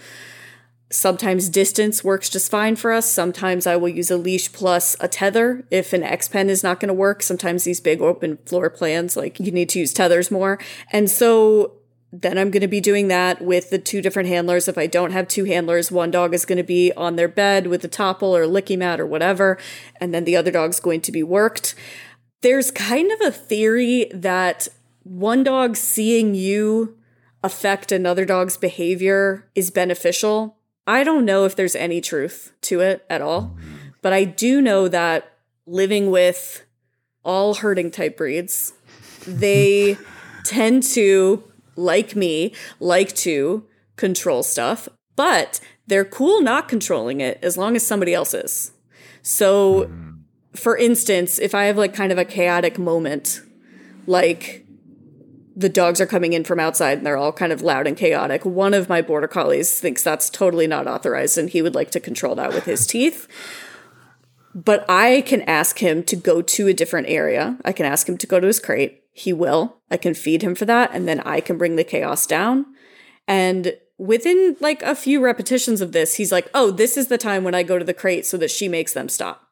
Sometimes 0.89 1.49
distance 1.49 2.03
works 2.03 2.29
just 2.29 2.49
fine 2.49 2.77
for 2.77 2.93
us. 2.93 3.11
Sometimes 3.11 3.67
I 3.67 3.75
will 3.75 3.89
use 3.89 4.09
a 4.09 4.17
leash 4.17 4.53
plus 4.53 4.95
a 5.01 5.07
tether 5.07 5.65
if 5.69 5.91
an 5.91 6.01
X 6.01 6.29
pen 6.29 6.49
is 6.49 6.63
not 6.63 6.79
going 6.79 6.87
to 6.87 6.93
work. 6.93 7.21
Sometimes 7.21 7.65
these 7.65 7.81
big 7.81 8.01
open 8.01 8.37
floor 8.45 8.69
plans, 8.69 9.17
like 9.17 9.39
you 9.39 9.51
need 9.51 9.69
to 9.69 9.79
use 9.79 9.93
tethers 9.93 10.31
more. 10.31 10.57
And 10.91 11.09
so 11.09 11.73
then 12.13 12.37
I'm 12.37 12.51
going 12.51 12.61
to 12.61 12.67
be 12.69 12.79
doing 12.79 13.09
that 13.09 13.41
with 13.41 13.69
the 13.69 13.77
two 13.77 14.01
different 14.01 14.29
handlers. 14.29 14.69
If 14.69 14.77
I 14.77 14.87
don't 14.87 15.11
have 15.11 15.27
two 15.27 15.43
handlers, 15.43 15.91
one 15.91 16.09
dog 16.09 16.33
is 16.33 16.45
going 16.45 16.57
to 16.57 16.63
be 16.63 16.93
on 16.93 17.17
their 17.17 17.27
bed 17.27 17.67
with 17.67 17.83
a 17.83 17.89
Toppl 17.89 18.23
or 18.23 18.45
licky 18.45 18.77
mat 18.77 19.01
or 19.01 19.05
whatever, 19.05 19.57
and 19.99 20.13
then 20.13 20.23
the 20.23 20.37
other 20.37 20.51
dog's 20.51 20.79
going 20.79 21.01
to 21.01 21.11
be 21.11 21.21
worked. 21.21 21.75
There's 22.41 22.71
kind 22.71 23.11
of 23.11 23.21
a 23.21 23.31
theory 23.31 24.09
that 24.13 24.67
one 25.03 25.43
dog 25.43 25.75
seeing 25.75 26.35
you 26.35 26.97
affect 27.43 27.91
another 27.91 28.25
dog's 28.25 28.57
behavior 28.57 29.49
is 29.55 29.71
beneficial 29.71 30.57
I 30.87 31.03
don't 31.03 31.25
know 31.25 31.43
if 31.43 31.55
there's 31.55 31.75
any 31.75 31.99
truth 31.99 32.53
to 32.61 32.79
it 32.79 33.05
at 33.09 33.21
all, 33.21 33.57
but 34.01 34.13
I 34.13 34.23
do 34.23 34.61
know 34.61 34.87
that 34.87 35.33
living 35.65 36.09
with 36.09 36.65
all 37.25 37.55
herding 37.55 37.91
type 37.91 38.15
breeds, 38.15 38.71
they 39.27 39.97
tend 40.45 40.83
to, 40.83 41.43
like 41.75 42.15
me, 42.15 42.55
like 42.79 43.13
to 43.17 43.65
control 43.97 44.43
stuff, 44.43 44.87
but 45.17 45.59
they're 45.87 46.05
cool 46.05 46.41
not 46.41 46.69
controlling 46.69 47.19
it 47.19 47.37
as 47.41 47.57
long 47.57 47.75
as 47.75 47.85
somebody 47.85 48.13
else 48.13 48.33
is. 48.33 48.71
So, 49.21 49.87
hmm. 49.87 50.06
For 50.57 50.77
instance, 50.77 51.39
if 51.39 51.53
I 51.53 51.65
have 51.65 51.77
like 51.77 51.93
kind 51.93 52.11
of 52.11 52.17
a 52.17 52.25
chaotic 52.25 52.77
moment, 52.79 53.41
like 54.05 54.65
the 55.55 55.69
dogs 55.69 55.99
are 55.99 56.05
coming 56.05 56.33
in 56.33 56.43
from 56.43 56.59
outside 56.59 56.99
and 56.99 57.05
they're 57.05 57.17
all 57.17 57.31
kind 57.31 57.51
of 57.51 57.61
loud 57.61 57.87
and 57.87 57.97
chaotic. 57.97 58.45
One 58.45 58.73
of 58.73 58.89
my 58.89 59.01
border 59.01 59.27
collies 59.27 59.79
thinks 59.79 60.03
that's 60.03 60.29
totally 60.29 60.67
not 60.67 60.87
authorized 60.87 61.37
and 61.37 61.49
he 61.49 61.61
would 61.61 61.75
like 61.75 61.91
to 61.91 61.99
control 61.99 62.35
that 62.35 62.53
with 62.53 62.65
his 62.65 62.85
teeth. 62.85 63.27
But 64.53 64.85
I 64.87 65.21
can 65.21 65.41
ask 65.43 65.79
him 65.79 66.03
to 66.03 66.15
go 66.15 66.41
to 66.41 66.67
a 66.67 66.73
different 66.73 67.09
area. 67.09 67.57
I 67.65 67.71
can 67.71 67.85
ask 67.85 68.07
him 68.07 68.17
to 68.17 68.27
go 68.27 68.39
to 68.39 68.47
his 68.47 68.59
crate. 68.59 69.03
He 69.13 69.33
will. 69.33 69.77
I 69.89 69.97
can 69.97 70.13
feed 70.13 70.43
him 70.43 70.53
for 70.53 70.65
that 70.65 70.91
and 70.93 71.07
then 71.07 71.21
I 71.21 71.39
can 71.39 71.57
bring 71.57 71.75
the 71.75 71.83
chaos 71.83 72.27
down. 72.27 72.65
And 73.27 73.75
within 73.97 74.57
like 74.59 74.83
a 74.83 74.95
few 74.95 75.23
repetitions 75.23 75.81
of 75.81 75.91
this, 75.91 76.15
he's 76.15 76.31
like, 76.31 76.49
"Oh, 76.53 76.71
this 76.71 76.97
is 76.97 77.07
the 77.07 77.17
time 77.17 77.43
when 77.43 77.55
I 77.55 77.63
go 77.63 77.79
to 77.79 77.85
the 77.85 77.93
crate 77.93 78.25
so 78.25 78.37
that 78.37 78.51
she 78.51 78.67
makes 78.67 78.93
them 78.93 79.09
stop." 79.09 79.46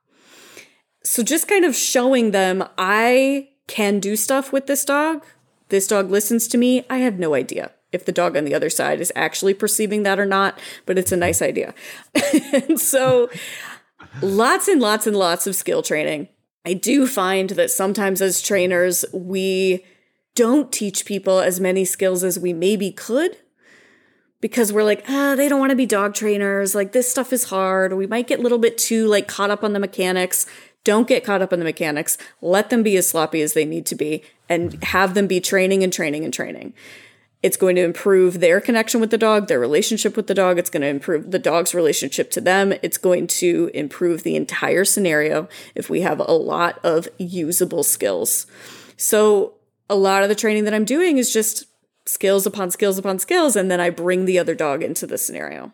So 1.05 1.23
just 1.23 1.47
kind 1.47 1.63
of 1.63 1.75
showing 1.75 2.31
them 2.31 2.67
I 2.77 3.49
can 3.67 3.99
do 3.99 4.15
stuff 4.15 4.51
with 4.51 4.67
this 4.67 4.83
dog 4.83 5.23
this 5.69 5.87
dog 5.87 6.11
listens 6.11 6.47
to 6.49 6.57
me. 6.57 6.85
I 6.89 6.97
have 6.99 7.19
no 7.19 7.33
idea 7.33 7.71
if 7.91 8.05
the 8.05 8.11
dog 8.11 8.37
on 8.37 8.45
the 8.45 8.53
other 8.53 8.69
side 8.69 8.99
is 9.01 9.11
actually 9.15 9.53
perceiving 9.53 10.03
that 10.03 10.19
or 10.19 10.25
not, 10.25 10.59
but 10.85 10.97
it's 10.97 11.11
a 11.11 11.17
nice 11.17 11.41
idea. 11.41 11.73
and 12.53 12.79
so, 12.79 13.29
lots 14.21 14.67
and 14.67 14.81
lots 14.81 15.07
and 15.07 15.15
lots 15.15 15.47
of 15.47 15.55
skill 15.55 15.81
training. 15.81 16.27
I 16.65 16.73
do 16.73 17.07
find 17.07 17.51
that 17.51 17.71
sometimes 17.71 18.21
as 18.21 18.41
trainers, 18.41 19.05
we 19.13 19.85
don't 20.33 20.71
teach 20.71 21.05
people 21.05 21.39
as 21.39 21.59
many 21.59 21.85
skills 21.85 22.23
as 22.23 22.37
we 22.37 22.53
maybe 22.53 22.91
could 22.91 23.37
because 24.41 24.73
we're 24.73 24.83
like, 24.83 25.03
ah, 25.07 25.35
they 25.35 25.47
don't 25.47 25.59
want 25.59 25.69
to 25.69 25.75
be 25.75 25.85
dog 25.85 26.13
trainers. 26.13 26.75
Like 26.75 26.91
this 26.91 27.09
stuff 27.09 27.31
is 27.31 27.45
hard. 27.45 27.93
We 27.93 28.07
might 28.07 28.27
get 28.27 28.39
a 28.39 28.41
little 28.41 28.57
bit 28.57 28.77
too 28.77 29.07
like 29.07 29.27
caught 29.27 29.51
up 29.51 29.63
on 29.63 29.73
the 29.73 29.79
mechanics. 29.79 30.45
Don't 30.85 31.07
get 31.07 31.25
caught 31.25 31.41
up 31.41 31.51
in 31.51 31.59
the 31.59 31.65
mechanics. 31.65 32.17
Let 32.41 32.69
them 32.69 32.83
be 32.83 32.95
as 32.95 33.09
sloppy 33.09 33.41
as 33.41 33.51
they 33.51 33.65
need 33.65 33.85
to 33.87 33.95
be 33.95 34.23
and 34.47 34.81
have 34.85 35.15
them 35.15 35.27
be 35.27 35.41
training 35.41 35.83
and 35.83 35.91
training 35.91 36.23
and 36.23 36.33
training. 36.33 36.73
It's 37.43 37.57
going 37.57 37.75
to 37.75 37.83
improve 37.83 38.39
their 38.39 38.61
connection 38.61 39.01
with 39.01 39.11
the 39.11 39.17
dog, 39.17 39.47
their 39.47 39.59
relationship 39.59 40.15
with 40.15 40.27
the 40.27 40.33
dog. 40.33 40.57
It's 40.57 40.69
going 40.69 40.81
to 40.81 40.87
improve 40.87 41.31
the 41.31 41.39
dog's 41.39 41.73
relationship 41.75 42.31
to 42.31 42.41
them. 42.41 42.73
It's 42.81 42.97
going 42.97 43.27
to 43.27 43.69
improve 43.73 44.23
the 44.23 44.35
entire 44.35 44.85
scenario 44.85 45.49
if 45.75 45.89
we 45.89 46.01
have 46.01 46.19
a 46.19 46.31
lot 46.31 46.79
of 46.83 47.07
usable 47.17 47.83
skills. 47.83 48.47
So, 48.95 49.55
a 49.89 49.95
lot 49.95 50.23
of 50.23 50.29
the 50.29 50.35
training 50.35 50.63
that 50.63 50.73
I'm 50.73 50.85
doing 50.85 51.17
is 51.17 51.31
just 51.31 51.65
skills 52.07 52.47
upon 52.47 52.71
skills 52.71 52.97
upon 52.97 53.19
skills, 53.19 53.55
and 53.55 53.69
then 53.69 53.79
I 53.79 53.91
bring 53.91 54.25
the 54.25 54.39
other 54.39 54.55
dog 54.55 54.81
into 54.81 55.05
the 55.05 55.17
scenario. 55.17 55.71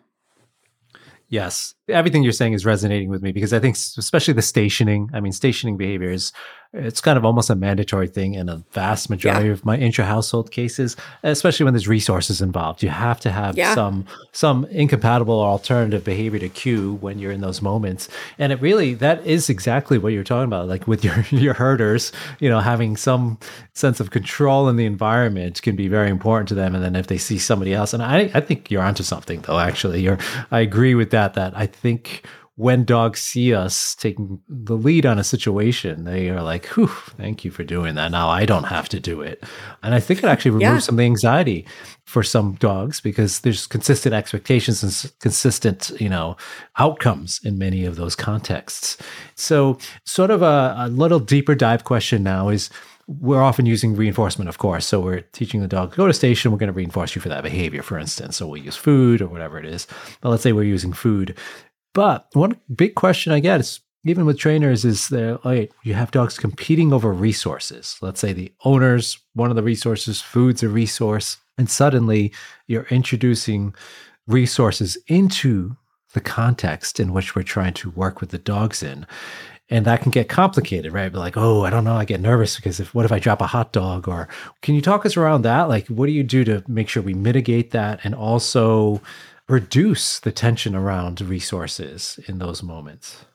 Yes, 1.32 1.74
everything 1.88 2.24
you're 2.24 2.34
saying 2.34 2.52
is 2.52 2.66
resonating 2.66 3.08
with 3.10 3.22
me 3.22 3.32
because 3.32 3.54
I 3.54 3.60
think, 3.60 3.78
especially 3.78 4.34
the 4.34 4.42
stationing. 4.42 5.10
I 5.14 5.22
mean, 5.22 5.32
stationing 5.32 5.78
behavior 5.78 6.12
is 6.12 6.34
it's 6.74 7.02
kind 7.02 7.18
of 7.18 7.26
almost 7.26 7.50
a 7.50 7.56
mandatory 7.56 8.08
thing 8.08 8.34
in 8.36 8.48
a 8.48 8.64
vast 8.72 9.10
majority 9.10 9.48
yeah. 9.48 9.52
of 9.54 9.66
my 9.66 9.78
intra 9.78 10.06
household 10.06 10.52
cases, 10.52 10.96
especially 11.22 11.66
when 11.66 11.74
there's 11.74 11.88
resources 11.88 12.42
involved. 12.42 12.82
You 12.82 12.90
have 12.90 13.20
to 13.22 13.32
have 13.32 13.58
yeah. 13.58 13.76
some 13.76 14.06
some 14.32 14.64
incompatible 14.66 15.34
or 15.34 15.50
alternative 15.50 16.06
behavior 16.06 16.40
to 16.40 16.48
cue 16.48 16.94
when 17.02 17.20
you're 17.20 17.34
in 17.34 17.42
those 17.42 17.62
moments. 17.62 18.08
And 18.40 18.54
it 18.54 18.62
really 18.62 18.94
that 18.96 19.26
is 19.28 19.50
exactly 19.50 19.98
what 19.98 20.14
you're 20.14 20.24
talking 20.24 20.46
about. 20.46 20.70
Like 20.70 20.88
with 20.88 21.04
your 21.04 21.26
your 21.30 21.54
herders, 21.54 22.14
you 22.40 22.50
know, 22.50 22.62
having 22.62 22.96
some 22.96 23.38
sense 23.74 24.00
of 24.00 24.12
control 24.12 24.70
in 24.70 24.78
the 24.78 24.86
environment 24.86 25.62
can 25.62 25.76
be 25.76 25.90
very 25.90 26.10
important 26.10 26.48
to 26.50 26.56
them. 26.56 26.74
And 26.74 26.82
then 26.82 26.96
if 26.96 27.08
they 27.08 27.18
see 27.18 27.38
somebody 27.38 27.74
else, 27.74 27.94
and 27.94 28.02
I 28.02 28.32
I 28.34 28.40
think 28.40 28.72
you're 28.72 28.84
onto 28.84 29.04
something 29.04 29.42
though. 29.42 29.60
Actually, 29.60 30.02
you're 30.02 30.20
I 30.52 30.62
agree 30.62 30.96
with 30.96 31.12
that. 31.12 31.34
That 31.34 31.52
I 31.54 31.66
think 31.66 32.26
when 32.56 32.84
dogs 32.84 33.22
see 33.22 33.54
us 33.56 33.96
taking 33.96 34.40
the 34.48 34.76
lead 34.76 35.06
on 35.06 35.18
a 35.18 35.24
situation, 35.24 36.04
they 36.04 36.30
are 36.30 36.44
like, 36.44 36.66
Whew, 36.68 36.88
thank 36.88 37.46
you 37.46 37.52
for 37.52 37.64
doing 37.64 37.96
that. 37.96 38.12
Now 38.12 38.30
I 38.30 38.46
don't 38.46 38.66
have 38.66 38.90
to 38.90 39.00
do 39.00 39.22
it. 39.22 39.44
And 39.82 39.96
I 39.96 40.00
think 40.00 40.20
it 40.20 40.26
actually 40.26 40.52
removes 40.52 40.64
yeah. 40.64 40.80
some 40.80 40.96
of 40.96 40.98
the 40.98 41.06
anxiety 41.06 41.66
for 42.04 42.24
some 42.24 42.54
dogs 42.56 43.00
because 43.00 43.40
there's 43.40 43.68
consistent 43.68 44.14
expectations 44.14 44.84
and 44.84 45.12
consistent, 45.20 45.92
you 46.00 46.10
know, 46.10 46.36
outcomes 46.78 47.40
in 47.44 47.58
many 47.58 47.86
of 47.86 47.96
those 47.96 48.16
contexts. 48.16 48.98
So, 49.36 49.78
sort 50.06 50.30
of 50.30 50.42
a, 50.42 50.76
a 50.78 50.90
little 50.90 51.20
deeper 51.20 51.56
dive 51.56 51.86
question 51.86 52.22
now 52.22 52.50
is 52.50 52.70
we're 53.20 53.42
often 53.42 53.66
using 53.66 53.96
reinforcement, 53.96 54.48
of 54.50 54.58
course. 54.58 54.86
So 54.86 55.00
we're 55.00 55.22
teaching 55.22 55.62
the 55.62 55.68
dog, 55.68 55.96
go 55.96 56.08
to 56.08 56.14
station, 56.14 56.52
we're 56.52 56.58
going 56.58 56.68
to 56.68 56.74
reinforce 56.74 57.16
you 57.16 57.22
for 57.22 57.30
that 57.30 57.44
behavior, 57.44 57.82
for 57.82 57.98
instance. 57.98 58.38
So 58.38 58.48
we'll 58.48 58.62
use 58.62 58.78
food 58.78 59.22
or 59.22 59.28
whatever 59.28 59.58
it 59.58 59.66
is. 59.66 59.88
But 60.22 60.30
let's 60.30 60.44
say 60.44 60.54
we're 60.54 60.64
using 60.64 60.94
food. 60.94 61.38
But 61.94 62.28
one 62.34 62.58
big 62.74 62.96
question 62.96 63.34
I 63.34 63.40
get 63.40 63.60
is 63.60 63.82
even 64.04 64.26
with 64.26 64.40
trainers 64.40 64.84
is 64.84 65.10
that 65.10 65.40
oh, 65.44 65.50
like, 65.50 65.72
you 65.84 65.94
have 65.94 66.12
dogs 66.12 66.38
competing 66.38 66.92
over 66.92 67.12
resources. 67.14 67.98
Let's 68.02 68.20
say 68.20 68.34
the 68.34 68.52
owner's 68.66 69.20
one 69.34 69.50
of 69.50 69.56
the 69.56 69.64
resources, 69.64 70.22
food's 70.22 70.64
a 70.64 70.70
resource, 70.70 71.38
and 71.58 71.70
suddenly 71.70 72.34
you're 72.68 72.88
introducing 72.90 73.76
resources 74.28 74.98
into 75.08 75.76
the 76.14 76.22
context 76.22 77.00
in 77.00 77.14
which 77.14 77.36
we're 77.36 77.44
trying 77.44 77.74
to 77.74 77.92
work 77.92 78.20
with 78.22 78.32
the 78.32 78.38
dogs 78.38 78.84
in. 78.84 79.06
And 79.70 79.86
that 79.86 80.02
can 80.02 80.12
get 80.12 80.28
complicated, 80.28 80.92
right? 80.92 81.14
Like, 81.14 81.38
oh, 81.38 81.64
I 81.64 81.70
don't 81.70 81.86
know, 81.86 81.96
I 81.96 82.04
get 82.04 82.20
nervous 82.20 82.58
because 82.58 82.82
if 82.82 82.94
what 82.94 83.06
if 83.06 83.12
I 83.12 83.20
drop 83.20 83.42
a 83.42 83.48
hot 83.48 83.72
dog? 83.72 84.08
Or 84.08 84.28
can 84.62 84.76
you 84.76 84.82
talk 84.82 85.06
us 85.06 85.16
around 85.16 85.44
that? 85.44 85.70
Like, 85.70 85.88
what 85.88 86.08
do 86.08 86.12
you 86.12 86.24
do 86.24 86.44
to 86.44 86.64
make 86.68 86.90
sure 86.90 87.02
we 87.02 87.14
mitigate 87.14 87.72
that 87.72 88.02
and 88.04 88.14
also 88.14 89.02
reduce 89.52 90.20
the 90.20 90.32
tension 90.32 90.76
around 90.76 91.22
resources 91.22 92.20
in 92.28 92.40
those 92.40 92.64
moments? 92.64 93.26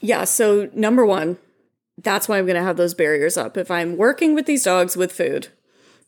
Yeah. 0.00 0.24
So, 0.24 0.68
number 0.74 1.06
one, 1.06 1.38
that's 1.96 2.28
why 2.28 2.38
I'm 2.38 2.46
going 2.46 2.56
to 2.56 2.62
have 2.62 2.76
those 2.76 2.94
barriers 2.94 3.36
up. 3.36 3.56
If 3.56 3.70
I'm 3.70 3.96
working 3.96 4.34
with 4.34 4.46
these 4.46 4.64
dogs 4.64 4.96
with 4.96 5.12
food, 5.12 5.48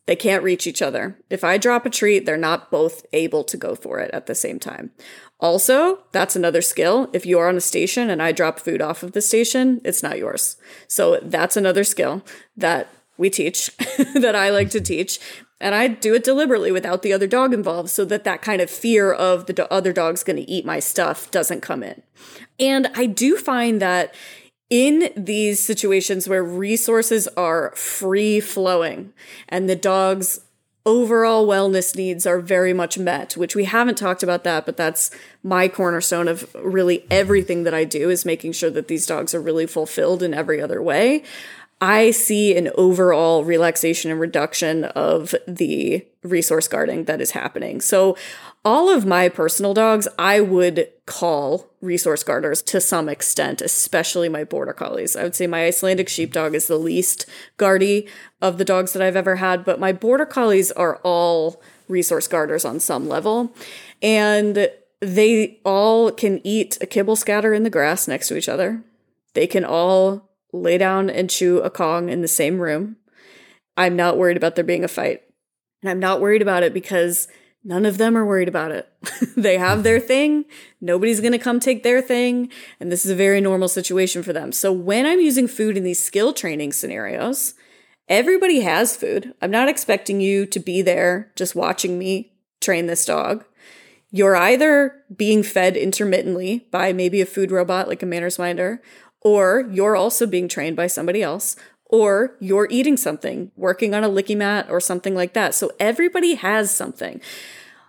they 0.05 0.15
can't 0.15 0.43
reach 0.43 0.67
each 0.67 0.81
other. 0.81 1.17
If 1.29 1.43
I 1.43 1.57
drop 1.57 1.85
a 1.85 1.89
treat, 1.89 2.25
they're 2.25 2.37
not 2.37 2.69
both 2.69 3.05
able 3.11 3.43
to 3.45 3.57
go 3.57 3.73
for 3.75 3.99
it 3.99 4.11
at 4.11 4.27
the 4.27 4.35
same 4.35 4.59
time. 4.59 4.91
Also, 5.39 6.03
that's 6.11 6.35
another 6.35 6.61
skill. 6.61 7.09
If 7.11 7.25
you 7.25 7.39
are 7.39 7.49
on 7.49 7.57
a 7.57 7.61
station 7.61 8.09
and 8.09 8.21
I 8.21 8.31
drop 8.31 8.59
food 8.59 8.81
off 8.81 9.03
of 9.03 9.13
the 9.13 9.21
station, 9.21 9.81
it's 9.83 10.03
not 10.03 10.17
yours. 10.17 10.57
So 10.87 11.19
that's 11.23 11.57
another 11.57 11.83
skill 11.83 12.23
that 12.55 12.87
we 13.17 13.29
teach 13.29 13.75
that 14.13 14.35
I 14.35 14.49
like 14.49 14.69
to 14.71 14.81
teach. 14.81 15.19
And 15.65 15.73
I 15.73 15.87
do 15.87 16.13
it 16.13 16.23
deliberately 16.23 16.71
without 16.71 17.01
the 17.01 17.11
other 17.11 17.25
dog 17.25 17.51
involved 17.51 17.89
so 17.89 18.05
that 18.05 18.23
that 18.23 18.43
kind 18.43 18.61
of 18.61 18.69
fear 18.69 19.11
of 19.11 19.47
the 19.47 19.73
other 19.73 19.91
dog's 19.91 20.23
going 20.23 20.35
to 20.35 20.47
eat 20.47 20.63
my 20.63 20.79
stuff 20.79 21.31
doesn't 21.31 21.61
come 21.61 21.81
in. 21.81 22.03
And 22.59 22.91
I 22.93 23.07
do 23.07 23.35
find 23.35 23.81
that 23.81 24.13
in 24.69 25.11
these 25.17 25.59
situations 25.59 26.29
where 26.29 26.43
resources 26.43 27.27
are 27.29 27.73
free 27.75 28.39
flowing 28.39 29.11
and 29.49 29.67
the 29.67 29.75
dog's 29.75 30.41
overall 30.85 31.47
wellness 31.47 31.95
needs 31.95 32.27
are 32.27 32.39
very 32.39 32.71
much 32.71 32.99
met, 32.99 33.35
which 33.35 33.55
we 33.55 33.65
haven't 33.65 33.97
talked 33.97 34.21
about 34.21 34.43
that, 34.43 34.67
but 34.67 34.77
that's 34.77 35.09
my 35.41 35.67
cornerstone 35.67 36.27
of 36.27 36.55
really 36.63 37.07
everything 37.09 37.63
that 37.63 37.73
I 37.73 37.85
do 37.85 38.11
is 38.11 38.23
making 38.23 38.51
sure 38.51 38.69
that 38.69 38.87
these 38.87 39.07
dogs 39.07 39.33
are 39.33 39.41
really 39.41 39.65
fulfilled 39.65 40.21
in 40.21 40.31
every 40.31 40.61
other 40.61 40.79
way. 40.79 41.23
I 41.81 42.11
see 42.11 42.55
an 42.57 42.71
overall 42.75 43.43
relaxation 43.43 44.09
and 44.09 44.19
reduction 44.19 44.85
of 44.85 45.35
the 45.47 46.05
resource 46.23 46.67
guarding 46.67 47.03
that 47.05 47.21
is 47.21 47.31
happening. 47.31 47.81
So, 47.81 48.17
all 48.63 48.89
of 48.89 49.05
my 49.05 49.29
personal 49.29 49.75
dogs, 49.75 50.07
I 50.17 50.41
would 50.41 50.89
call 51.05 51.69
resource 51.81 52.23
guarders 52.23 52.63
to 52.63 52.81
some 52.81 53.07
extent, 53.07 53.61
especially 53.61 54.27
my 54.27 54.43
border 54.43 54.73
collies. 54.73 55.15
I 55.15 55.23
would 55.23 55.35
say 55.35 55.45
my 55.45 55.67
Icelandic 55.67 56.09
sheepdog 56.09 56.55
is 56.55 56.65
the 56.65 56.79
least 56.79 57.27
guardy 57.57 58.07
of 58.41 58.57
the 58.57 58.65
dogs 58.65 58.93
that 58.93 59.03
I've 59.03 59.15
ever 59.15 59.35
had, 59.35 59.63
but 59.65 59.79
my 59.79 59.91
border 59.91 60.25
collies 60.25 60.71
are 60.71 60.95
all 61.03 61.61
resource 61.87 62.27
guarders 62.27 62.65
on 62.65 62.79
some 62.79 63.07
level. 63.07 63.53
And 64.01 64.69
they 64.99 65.59
all 65.63 66.11
can 66.11 66.41
eat 66.43 66.79
a 66.81 66.87
kibble 66.87 67.15
scatter 67.15 67.53
in 67.53 67.61
the 67.61 67.69
grass 67.69 68.07
next 68.07 68.29
to 68.29 68.37
each 68.37 68.49
other. 68.49 68.81
They 69.33 69.45
can 69.45 69.65
all 69.65 70.24
lay 70.61 70.77
down 70.77 71.09
and 71.09 71.29
chew 71.29 71.59
a 71.59 71.69
Kong 71.69 72.09
in 72.09 72.21
the 72.21 72.27
same 72.27 72.59
room. 72.59 72.97
I'm 73.77 73.95
not 73.95 74.17
worried 74.17 74.37
about 74.37 74.55
there 74.55 74.63
being 74.63 74.83
a 74.83 74.89
fight. 74.89 75.21
And 75.81 75.89
I'm 75.89 75.99
not 75.99 76.21
worried 76.21 76.41
about 76.41 76.63
it 76.63 76.73
because 76.73 77.27
none 77.63 77.85
of 77.85 77.97
them 77.97 78.17
are 78.17 78.25
worried 78.25 78.47
about 78.47 78.71
it. 78.71 78.91
they 79.37 79.57
have 79.57 79.83
their 79.83 79.99
thing. 80.11 80.45
Nobody's 80.81 81.19
going 81.19 81.33
to 81.33 81.37
come 81.37 81.59
take 81.59 81.83
their 81.83 82.01
thing. 82.01 82.49
And 82.79 82.91
this 82.91 83.05
is 83.05 83.11
a 83.11 83.15
very 83.15 83.41
normal 83.41 83.67
situation 83.67 84.23
for 84.23 84.33
them. 84.33 84.51
So 84.51 84.71
when 84.71 85.05
I'm 85.05 85.19
using 85.19 85.47
food 85.47 85.77
in 85.77 85.83
these 85.83 86.01
skill 86.01 86.33
training 86.33 86.73
scenarios, 86.73 87.55
everybody 88.07 88.61
has 88.61 88.95
food. 88.95 89.33
I'm 89.41 89.51
not 89.51 89.69
expecting 89.69 90.21
you 90.21 90.45
to 90.47 90.59
be 90.59 90.81
there 90.81 91.31
just 91.35 91.55
watching 91.55 91.99
me 91.99 92.33
train 92.61 92.87
this 92.87 93.05
dog. 93.05 93.45
You're 94.11 94.37
either 94.37 95.03
being 95.15 95.43
fed 95.43 95.75
intermittently 95.75 96.67
by 96.71 96.93
maybe 96.93 97.19
a 97.19 97.25
food 97.25 97.51
robot 97.51 97.89
like 97.89 98.01
a 98.01 98.05
manners 98.05 98.39
minder, 98.39 98.81
or 99.25 99.67
you're 99.71 99.95
also 99.95 100.27
being 100.27 100.47
trained 100.47 100.75
by 100.75 100.85
somebody 100.85 101.23
else, 101.23 101.55
or 101.85 102.35
you're 102.39 102.67
eating 102.69 102.95
something, 102.95 103.51
working 103.57 103.95
on 103.95 104.03
a 104.03 104.09
licky 104.09 104.37
mat 104.37 104.67
or 104.69 104.79
something 104.79 105.15
like 105.15 105.33
that. 105.33 105.55
So 105.55 105.71
everybody 105.79 106.35
has 106.35 106.69
something. 106.69 107.19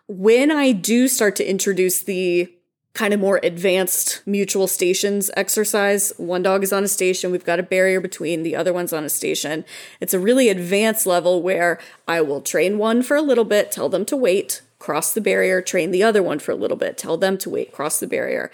When 0.09 0.51
I 0.51 0.73
do 0.73 1.09
start 1.09 1.37
to 1.37 1.49
introduce 1.49 2.03
the 2.03 2.51
kind 2.95 3.13
of 3.13 3.21
more 3.21 3.39
advanced 3.43 4.23
mutual 4.25 4.67
stations 4.67 5.31
exercise. 5.37 6.15
One 6.17 6.43
dog 6.43 6.63
is 6.63 6.73
on 6.73 6.83
a 6.83 6.89
station, 6.89 7.31
we've 7.31 7.45
got 7.45 7.61
a 7.61 7.63
barrier 7.63 8.01
between, 8.01 8.43
the 8.43 8.57
other 8.57 8.73
one's 8.73 8.95
on 8.95 9.05
a 9.05 9.11
station. 9.11 9.67
It's 10.01 10.15
a 10.15 10.19
really 10.19 10.49
advanced 10.49 11.05
level 11.05 11.43
where 11.43 11.79
I 12.09 12.23
will 12.23 12.41
train 12.41 12.79
one 12.79 13.03
for 13.03 13.15
a 13.15 13.21
little 13.21 13.45
bit, 13.45 13.71
tell 13.71 13.91
them 13.91 14.07
to 14.07 14.17
wait, 14.17 14.63
cross 14.79 15.13
the 15.13 15.21
barrier, 15.21 15.61
train 15.61 15.91
the 15.91 16.03
other 16.03 16.23
one 16.23 16.39
for 16.39 16.53
a 16.53 16.57
little 16.57 16.79
bit, 16.79 16.97
tell 16.97 17.19
them 17.19 17.37
to 17.37 17.51
wait, 17.51 17.71
cross 17.71 18.01
the 18.01 18.07
barrier. 18.07 18.51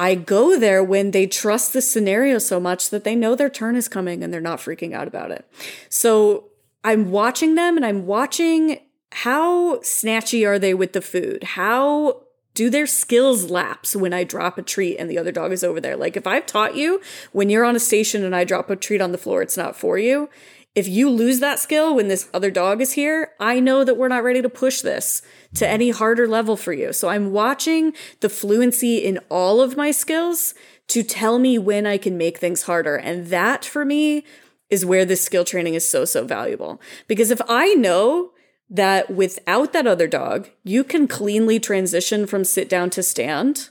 I 0.00 0.14
go 0.14 0.58
there 0.58 0.82
when 0.82 1.10
they 1.10 1.26
trust 1.26 1.74
the 1.74 1.82
scenario 1.82 2.38
so 2.38 2.58
much 2.58 2.88
that 2.88 3.04
they 3.04 3.14
know 3.14 3.34
their 3.34 3.50
turn 3.50 3.76
is 3.76 3.86
coming 3.86 4.24
and 4.24 4.32
they're 4.32 4.40
not 4.40 4.58
freaking 4.58 4.94
out 4.94 5.06
about 5.06 5.30
it. 5.30 5.44
So 5.90 6.44
I'm 6.82 7.10
watching 7.10 7.54
them 7.54 7.76
and 7.76 7.84
I'm 7.84 8.06
watching 8.06 8.80
how 9.12 9.76
snatchy 9.80 10.48
are 10.48 10.58
they 10.58 10.72
with 10.72 10.94
the 10.94 11.02
food? 11.02 11.44
How 11.44 12.22
do 12.54 12.70
their 12.70 12.86
skills 12.86 13.50
lapse 13.50 13.94
when 13.94 14.14
I 14.14 14.24
drop 14.24 14.56
a 14.56 14.62
treat 14.62 14.96
and 14.96 15.10
the 15.10 15.18
other 15.18 15.32
dog 15.32 15.52
is 15.52 15.62
over 15.62 15.82
there? 15.82 15.98
Like 15.98 16.16
if 16.16 16.26
I've 16.26 16.46
taught 16.46 16.76
you 16.76 17.02
when 17.32 17.50
you're 17.50 17.66
on 17.66 17.76
a 17.76 17.80
station 17.80 18.24
and 18.24 18.34
I 18.34 18.44
drop 18.44 18.70
a 18.70 18.76
treat 18.76 19.02
on 19.02 19.12
the 19.12 19.18
floor, 19.18 19.42
it's 19.42 19.58
not 19.58 19.76
for 19.76 19.98
you. 19.98 20.30
If 20.74 20.86
you 20.86 21.10
lose 21.10 21.40
that 21.40 21.58
skill 21.58 21.96
when 21.96 22.08
this 22.08 22.28
other 22.32 22.50
dog 22.50 22.80
is 22.80 22.92
here, 22.92 23.32
I 23.40 23.58
know 23.58 23.82
that 23.82 23.96
we're 23.96 24.08
not 24.08 24.22
ready 24.22 24.40
to 24.40 24.48
push 24.48 24.82
this 24.82 25.20
to 25.54 25.66
any 25.66 25.90
harder 25.90 26.28
level 26.28 26.56
for 26.56 26.72
you. 26.72 26.92
So 26.92 27.08
I'm 27.08 27.32
watching 27.32 27.92
the 28.20 28.28
fluency 28.28 28.98
in 28.98 29.18
all 29.28 29.60
of 29.60 29.76
my 29.76 29.90
skills 29.90 30.54
to 30.88 31.02
tell 31.02 31.38
me 31.40 31.58
when 31.58 31.86
I 31.86 31.98
can 31.98 32.16
make 32.16 32.38
things 32.38 32.62
harder. 32.62 32.96
And 32.96 33.26
that 33.28 33.64
for 33.64 33.84
me 33.84 34.24
is 34.68 34.86
where 34.86 35.04
this 35.04 35.22
skill 35.22 35.44
training 35.44 35.74
is 35.74 35.88
so, 35.88 36.04
so 36.04 36.24
valuable. 36.24 36.80
Because 37.08 37.32
if 37.32 37.40
I 37.48 37.74
know 37.74 38.30
that 38.68 39.10
without 39.10 39.72
that 39.72 39.88
other 39.88 40.06
dog, 40.06 40.48
you 40.62 40.84
can 40.84 41.08
cleanly 41.08 41.58
transition 41.58 42.26
from 42.26 42.44
sit 42.44 42.68
down 42.68 42.90
to 42.90 43.02
stand 43.02 43.70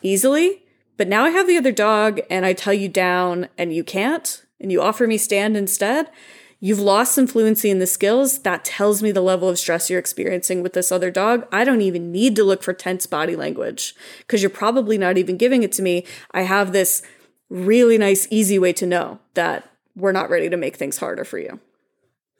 easily, 0.00 0.62
but 0.96 1.08
now 1.08 1.24
I 1.24 1.30
have 1.30 1.46
the 1.46 1.58
other 1.58 1.72
dog 1.72 2.20
and 2.30 2.46
I 2.46 2.54
tell 2.54 2.72
you 2.72 2.88
down 2.88 3.48
and 3.58 3.74
you 3.74 3.84
can't, 3.84 4.43
and 4.64 4.72
you 4.72 4.80
offer 4.80 5.06
me 5.06 5.18
stand 5.18 5.58
instead, 5.58 6.10
you've 6.58 6.80
lost 6.80 7.14
some 7.14 7.26
fluency 7.26 7.68
in 7.68 7.80
the 7.80 7.86
skills. 7.86 8.38
That 8.38 8.64
tells 8.64 9.02
me 9.02 9.12
the 9.12 9.20
level 9.20 9.50
of 9.50 9.58
stress 9.58 9.90
you're 9.90 9.98
experiencing 9.98 10.62
with 10.62 10.72
this 10.72 10.90
other 10.90 11.10
dog. 11.10 11.46
I 11.52 11.64
don't 11.64 11.82
even 11.82 12.10
need 12.10 12.34
to 12.36 12.44
look 12.44 12.62
for 12.62 12.72
tense 12.72 13.06
body 13.06 13.36
language 13.36 13.94
because 14.20 14.42
you're 14.42 14.48
probably 14.48 14.96
not 14.96 15.18
even 15.18 15.36
giving 15.36 15.62
it 15.62 15.72
to 15.72 15.82
me. 15.82 16.06
I 16.30 16.42
have 16.42 16.72
this 16.72 17.02
really 17.50 17.98
nice, 17.98 18.26
easy 18.30 18.58
way 18.58 18.72
to 18.72 18.86
know 18.86 19.18
that 19.34 19.68
we're 19.94 20.12
not 20.12 20.30
ready 20.30 20.48
to 20.48 20.56
make 20.56 20.76
things 20.76 20.96
harder 20.96 21.24
for 21.24 21.38
you. 21.38 21.60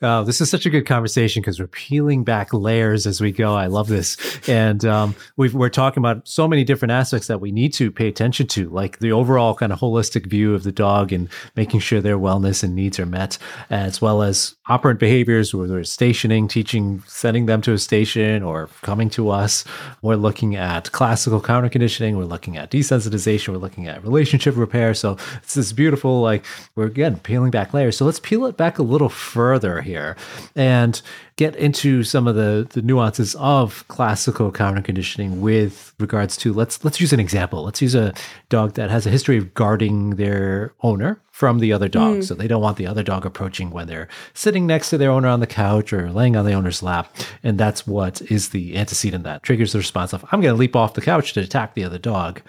Oh, 0.06 0.22
this 0.22 0.42
is 0.42 0.50
such 0.50 0.66
a 0.66 0.70
good 0.70 0.84
conversation 0.84 1.40
because 1.40 1.58
we're 1.58 1.66
peeling 1.66 2.24
back 2.24 2.52
layers 2.52 3.06
as 3.06 3.22
we 3.22 3.32
go. 3.32 3.54
I 3.54 3.68
love 3.68 3.88
this. 3.88 4.18
And 4.46 4.84
um, 4.84 5.16
we 5.38 5.48
are 5.54 5.70
talking 5.70 6.02
about 6.02 6.28
so 6.28 6.46
many 6.46 6.62
different 6.62 6.92
aspects 6.92 7.26
that 7.28 7.40
we 7.40 7.50
need 7.50 7.72
to 7.74 7.90
pay 7.90 8.06
attention 8.06 8.46
to, 8.48 8.68
like 8.68 8.98
the 8.98 9.12
overall 9.12 9.54
kind 9.54 9.72
of 9.72 9.80
holistic 9.80 10.26
view 10.26 10.54
of 10.54 10.62
the 10.62 10.72
dog 10.72 11.10
and 11.10 11.30
making 11.56 11.80
sure 11.80 12.02
their 12.02 12.18
wellness 12.18 12.62
and 12.62 12.74
needs 12.74 13.00
are 13.00 13.06
met, 13.06 13.38
as 13.70 14.02
well 14.02 14.22
as 14.22 14.54
operant 14.66 15.00
behaviors, 15.00 15.54
whether 15.54 15.78
it's 15.78 15.90
stationing, 15.90 16.48
teaching, 16.48 17.02
sending 17.06 17.46
them 17.46 17.62
to 17.62 17.72
a 17.72 17.78
station, 17.78 18.42
or 18.42 18.68
coming 18.82 19.08
to 19.08 19.30
us. 19.30 19.64
We're 20.02 20.16
looking 20.16 20.54
at 20.54 20.92
classical 20.92 21.40
counter 21.40 21.70
conditioning. 21.70 22.18
We're 22.18 22.24
looking 22.24 22.58
at 22.58 22.70
desensitization. 22.70 23.48
We're 23.48 23.56
looking 23.56 23.88
at 23.88 24.02
relationship 24.02 24.54
repair. 24.54 24.92
So 24.92 25.16
it's 25.42 25.54
this 25.54 25.72
beautiful, 25.72 26.20
like, 26.20 26.44
we're 26.74 26.84
again 26.84 27.20
peeling 27.20 27.50
back 27.50 27.72
layers. 27.72 27.96
So 27.96 28.04
let's 28.04 28.20
peel 28.20 28.44
it 28.44 28.58
back 28.58 28.78
a 28.78 28.82
little 28.82 29.08
further 29.08 29.80
here 29.80 29.93
here 29.94 30.16
and 30.56 31.00
get 31.36 31.54
into 31.56 32.02
some 32.02 32.26
of 32.26 32.34
the, 32.34 32.66
the 32.70 32.82
nuances 32.82 33.34
of 33.36 33.86
classical 33.88 34.50
counter 34.50 34.82
conditioning 34.82 35.40
with 35.40 35.94
regards 35.98 36.36
to 36.36 36.52
let's 36.52 36.84
let's 36.84 37.00
use 37.00 37.12
an 37.12 37.20
example. 37.20 37.62
Let's 37.64 37.80
use 37.80 37.94
a 37.94 38.12
dog 38.48 38.74
that 38.74 38.90
has 38.90 39.06
a 39.06 39.10
history 39.10 39.38
of 39.38 39.54
guarding 39.54 40.16
their 40.16 40.72
owner 40.82 41.20
from 41.30 41.58
the 41.58 41.72
other 41.72 41.88
dog. 41.88 42.18
Mm. 42.18 42.24
So 42.24 42.34
they 42.34 42.48
don't 42.48 42.62
want 42.62 42.76
the 42.76 42.86
other 42.86 43.02
dog 43.02 43.24
approaching 43.26 43.70
when 43.70 43.86
they're 43.86 44.08
sitting 44.34 44.66
next 44.66 44.90
to 44.90 44.98
their 44.98 45.10
owner 45.10 45.28
on 45.28 45.40
the 45.40 45.46
couch 45.46 45.92
or 45.92 46.10
laying 46.10 46.36
on 46.36 46.44
the 46.44 46.52
owner's 46.52 46.82
lap. 46.82 47.14
And 47.42 47.58
that's 47.58 47.86
what 47.86 48.20
is 48.22 48.50
the 48.50 48.76
antecedent 48.76 49.24
that 49.24 49.42
triggers 49.42 49.72
the 49.72 49.78
response 49.78 50.12
of 50.12 50.24
I'm 50.30 50.40
going 50.40 50.54
to 50.54 50.58
leap 50.58 50.76
off 50.76 50.94
the 50.94 51.00
couch 51.00 51.32
to 51.34 51.40
attack 51.40 51.74
the 51.74 51.84
other 51.84 51.98
dog 51.98 52.40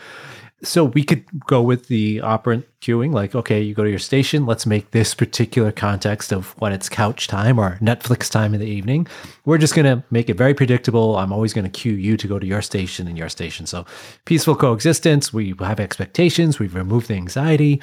so 0.63 0.85
we 0.85 1.03
could 1.03 1.25
go 1.45 1.61
with 1.61 1.87
the 1.87 2.21
operant 2.21 2.65
cuing, 2.81 3.13
like, 3.13 3.35
okay, 3.35 3.61
you 3.61 3.73
go 3.73 3.83
to 3.83 3.89
your 3.89 3.99
station, 3.99 4.45
let's 4.45 4.65
make 4.65 4.91
this 4.91 5.13
particular 5.13 5.71
context 5.71 6.31
of 6.31 6.59
when 6.59 6.71
it's 6.71 6.87
couch 6.87 7.27
time 7.27 7.59
or 7.59 7.77
Netflix 7.81 8.29
time 8.31 8.53
in 8.53 8.61
the 8.61 8.67
evening. 8.67 9.05
We're 9.43 9.57
just 9.57 9.75
going 9.75 9.85
to 9.85 10.03
make 10.11 10.29
it 10.29 10.37
very 10.37 10.53
predictable. 10.53 11.17
I'm 11.17 11.33
always 11.33 11.53
going 11.53 11.69
to 11.69 11.79
cue 11.79 11.93
you 11.93 12.15
to 12.17 12.27
go 12.27 12.39
to 12.39 12.47
your 12.47 12.61
station 12.61 13.07
and 13.07 13.17
your 13.17 13.29
station. 13.29 13.65
So 13.65 13.85
peaceful 14.25 14.55
coexistence. 14.55 15.33
We 15.33 15.53
have 15.59 15.79
expectations. 15.79 16.57
We've 16.57 16.75
removed 16.75 17.09
the 17.09 17.15
anxiety. 17.15 17.81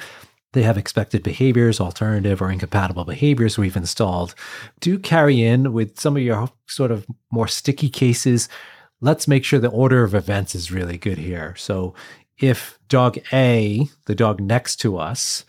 They 0.53 0.63
have 0.63 0.77
expected 0.77 1.23
behaviors, 1.23 1.79
alternative 1.79 2.41
or 2.41 2.51
incompatible 2.51 3.05
behaviors 3.05 3.57
we've 3.57 3.75
installed. 3.75 4.35
Do 4.79 4.99
carry 4.99 5.43
in 5.43 5.73
with 5.73 5.99
some 5.99 6.15
of 6.17 6.23
your 6.23 6.49
sort 6.67 6.91
of 6.91 7.05
more 7.31 7.47
sticky 7.47 7.89
cases 7.89 8.49
let's 9.03 9.27
make 9.27 9.43
sure 9.43 9.59
the 9.59 9.67
order 9.67 10.03
of 10.03 10.15
events 10.15 10.55
is 10.55 10.71
really 10.71 10.97
good 10.97 11.17
here. 11.17 11.53
So 11.57 11.93
if 12.37 12.79
dog 12.89 13.17
A, 13.31 13.87
the 14.05 14.15
dog 14.15 14.39
next 14.39 14.77
to 14.77 14.97
us, 14.97 15.45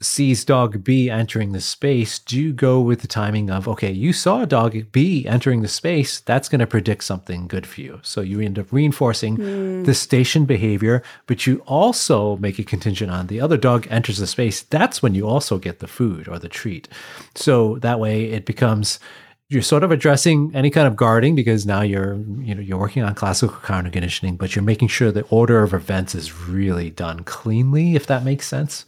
sees 0.00 0.44
dog 0.44 0.84
B 0.84 1.10
entering 1.10 1.52
the 1.52 1.60
space, 1.60 2.18
do 2.18 2.40
you 2.40 2.52
go 2.52 2.80
with 2.80 3.00
the 3.00 3.08
timing 3.08 3.50
of, 3.50 3.66
okay, 3.66 3.90
you 3.90 4.12
saw 4.12 4.44
dog 4.44 4.92
B 4.92 5.26
entering 5.26 5.62
the 5.62 5.68
space, 5.68 6.20
that's 6.20 6.48
going 6.48 6.60
to 6.60 6.66
predict 6.66 7.02
something 7.04 7.48
good 7.48 7.66
for 7.66 7.80
you. 7.80 8.00
So 8.02 8.20
you 8.20 8.40
end 8.40 8.58
up 8.58 8.72
reinforcing 8.72 9.36
mm. 9.36 9.84
the 9.84 9.94
station 9.94 10.44
behavior, 10.44 11.02
but 11.26 11.46
you 11.46 11.62
also 11.66 12.36
make 12.36 12.58
a 12.58 12.64
contingent 12.64 13.10
on 13.10 13.26
the 13.26 13.40
other 13.40 13.56
dog 13.56 13.88
enters 13.90 14.18
the 14.18 14.26
space. 14.26 14.62
That's 14.62 15.02
when 15.02 15.14
you 15.14 15.26
also 15.26 15.58
get 15.58 15.80
the 15.80 15.88
food 15.88 16.28
or 16.28 16.38
the 16.38 16.48
treat. 16.48 16.88
So 17.34 17.78
that 17.78 17.98
way 17.98 18.26
it 18.26 18.44
becomes 18.46 19.00
you're 19.48 19.62
sort 19.62 19.82
of 19.82 19.90
addressing 19.90 20.54
any 20.54 20.70
kind 20.70 20.86
of 20.86 20.94
guarding 20.94 21.34
because 21.34 21.64
now 21.64 21.80
you're 21.80 22.16
you 22.40 22.54
know 22.54 22.60
you're 22.60 22.78
working 22.78 23.02
on 23.02 23.14
classical 23.14 23.56
counter 23.62 23.90
conditioning, 23.90 24.36
but 24.36 24.54
you're 24.54 24.62
making 24.62 24.88
sure 24.88 25.10
the 25.10 25.22
order 25.24 25.62
of 25.62 25.72
events 25.72 26.14
is 26.14 26.46
really 26.46 26.90
done 26.90 27.24
cleanly, 27.24 27.96
if 27.96 28.06
that 28.06 28.24
makes 28.24 28.46
sense. 28.46 28.84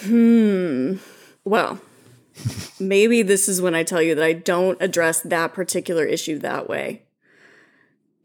Hmm. 0.00 0.94
Well, 1.44 1.80
maybe 2.80 3.22
this 3.22 3.48
is 3.48 3.60
when 3.60 3.74
I 3.74 3.82
tell 3.82 4.00
you 4.00 4.14
that 4.14 4.24
I 4.24 4.32
don't 4.32 4.80
address 4.80 5.20
that 5.20 5.52
particular 5.52 6.04
issue 6.04 6.38
that 6.38 6.68
way. 6.68 7.02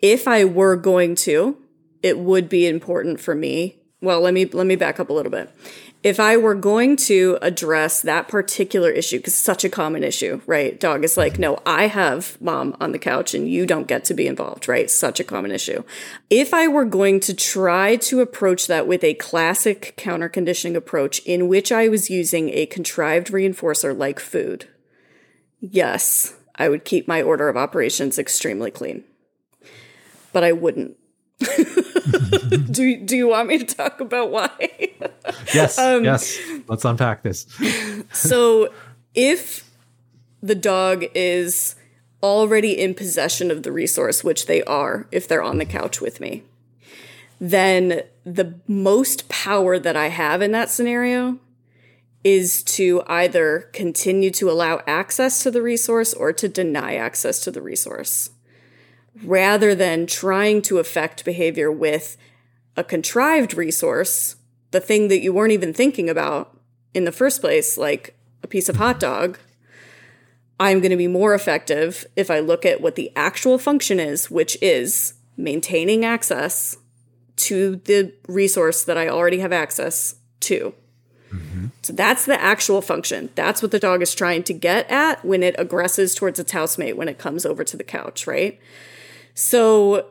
If 0.02 0.30
I 0.30 0.46
were 0.46 0.78
going 0.78 1.16
to, 1.16 1.58
it 2.02 2.20
would 2.20 2.48
be 2.48 2.66
important 2.66 3.20
for 3.20 3.36
me. 3.36 3.76
Well, 4.02 4.22
let 4.22 4.34
me 4.34 4.46
let 4.46 4.66
me 4.66 4.78
back 4.78 4.98
up 5.02 5.10
a 5.10 5.14
little 5.14 5.32
bit 5.32 5.54
if 6.02 6.18
I 6.20 6.38
were 6.38 6.56
going 6.56 6.96
to 6.96 7.38
address 7.42 8.02
that 8.02 8.30
particular 8.30 8.90
issue, 8.90 9.18
because 9.18 9.36
such 9.36 9.66
a 9.66 9.70
common 9.70 10.04
issue, 10.04 10.42
right? 10.46 10.80
Dog 10.80 11.04
is 11.04 11.18
like, 11.18 11.38
no, 11.38 11.60
I 11.66 11.88
have 11.88 12.40
mom 12.42 12.78
on 12.80 12.94
the 12.94 13.00
couch 13.00 13.34
and 13.34 13.50
you 13.50 13.66
don't 13.66 13.88
get 13.88 14.06
to 14.06 14.14
be 14.14 14.26
involved, 14.26 14.70
right? 14.70 14.90
Such 14.90 15.20
a 15.20 15.26
common 15.26 15.52
issue. 15.52 15.84
If 16.30 16.54
I 16.54 16.70
were 16.70 16.86
going 16.86 17.20
to 17.22 17.34
try 17.34 17.98
to 17.98 18.22
approach 18.22 18.68
that 18.68 18.88
with 18.88 19.04
a 19.04 19.16
classic 19.16 19.94
counter 19.98 20.30
conditioning 20.30 20.78
approach 20.78 21.20
in 21.20 21.50
which 21.50 21.70
I 21.70 21.90
was 21.90 22.10
using 22.10 22.50
a 22.52 22.66
contrived 22.66 23.28
reinforcer 23.28 23.98
like 23.98 24.22
food, 24.22 24.70
yes, 25.60 26.36
I 26.56 26.70
would 26.70 26.86
keep 26.86 27.10
my 27.10 27.22
order 27.22 27.50
of 27.50 27.58
operations 27.58 28.18
extremely 28.18 28.72
clean. 28.72 29.04
But 30.32 30.46
I 30.46 30.54
wouldn't 30.54 30.96
do 32.72 32.98
do 32.98 33.16
you 33.16 33.28
want 33.28 33.48
me 33.48 33.58
to 33.58 33.66
talk 33.66 34.02
about 34.02 34.30
why? 34.30 34.50
yes, 35.54 35.78
um, 35.80 36.04
yes. 36.04 36.38
Let's 36.68 36.84
unpack 36.84 37.24
this. 37.24 37.48
so, 38.14 38.74
if 39.14 39.70
the 40.42 40.56
dog 40.56 41.06
is 41.14 41.76
already 42.22 42.78
in 42.78 42.94
possession 42.94 43.52
of 43.52 43.64
the 43.64 43.72
resource, 43.72 44.24
which 44.24 44.48
they 44.48 44.62
are 44.64 45.08
if 45.12 45.28
they're 45.28 45.42
on 45.42 45.60
the 45.60 45.66
couch 45.66 46.02
with 46.02 46.20
me, 46.20 46.44
then 47.40 48.04
the 48.26 48.60
most 48.68 49.30
power 49.30 49.80
that 49.80 49.96
I 49.96 50.08
have 50.08 50.42
in 50.42 50.52
that 50.52 50.70
scenario 50.70 51.40
is 52.22 52.64
to 52.64 53.02
either 53.08 53.70
continue 53.72 54.30
to 54.32 54.52
allow 54.52 54.82
access 54.86 55.42
to 55.44 55.52
the 55.52 55.62
resource 55.62 56.14
or 56.14 56.34
to 56.34 56.50
deny 56.50 56.96
access 56.96 57.40
to 57.40 57.52
the 57.52 57.62
resource 57.62 58.32
rather 59.24 59.76
than 59.76 60.06
trying 60.06 60.62
to 60.64 60.78
affect 60.78 61.26
behavior 61.26 61.72
with 61.72 62.18
a 62.76 62.84
contrived 62.84 63.54
resource, 63.54 64.36
the 64.72 64.80
thing 64.80 65.08
that 65.08 65.22
you 65.22 65.34
weren't 65.34 65.52
even 65.52 65.74
thinking 65.74 66.10
about 66.10 66.58
in 66.94 67.06
the 67.06 67.12
first 67.12 67.42
place, 67.42 67.78
like 67.78 68.16
a 68.44 68.48
piece 68.48 68.70
of 68.70 68.78
hot 68.78 69.00
dog, 69.00 69.38
I'm 70.60 70.80
going 70.80 70.92
to 70.92 70.98
be 70.98 71.08
more 71.08 71.34
effective 71.34 72.06
if 72.16 72.30
I 72.30 72.40
look 72.40 72.66
at 72.66 72.82
what 72.82 72.96
the 72.96 73.12
actual 73.16 73.58
function 73.58 74.00
is, 74.00 74.30
which 74.30 74.58
is 74.62 75.14
maintaining 75.38 76.04
access 76.04 76.78
to 77.38 77.78
the 77.78 78.14
resource 78.28 78.84
that 78.84 78.98
I 78.98 79.08
already 79.08 79.40
have 79.40 79.54
access 79.54 80.16
to. 80.42 80.74
Mm-hmm. 81.32 81.68
So 81.82 81.94
that's 81.94 82.26
the 82.26 82.42
actual 82.42 82.82
function. 82.82 83.30
That's 83.36 83.62
what 83.62 83.72
the 83.72 83.80
dog 83.80 84.02
is 84.02 84.14
trying 84.14 84.44
to 84.44 84.54
get 84.54 84.90
at 84.92 85.24
when 85.24 85.44
it 85.44 85.56
aggresses 85.58 86.14
towards 86.14 86.40
its 86.40 86.52
housemate 86.52 86.98
when 86.98 87.08
it 87.08 87.18
comes 87.18 87.46
over 87.46 87.64
to 87.64 87.78
the 87.78 87.84
couch, 87.84 88.28
right? 88.28 88.60
So 89.40 90.08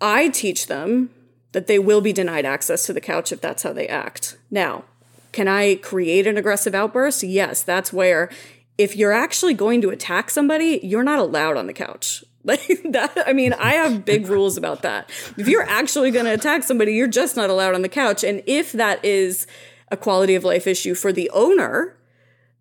I 0.00 0.30
teach 0.30 0.66
them 0.66 1.10
that 1.52 1.68
they 1.68 1.78
will 1.78 2.00
be 2.00 2.12
denied 2.12 2.44
access 2.44 2.84
to 2.86 2.92
the 2.92 3.00
couch 3.00 3.30
if 3.30 3.40
that's 3.40 3.62
how 3.62 3.72
they 3.72 3.86
act. 3.86 4.36
Now, 4.50 4.82
can 5.30 5.46
I 5.46 5.76
create 5.76 6.26
an 6.26 6.36
aggressive 6.36 6.74
outburst? 6.74 7.22
Yes, 7.22 7.62
that's 7.62 7.92
where 7.92 8.28
if 8.76 8.96
you're 8.96 9.12
actually 9.12 9.54
going 9.54 9.80
to 9.82 9.90
attack 9.90 10.28
somebody, 10.28 10.80
you're 10.82 11.04
not 11.04 11.20
allowed 11.20 11.56
on 11.56 11.68
the 11.68 11.72
couch. 11.72 12.24
Like 12.44 12.80
that, 12.92 13.24
I 13.26 13.34
mean, 13.34 13.52
I 13.52 13.72
have 13.74 14.06
big 14.06 14.26
rules 14.26 14.56
about 14.56 14.80
that. 14.80 15.10
If 15.36 15.48
you're 15.48 15.68
actually 15.68 16.10
going 16.10 16.24
to 16.24 16.32
attack 16.32 16.62
somebody, 16.62 16.94
you're 16.94 17.06
just 17.06 17.36
not 17.36 17.50
allowed 17.50 17.74
on 17.74 17.82
the 17.82 17.90
couch. 17.90 18.24
And 18.24 18.42
if 18.46 18.72
that 18.72 19.04
is 19.04 19.46
a 19.90 19.98
quality 19.98 20.34
of 20.34 20.44
life 20.44 20.66
issue 20.66 20.94
for 20.94 21.12
the 21.12 21.28
owner, 21.34 21.98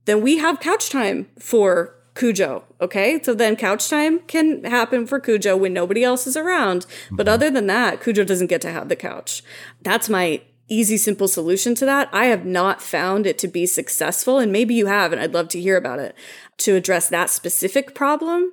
then 0.03 0.21
we 0.21 0.39
have 0.39 0.59
couch 0.59 0.89
time 0.89 1.29
for 1.39 1.96
Cujo. 2.17 2.63
Okay. 2.81 3.21
So 3.21 3.33
then 3.33 3.55
couch 3.55 3.89
time 3.89 4.19
can 4.21 4.63
happen 4.63 5.05
for 5.05 5.19
Cujo 5.19 5.55
when 5.55 5.73
nobody 5.73 6.03
else 6.03 6.25
is 6.25 6.35
around. 6.35 6.85
But 7.11 7.27
mm-hmm. 7.27 7.33
other 7.33 7.49
than 7.51 7.67
that, 7.67 8.01
Cujo 8.01 8.23
doesn't 8.23 8.47
get 8.47 8.61
to 8.61 8.71
have 8.71 8.89
the 8.89 8.95
couch. 8.95 9.43
That's 9.83 10.09
my 10.09 10.41
easy, 10.67 10.97
simple 10.97 11.27
solution 11.27 11.75
to 11.75 11.85
that. 11.85 12.09
I 12.11 12.25
have 12.25 12.43
not 12.45 12.81
found 12.81 13.25
it 13.27 13.37
to 13.39 13.47
be 13.47 13.65
successful. 13.65 14.39
And 14.39 14.51
maybe 14.51 14.73
you 14.73 14.87
have, 14.87 15.13
and 15.13 15.21
I'd 15.21 15.33
love 15.33 15.47
to 15.49 15.61
hear 15.61 15.77
about 15.77 15.99
it 15.99 16.15
to 16.57 16.75
address 16.75 17.07
that 17.09 17.29
specific 17.29 17.93
problem, 17.93 18.51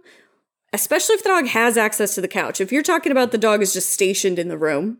especially 0.73 1.15
if 1.15 1.23
the 1.23 1.31
dog 1.31 1.47
has 1.49 1.79
access 1.79 2.15
to 2.15 2.21
the 2.21 2.29
couch. 2.29 2.61
If 2.61 2.71
you're 2.71 2.83
talking 2.83 3.13
about 3.13 3.33
the 3.33 3.39
dog 3.39 3.63
is 3.63 3.73
just 3.73 3.91
stationed 3.91 4.39
in 4.39 4.49
the 4.49 4.59
room, 4.59 4.99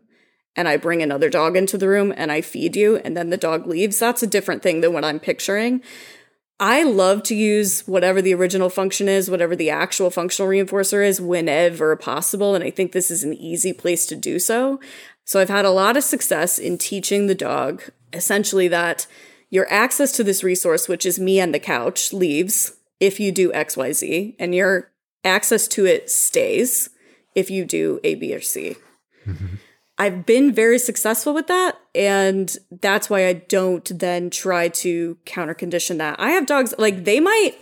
and 0.55 0.67
I 0.67 0.77
bring 0.77 1.03
another 1.03 1.29
dog 1.29 1.55
into 1.55 1.77
the 1.77 1.89
room 1.89 2.13
and 2.15 2.31
I 2.31 2.39
feed 2.39 2.77
you 2.77 2.95
and 2.97 3.15
then 3.15 3.29
the 3.29 3.37
dog 3.37 3.67
leaves, 3.67 3.99
that's 3.99 4.23
a 4.23 4.27
different 4.27 4.63
thing 4.63 4.81
than 4.81 4.93
what 4.93 5.03
I'm 5.03 5.19
picturing. 5.19 5.83
I 6.59 6.83
love 6.83 7.23
to 7.23 7.35
use 7.35 7.81
whatever 7.81 8.21
the 8.21 8.33
original 8.33 8.69
function 8.69 9.09
is, 9.09 9.29
whatever 9.29 9.55
the 9.55 9.69
actual 9.69 10.09
functional 10.09 10.49
reinforcer 10.49 11.05
is, 11.05 11.19
whenever 11.19 11.95
possible. 11.97 12.55
And 12.55 12.63
I 12.63 12.69
think 12.69 12.91
this 12.91 13.11
is 13.11 13.23
an 13.23 13.33
easy 13.33 13.73
place 13.73 14.05
to 14.07 14.15
do 14.15 14.39
so. 14.39 14.79
So 15.25 15.39
I've 15.39 15.49
had 15.49 15.65
a 15.65 15.71
lot 15.71 15.97
of 15.97 16.03
success 16.03 16.57
in 16.57 16.77
teaching 16.77 17.27
the 17.27 17.35
dog 17.35 17.83
essentially 18.13 18.67
that 18.69 19.05
your 19.49 19.71
access 19.71 20.11
to 20.13 20.23
this 20.23 20.43
resource, 20.43 20.87
which 20.87 21.05
is 21.05 21.19
me 21.19 21.39
and 21.39 21.53
the 21.53 21.59
couch, 21.59 22.13
leaves 22.13 22.77
if 22.99 23.19
you 23.19 23.31
do 23.31 23.51
XYZ, 23.51 24.35
and 24.39 24.55
your 24.55 24.91
access 25.23 25.67
to 25.67 25.85
it 25.85 26.09
stays 26.09 26.89
if 27.35 27.49
you 27.49 27.65
do 27.65 27.99
A, 28.03 28.15
B, 28.15 28.33
or 28.33 28.41
C. 28.41 28.77
Mm-hmm. 29.25 29.55
I've 29.97 30.25
been 30.25 30.53
very 30.53 30.77
successful 30.77 31.33
with 31.33 31.47
that. 31.47 31.79
And 31.93 32.55
that's 32.81 33.09
why 33.09 33.27
I 33.27 33.33
don't 33.33 33.89
then 33.97 34.29
try 34.29 34.67
to 34.69 35.17
counter 35.25 35.53
condition 35.53 35.97
that. 35.99 36.19
I 36.19 36.31
have 36.31 36.45
dogs, 36.45 36.73
like, 36.77 37.05
they 37.05 37.19
might. 37.19 37.53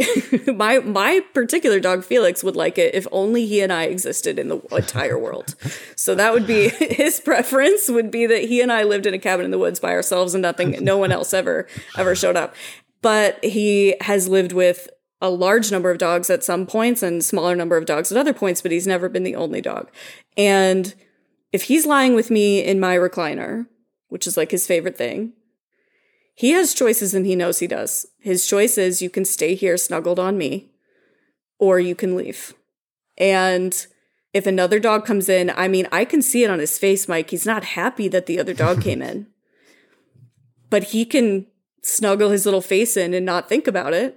my 0.46 0.78
my 0.78 1.20
particular 1.34 1.80
dog 1.80 2.04
Felix 2.04 2.44
would 2.44 2.54
like 2.54 2.78
it 2.78 2.94
if 2.94 3.08
only 3.10 3.46
he 3.46 3.60
and 3.60 3.72
I 3.72 3.84
existed 3.84 4.38
in 4.38 4.46
the 4.46 4.60
entire 4.70 5.18
world. 5.18 5.56
So 5.96 6.14
that 6.14 6.32
would 6.32 6.46
be 6.46 6.68
his 6.78 7.18
preference 7.18 7.88
would 7.88 8.10
be 8.10 8.24
that 8.26 8.44
he 8.44 8.60
and 8.60 8.70
I 8.72 8.84
lived 8.84 9.06
in 9.06 9.14
a 9.14 9.18
cabin 9.18 9.44
in 9.44 9.50
the 9.50 9.58
woods 9.58 9.80
by 9.80 9.90
ourselves 9.90 10.34
and 10.34 10.42
nothing 10.42 10.76
no 10.84 10.98
one 10.98 11.10
else 11.10 11.34
ever 11.34 11.66
ever 11.96 12.14
showed 12.14 12.36
up. 12.36 12.54
But 13.02 13.44
he 13.44 13.96
has 14.02 14.28
lived 14.28 14.52
with 14.52 14.88
a 15.20 15.30
large 15.30 15.72
number 15.72 15.90
of 15.90 15.98
dogs 15.98 16.30
at 16.30 16.44
some 16.44 16.64
points 16.64 17.02
and 17.02 17.24
smaller 17.24 17.56
number 17.56 17.76
of 17.76 17.86
dogs 17.86 18.12
at 18.12 18.18
other 18.18 18.32
points, 18.32 18.62
but 18.62 18.70
he's 18.70 18.86
never 18.86 19.08
been 19.08 19.24
the 19.24 19.34
only 19.34 19.60
dog. 19.60 19.90
And 20.36 20.94
if 21.52 21.64
he's 21.64 21.86
lying 21.86 22.14
with 22.14 22.30
me 22.30 22.62
in 22.62 22.80
my 22.80 22.96
recliner, 22.96 23.66
which 24.08 24.26
is 24.26 24.36
like 24.36 24.50
his 24.50 24.66
favorite 24.66 24.96
thing, 24.96 25.32
he 26.34 26.50
has 26.50 26.74
choices 26.74 27.14
and 27.14 27.26
he 27.26 27.34
knows 27.34 27.58
he 27.58 27.66
does. 27.66 28.06
His 28.20 28.46
choice 28.46 28.78
is 28.78 29.02
you 29.02 29.10
can 29.10 29.24
stay 29.24 29.54
here 29.54 29.76
snuggled 29.76 30.18
on 30.18 30.38
me 30.38 30.70
or 31.58 31.80
you 31.80 31.94
can 31.94 32.16
leave. 32.16 32.54
And 33.16 33.86
if 34.32 34.46
another 34.46 34.78
dog 34.78 35.04
comes 35.04 35.28
in, 35.28 35.50
I 35.50 35.66
mean, 35.66 35.88
I 35.90 36.04
can 36.04 36.22
see 36.22 36.44
it 36.44 36.50
on 36.50 36.60
his 36.60 36.78
face, 36.78 37.08
Mike. 37.08 37.30
He's 37.30 37.46
not 37.46 37.64
happy 37.64 38.06
that 38.08 38.26
the 38.26 38.38
other 38.38 38.54
dog 38.54 38.82
came 38.82 39.02
in, 39.02 39.26
but 40.70 40.84
he 40.84 41.04
can 41.04 41.46
snuggle 41.82 42.30
his 42.30 42.44
little 42.44 42.60
face 42.60 42.96
in 42.96 43.14
and 43.14 43.26
not 43.26 43.48
think 43.48 43.66
about 43.66 43.92
it. 43.92 44.16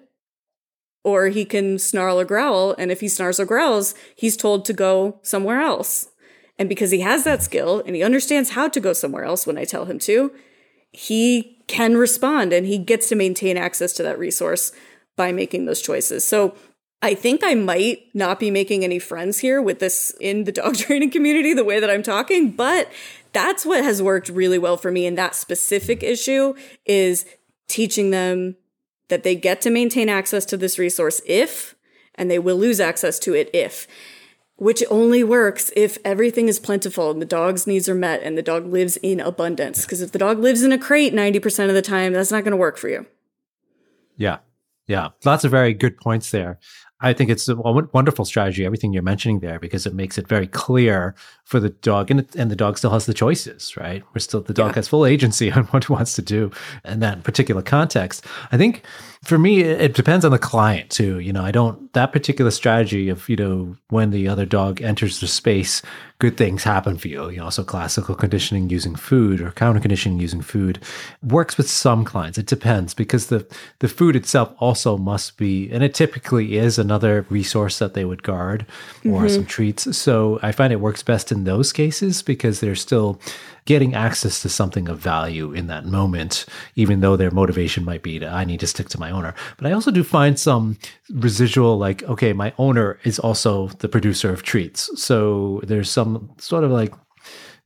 Or 1.04 1.30
he 1.30 1.46
can 1.46 1.80
snarl 1.80 2.20
or 2.20 2.26
growl. 2.26 2.76
And 2.78 2.92
if 2.92 3.00
he 3.00 3.08
snarls 3.08 3.40
or 3.40 3.46
growls, 3.46 3.96
he's 4.16 4.38
told 4.38 4.66
to 4.66 4.74
go 4.74 5.20
somewhere 5.24 5.60
else. 5.60 6.11
And 6.58 6.70
because 6.70 6.92
he 6.92 7.02
has 7.02 7.24
that 7.24 7.44
skill 7.44 7.82
and 7.86 7.96
he 7.96 8.04
understands 8.04 8.52
how 8.52 8.68
to 8.68 8.80
go 8.80 8.94
somewhere 8.94 9.24
else 9.24 9.48
when 9.48 9.58
I 9.58 9.66
tell 9.66 9.86
him 9.86 10.00
to, 10.00 10.32
he 10.92 11.64
can 11.68 11.98
respond 11.98 12.54
and 12.54 12.66
he 12.66 12.78
gets 12.78 13.10
to 13.10 13.16
maintain 13.16 13.58
access 13.58 13.94
to 13.94 14.04
that 14.04 14.20
resource 14.20 14.72
by 15.16 15.32
making 15.32 15.66
those 15.66 15.82
choices. 15.82 16.26
So 16.26 16.56
I 17.02 17.16
think 17.16 17.44
I 17.44 17.56
might 17.56 18.04
not 18.14 18.40
be 18.40 18.52
making 18.52 18.84
any 18.84 19.00
friends 19.00 19.40
here 19.40 19.62
with 19.62 19.80
this 19.80 20.14
in 20.20 20.44
the 20.44 20.52
dog 20.52 20.76
training 20.78 21.12
community 21.12 21.54
the 21.54 21.64
way 21.64 21.80
that 21.80 21.90
I'm 21.90 22.04
talking, 22.04 22.52
but 22.52 22.92
that's 23.34 23.66
what 23.66 23.84
has 23.84 24.02
worked 24.02 24.30
really 24.30 24.60
well 24.60 24.78
for 24.78 24.92
me 24.92 25.06
in 25.06 25.16
that 25.16 25.36
specific 25.36 26.04
issue 26.04 26.54
is 26.86 27.26
teaching 27.68 28.12
them 28.12 28.58
that 29.08 29.24
they 29.24 29.36
get 29.36 29.62
to 29.62 29.70
maintain 29.70 30.10
access 30.10 30.46
to 30.46 30.58
this 30.58 30.78
resource 30.78 31.22
if 31.26 31.76
and 32.16 32.30
they 32.30 32.40
will 32.40 32.58
lose 32.58 32.80
access 32.80 33.18
to 33.20 33.34
it 33.34 33.50
if 33.54 33.88
which 34.62 34.84
only 34.92 35.24
works 35.24 35.72
if 35.76 35.98
everything 36.06 36.48
is 36.48 36.60
plentiful 36.60 37.10
and 37.10 37.20
the 37.20 37.26
dog's 37.26 37.66
needs 37.66 37.90
are 37.90 37.96
met 37.96 38.22
and 38.22 38.38
the 38.38 38.44
dog 38.44 38.68
lives 38.68 38.96
in 38.98 39.20
abundance. 39.20 39.82
Because 39.82 40.04
if 40.04 40.12
the 40.12 40.20
dog 40.20 40.38
lives 40.38 40.62
in 40.62 40.72
a 40.72 40.78
crate 40.78 41.16
90% 41.16 41.70
of 41.70 41.74
the 41.74 41.82
time, 41.82 42.14
that's 42.14 42.30
not 42.30 42.44
going 42.44 42.52
to 42.52 42.58
work 42.58 42.78
for 42.78 42.88
you. 42.88 43.08
Yeah. 44.18 44.38
Yeah. 44.86 45.10
Lots 45.26 45.44
of 45.44 45.50
very 45.50 45.74
good 45.74 45.98
points 45.98 46.30
there. 46.30 46.60
I 47.00 47.12
think 47.14 47.32
it's 47.32 47.50
a 47.50 47.56
wonderful 47.56 48.24
strategy, 48.24 48.64
everything 48.64 48.94
you're 48.94 49.02
mentioning 49.02 49.40
there, 49.40 49.58
because 49.58 49.88
it 49.88 49.96
makes 49.96 50.20
it 50.20 50.28
very 50.28 50.46
clear 50.46 51.16
for 51.44 51.60
the 51.60 51.72
dog, 51.72 52.12
and, 52.12 52.20
it, 52.20 52.36
and 52.36 52.52
the 52.52 52.56
dog 52.56 52.78
still 52.78 52.92
has 52.92 53.08
the 53.08 53.14
choices, 53.16 53.76
right? 53.76 54.04
We're 54.14 54.20
still 54.20 54.42
the 54.42 54.54
dog 54.54 54.72
yeah. 54.72 54.76
has 54.76 54.88
full 54.88 55.08
agency 55.08 55.52
on 55.52 55.64
what 55.66 55.86
it 55.86 55.90
wants 55.90 56.14
to 56.18 56.22
do 56.22 56.52
in 56.86 57.00
that 57.00 57.24
particular 57.24 57.64
context. 57.64 58.28
I 58.52 58.58
think 58.58 58.84
for 59.24 59.38
me, 59.38 59.62
it 59.62 59.94
depends 59.94 60.26
on 60.26 60.32
the 60.32 60.40
client 60.40 60.90
too. 60.90 61.20
You 61.20 61.32
know, 61.32 61.44
I 61.44 61.52
don't 61.52 61.94
that 61.94 62.12
particular 62.12 62.50
strategy 62.50 63.08
of 63.08 63.30
you 63.30 63.36
know 63.36 63.76
when 63.90 64.10
the 64.10 64.28
other 64.28 64.48
dog 64.48 64.82
enters 64.82 65.20
the 65.20 65.28
space, 65.28 65.84
good 66.18 66.38
things 66.38 66.64
happen 66.64 66.98
for 66.98 67.08
you. 67.08 67.30
You 67.30 67.38
know, 67.38 67.52
so 67.52 67.64
classical 67.64 68.16
conditioning 68.16 68.72
using 68.72 68.96
food 68.96 69.40
or 69.40 69.52
counter 69.52 69.80
conditioning 69.80 70.20
using 70.20 70.42
food 70.42 70.80
works 71.22 71.56
with 71.56 71.70
some 71.70 72.04
clients. 72.04 72.40
It 72.40 72.48
depends 72.48 72.96
because 72.96 73.28
the 73.28 73.46
the 73.78 73.88
food 73.88 74.16
itself 74.16 74.56
also 74.58 74.98
must 74.98 75.38
be, 75.38 75.70
and 75.70 75.84
it 75.84 75.94
typically 75.94 76.58
is 76.58 76.80
another 76.80 77.28
resource 77.30 77.78
that 77.78 77.94
they 77.94 78.06
would 78.06 78.24
guard 78.24 78.66
or 79.06 79.22
mm-hmm. 79.22 79.28
some 79.28 79.46
treats. 79.46 79.96
So 79.96 80.40
I 80.42 80.52
find 80.52 80.74
it 80.74 80.82
works 80.82 81.04
best 81.04 81.32
in 81.32 81.44
those 81.44 81.72
cases 81.72 82.24
because 82.24 82.60
they're 82.60 82.74
still 82.74 83.22
getting 83.66 83.94
access 83.94 84.42
to 84.42 84.50
something 84.50 84.90
of 84.90 85.00
value 85.00 85.52
in 85.54 85.68
that 85.68 85.86
moment, 85.86 86.46
even 86.76 87.02
though 87.02 87.16
their 87.16 87.32
motivation 87.32 87.86
might 87.86 88.04
be 88.04 88.20
to, 88.20 88.28
I 88.28 88.44
need 88.44 88.60
to 88.62 88.68
stick 88.68 88.90
to 88.90 89.00
my 89.00 89.12
owner. 89.12 89.34
But 89.58 89.68
I 89.68 89.72
also 89.72 89.92
do 89.92 90.04
find 90.04 90.40
some 90.40 90.78
residual, 91.12 91.78
like, 91.78 92.04
okay, 92.04 92.34
my 92.34 92.54
owner 92.58 93.00
is 93.04 93.20
also 93.20 93.68
the 93.80 93.90
producer 93.90 94.32
of 94.32 94.44
treats. 94.44 94.90
So 95.02 95.62
there's 95.64 95.92
some 95.92 96.32
sort 96.38 96.64
of 96.64 96.72
like 96.72 96.94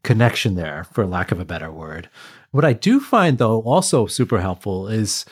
connection 0.03 0.55
there, 0.55 0.85
for 0.93 1.05
lack 1.05 1.31
of 1.31 1.39
a 1.39 1.45
better 1.45 1.71
word. 1.71 2.09
What 2.51 2.63
I 2.63 2.73
do 2.73 2.99
find, 2.99 3.37
though, 3.37 3.61
also 3.61 4.05
super 4.05 4.39
helpful 4.39 4.87
is 4.87 5.25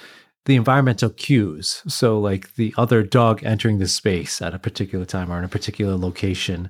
the 0.46 0.56
environmental 0.56 1.10
cues. 1.10 1.84
So, 1.88 2.20
like 2.20 2.56
the 2.56 2.74
other 2.78 3.04
dog 3.04 3.44
entering 3.44 3.78
the 3.78 3.88
space 3.88 4.42
at 4.42 4.54
a 4.54 4.60
particular 4.60 5.06
time 5.06 5.32
or 5.32 5.38
in 5.38 5.46
a 5.46 5.50
particular 5.50 5.96
location 5.96 6.70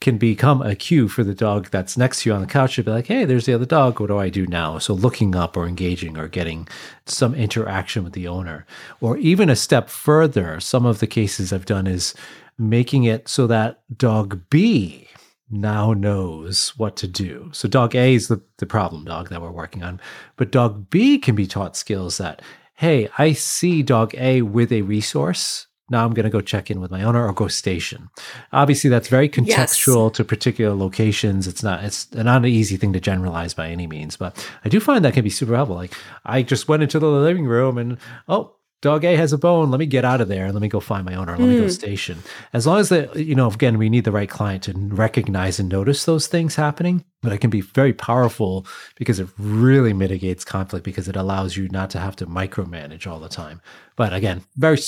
can 0.00 0.18
become 0.18 0.60
a 0.62 0.74
cue 0.74 1.08
for 1.08 1.24
the 1.24 1.34
dog 1.34 1.68
that's 1.70 1.96
next 1.96 2.22
to 2.22 2.30
you 2.30 2.34
on 2.34 2.42
the 2.42 2.46
couch 2.46 2.76
to 2.76 2.82
be 2.82 2.90
like, 2.90 3.06
hey, 3.06 3.24
there's 3.24 3.46
the 3.46 3.54
other 3.54 3.64
dog. 3.64 3.98
What 3.98 4.08
do 4.08 4.18
I 4.18 4.28
do 4.28 4.46
now? 4.46 4.78
So 4.78 4.92
looking 4.92 5.34
up 5.34 5.56
or 5.56 5.66
engaging 5.66 6.18
or 6.18 6.28
getting 6.28 6.68
some 7.06 7.34
interaction 7.34 8.04
with 8.04 8.12
the 8.12 8.28
owner. 8.28 8.66
Or 9.00 9.16
even 9.16 9.48
a 9.48 9.56
step 9.56 9.88
further, 9.88 10.60
some 10.60 10.84
of 10.84 11.00
the 11.00 11.06
cases 11.06 11.52
I've 11.52 11.66
done 11.66 11.86
is 11.86 12.14
making 12.58 13.04
it 13.04 13.28
so 13.28 13.46
that 13.46 13.80
dog 13.96 14.42
B 14.50 15.08
now 15.50 15.92
knows 15.92 16.76
what 16.76 16.96
to 16.96 17.06
do. 17.06 17.50
So 17.52 17.68
dog 17.68 17.94
A 17.94 18.14
is 18.14 18.28
the, 18.28 18.40
the 18.58 18.66
problem 18.66 19.04
dog 19.04 19.28
that 19.28 19.40
we're 19.40 19.50
working 19.50 19.82
on. 19.82 20.00
But 20.36 20.50
dog 20.50 20.90
B 20.90 21.18
can 21.18 21.34
be 21.34 21.46
taught 21.46 21.76
skills 21.76 22.18
that, 22.18 22.42
hey, 22.74 23.08
I 23.16 23.32
see 23.32 23.82
dog 23.82 24.14
A 24.16 24.42
with 24.42 24.72
a 24.72 24.82
resource 24.82 25.68
now 25.88 26.04
I'm 26.04 26.14
going 26.14 26.24
to 26.24 26.30
go 26.30 26.40
check 26.40 26.70
in 26.70 26.80
with 26.80 26.90
my 26.90 27.02
owner 27.02 27.26
or 27.26 27.32
go 27.32 27.48
station. 27.48 28.08
Obviously, 28.52 28.90
that's 28.90 29.08
very 29.08 29.28
contextual 29.28 30.08
yes. 30.08 30.16
to 30.16 30.24
particular 30.24 30.74
locations. 30.74 31.46
It's 31.46 31.62
not 31.62 31.84
it's 31.84 32.12
not 32.12 32.38
an 32.38 32.46
easy 32.46 32.76
thing 32.76 32.92
to 32.92 33.00
generalize 33.00 33.54
by 33.54 33.68
any 33.68 33.86
means, 33.86 34.16
but 34.16 34.36
I 34.64 34.68
do 34.68 34.80
find 34.80 35.04
that 35.04 35.14
can 35.14 35.24
be 35.24 35.30
super 35.30 35.54
helpful. 35.54 35.76
Like 35.76 35.94
I 36.24 36.42
just 36.42 36.68
went 36.68 36.82
into 36.82 36.98
the 36.98 37.06
living 37.06 37.46
room 37.46 37.78
and 37.78 37.98
oh, 38.28 38.56
dog 38.82 39.04
A 39.04 39.16
has 39.16 39.32
a 39.32 39.38
bone. 39.38 39.70
Let 39.70 39.78
me 39.78 39.86
get 39.86 40.04
out 40.04 40.20
of 40.20 40.28
there 40.28 40.46
and 40.46 40.54
let 40.54 40.60
me 40.60 40.68
go 40.68 40.80
find 40.80 41.04
my 41.04 41.14
owner. 41.14 41.32
Let 41.32 41.40
mm. 41.40 41.48
me 41.50 41.56
go 41.56 41.62
hmm. 41.62 41.68
station. 41.68 42.18
As 42.52 42.66
long 42.66 42.80
as 42.80 42.88
the 42.88 43.10
you 43.14 43.36
know 43.36 43.48
again 43.48 43.78
we 43.78 43.88
need 43.88 44.04
the 44.04 44.12
right 44.12 44.28
client 44.28 44.64
to 44.64 44.72
recognize 44.72 45.60
and 45.60 45.68
notice 45.68 46.04
those 46.04 46.26
things 46.26 46.56
happening, 46.56 47.04
but 47.22 47.32
it 47.32 47.38
can 47.38 47.50
be 47.50 47.60
very 47.60 47.92
powerful 47.92 48.66
because 48.96 49.20
it 49.20 49.28
really 49.38 49.92
mitigates 49.92 50.44
conflict 50.44 50.84
because 50.84 51.08
it 51.08 51.16
allows 51.16 51.56
you 51.56 51.68
not 51.68 51.90
to 51.90 52.00
have 52.00 52.16
to 52.16 52.26
micromanage 52.26 53.06
all 53.06 53.20
the 53.20 53.28
time. 53.28 53.60
But 53.94 54.12
again, 54.12 54.42
very 54.56 54.78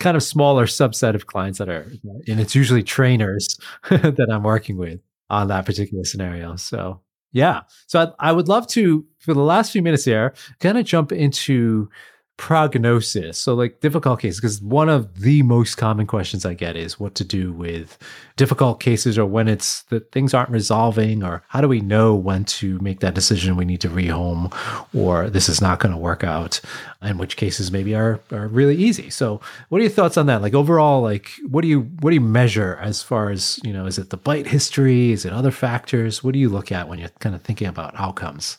kind 0.00 0.16
of 0.16 0.22
smaller 0.22 0.66
subset 0.66 1.14
of 1.14 1.26
clients 1.26 1.58
that 1.58 1.68
are, 1.68 1.90
and 2.26 2.40
it's 2.40 2.54
usually 2.54 2.82
trainers 2.82 3.58
that 3.90 4.28
I'm 4.30 4.42
working 4.42 4.76
with 4.76 5.00
on 5.30 5.48
that 5.48 5.66
particular 5.66 6.04
scenario. 6.04 6.56
So, 6.56 7.00
yeah. 7.32 7.62
So 7.86 8.14
I, 8.18 8.30
I 8.30 8.32
would 8.32 8.48
love 8.48 8.66
to, 8.68 9.04
for 9.18 9.34
the 9.34 9.42
last 9.42 9.72
few 9.72 9.82
minutes 9.82 10.04
here, 10.04 10.34
kind 10.60 10.78
of 10.78 10.86
jump 10.86 11.12
into 11.12 11.90
prognosis. 12.38 13.36
So, 13.36 13.52
like 13.52 13.80
difficult 13.80 14.20
cases, 14.20 14.40
because 14.40 14.62
one 14.62 14.88
of 14.88 15.20
the 15.20 15.42
most 15.42 15.74
common 15.74 16.06
questions 16.06 16.46
I 16.46 16.54
get 16.54 16.76
is 16.76 16.98
what 16.98 17.14
to 17.16 17.24
do 17.24 17.52
with 17.52 17.98
difficult 18.36 18.80
cases 18.80 19.18
or 19.18 19.26
when 19.26 19.48
it's 19.48 19.82
that 19.82 20.10
things 20.12 20.32
aren't 20.32 20.48
resolving, 20.48 21.22
or 21.22 21.42
how 21.48 21.60
do 21.60 21.68
we 21.68 21.80
know 21.80 22.14
when 22.14 22.44
to 22.44 22.78
make 22.78 23.00
that 23.00 23.14
decision 23.14 23.56
we 23.56 23.66
need 23.66 23.82
to 23.82 23.90
rehome 23.90 24.54
or 24.94 25.28
this 25.28 25.48
is 25.48 25.60
not 25.60 25.80
going 25.80 25.92
to 25.92 25.98
work 25.98 26.24
out, 26.24 26.60
in 27.02 27.18
which 27.18 27.36
cases 27.36 27.70
maybe 27.70 27.94
are, 27.94 28.20
are 28.30 28.48
really 28.48 28.76
easy. 28.76 29.10
So, 29.10 29.40
what 29.68 29.80
are 29.80 29.84
your 29.84 29.90
thoughts 29.90 30.16
on 30.16 30.26
that? 30.26 30.40
Like, 30.40 30.54
overall, 30.54 31.02
like, 31.02 31.32
what 31.48 31.62
do 31.62 31.68
you 31.68 31.80
what 32.00 32.10
do 32.10 32.14
you 32.14 32.20
measure 32.20 32.78
as 32.80 33.02
far 33.02 33.30
as, 33.30 33.60
you 33.64 33.72
know, 33.72 33.84
is 33.84 33.98
it 33.98 34.10
the 34.10 34.16
bite 34.16 34.46
history? 34.46 35.10
Is 35.10 35.26
it 35.26 35.32
other 35.32 35.50
factors? 35.50 36.22
What 36.24 36.32
do 36.32 36.38
you 36.38 36.48
look 36.48 36.70
at 36.70 36.88
when 36.88 37.00
you're 37.00 37.10
kind 37.18 37.34
of 37.34 37.42
thinking 37.42 37.66
about 37.66 37.98
outcomes? 37.98 38.58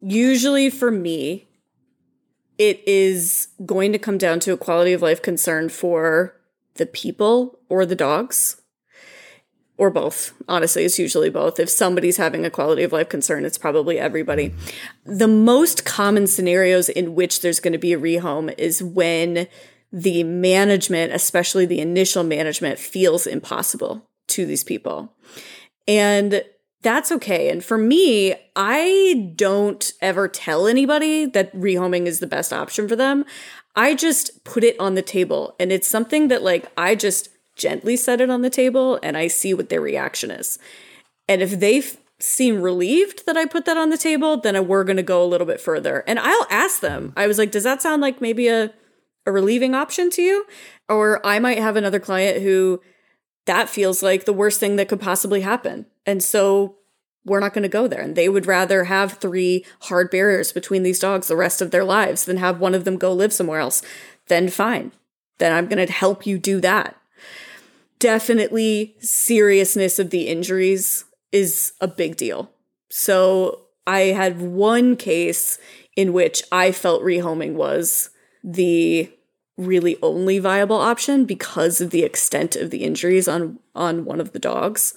Usually 0.00 0.70
for 0.70 0.90
me, 0.90 1.49
it 2.60 2.86
is 2.86 3.48
going 3.64 3.90
to 3.90 3.98
come 3.98 4.18
down 4.18 4.38
to 4.38 4.52
a 4.52 4.56
quality 4.58 4.92
of 4.92 5.00
life 5.00 5.22
concern 5.22 5.70
for 5.70 6.36
the 6.74 6.84
people 6.84 7.58
or 7.70 7.86
the 7.86 7.96
dogs 7.96 8.60
or 9.78 9.88
both. 9.88 10.34
Honestly, 10.46 10.84
it's 10.84 10.98
usually 10.98 11.30
both. 11.30 11.58
If 11.58 11.70
somebody's 11.70 12.18
having 12.18 12.44
a 12.44 12.50
quality 12.50 12.82
of 12.82 12.92
life 12.92 13.08
concern, 13.08 13.46
it's 13.46 13.56
probably 13.56 13.98
everybody. 13.98 14.54
The 15.06 15.26
most 15.26 15.86
common 15.86 16.26
scenarios 16.26 16.90
in 16.90 17.14
which 17.14 17.40
there's 17.40 17.60
going 17.60 17.72
to 17.72 17.78
be 17.78 17.94
a 17.94 17.98
rehome 17.98 18.54
is 18.58 18.82
when 18.82 19.48
the 19.90 20.22
management, 20.22 21.14
especially 21.14 21.64
the 21.64 21.80
initial 21.80 22.24
management, 22.24 22.78
feels 22.78 23.26
impossible 23.26 24.06
to 24.26 24.44
these 24.44 24.64
people. 24.64 25.14
And 25.88 26.44
that's 26.82 27.12
okay. 27.12 27.50
And 27.50 27.62
for 27.64 27.76
me, 27.76 28.34
I 28.56 29.32
don't 29.36 29.92
ever 30.00 30.28
tell 30.28 30.66
anybody 30.66 31.26
that 31.26 31.54
rehoming 31.54 32.06
is 32.06 32.20
the 32.20 32.26
best 32.26 32.52
option 32.52 32.88
for 32.88 32.96
them. 32.96 33.24
I 33.76 33.94
just 33.94 34.44
put 34.44 34.64
it 34.64 34.78
on 34.80 34.94
the 34.94 35.02
table. 35.02 35.54
And 35.60 35.70
it's 35.70 35.88
something 35.88 36.28
that, 36.28 36.42
like, 36.42 36.70
I 36.76 36.94
just 36.94 37.28
gently 37.56 37.96
set 37.96 38.20
it 38.20 38.30
on 38.30 38.42
the 38.42 38.50
table 38.50 38.98
and 39.02 39.16
I 39.16 39.26
see 39.26 39.52
what 39.52 39.68
their 39.68 39.80
reaction 39.80 40.30
is. 40.30 40.58
And 41.28 41.42
if 41.42 41.60
they 41.60 41.78
f- 41.78 41.96
seem 42.18 42.62
relieved 42.62 43.26
that 43.26 43.36
I 43.36 43.44
put 43.44 43.66
that 43.66 43.76
on 43.76 43.90
the 43.90 43.98
table, 43.98 44.38
then 44.38 44.66
we're 44.66 44.84
going 44.84 44.96
to 44.96 45.02
go 45.02 45.22
a 45.22 45.26
little 45.26 45.46
bit 45.46 45.60
further. 45.60 46.02
And 46.06 46.18
I'll 46.18 46.46
ask 46.50 46.80
them, 46.80 47.12
I 47.16 47.26
was 47.26 47.38
like, 47.38 47.50
does 47.50 47.64
that 47.64 47.82
sound 47.82 48.00
like 48.00 48.20
maybe 48.20 48.48
a, 48.48 48.72
a 49.26 49.32
relieving 49.32 49.74
option 49.74 50.10
to 50.10 50.22
you? 50.22 50.46
Or 50.88 51.24
I 51.24 51.38
might 51.38 51.58
have 51.58 51.76
another 51.76 52.00
client 52.00 52.42
who 52.42 52.80
that 53.50 53.68
feels 53.68 54.00
like 54.00 54.26
the 54.26 54.32
worst 54.32 54.60
thing 54.60 54.76
that 54.76 54.88
could 54.88 55.00
possibly 55.00 55.40
happen. 55.40 55.84
And 56.06 56.22
so 56.22 56.76
we're 57.24 57.40
not 57.40 57.52
going 57.52 57.64
to 57.64 57.68
go 57.68 57.88
there. 57.88 58.00
And 58.00 58.14
they 58.14 58.28
would 58.28 58.46
rather 58.46 58.84
have 58.84 59.14
three 59.14 59.66
hard 59.80 60.08
barriers 60.08 60.52
between 60.52 60.84
these 60.84 61.00
dogs 61.00 61.26
the 61.26 61.34
rest 61.34 61.60
of 61.60 61.72
their 61.72 61.82
lives 61.82 62.26
than 62.26 62.36
have 62.36 62.60
one 62.60 62.76
of 62.76 62.84
them 62.84 62.96
go 62.96 63.12
live 63.12 63.32
somewhere 63.32 63.58
else. 63.58 63.82
Then 64.28 64.50
fine. 64.50 64.92
Then 65.38 65.52
I'm 65.52 65.66
going 65.66 65.84
to 65.84 65.92
help 65.92 66.28
you 66.28 66.38
do 66.38 66.60
that. 66.60 66.96
Definitely, 67.98 68.94
seriousness 69.00 69.98
of 69.98 70.10
the 70.10 70.28
injuries 70.28 71.06
is 71.32 71.72
a 71.80 71.88
big 71.88 72.16
deal. 72.16 72.52
So 72.88 73.62
I 73.84 74.12
had 74.12 74.40
one 74.40 74.94
case 74.94 75.58
in 75.96 76.12
which 76.12 76.44
I 76.52 76.70
felt 76.70 77.02
rehoming 77.02 77.54
was 77.54 78.10
the 78.44 79.12
really 79.60 79.96
only 80.02 80.38
viable 80.38 80.76
option 80.76 81.24
because 81.24 81.80
of 81.80 81.90
the 81.90 82.02
extent 82.02 82.56
of 82.56 82.70
the 82.70 82.84
injuries 82.84 83.28
on 83.28 83.58
on 83.74 84.04
one 84.04 84.20
of 84.20 84.32
the 84.32 84.38
dogs. 84.38 84.94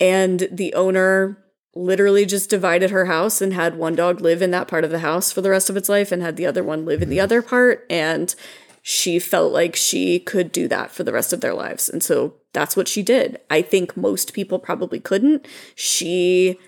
And 0.00 0.48
the 0.50 0.74
owner 0.74 1.38
literally 1.74 2.24
just 2.24 2.50
divided 2.50 2.90
her 2.90 3.06
house 3.06 3.40
and 3.40 3.52
had 3.52 3.76
one 3.76 3.94
dog 3.94 4.20
live 4.20 4.42
in 4.42 4.50
that 4.52 4.68
part 4.68 4.84
of 4.84 4.90
the 4.90 5.00
house 5.00 5.30
for 5.30 5.40
the 5.40 5.50
rest 5.50 5.68
of 5.68 5.76
its 5.76 5.88
life 5.88 6.10
and 6.10 6.22
had 6.22 6.36
the 6.36 6.46
other 6.46 6.62
one 6.62 6.84
live 6.84 7.02
in 7.02 7.08
the 7.08 7.16
mm-hmm. 7.16 7.24
other 7.24 7.42
part 7.42 7.86
and 7.90 8.34
she 8.82 9.18
felt 9.18 9.52
like 9.52 9.76
she 9.76 10.18
could 10.18 10.50
do 10.50 10.66
that 10.66 10.90
for 10.90 11.04
the 11.04 11.12
rest 11.12 11.32
of 11.32 11.40
their 11.40 11.52
lives. 11.52 11.90
And 11.90 12.02
so 12.02 12.34
that's 12.54 12.74
what 12.74 12.88
she 12.88 13.02
did. 13.02 13.38
I 13.50 13.60
think 13.60 13.96
most 13.96 14.32
people 14.32 14.58
probably 14.58 14.98
couldn't. 14.98 15.46
She 15.74 16.58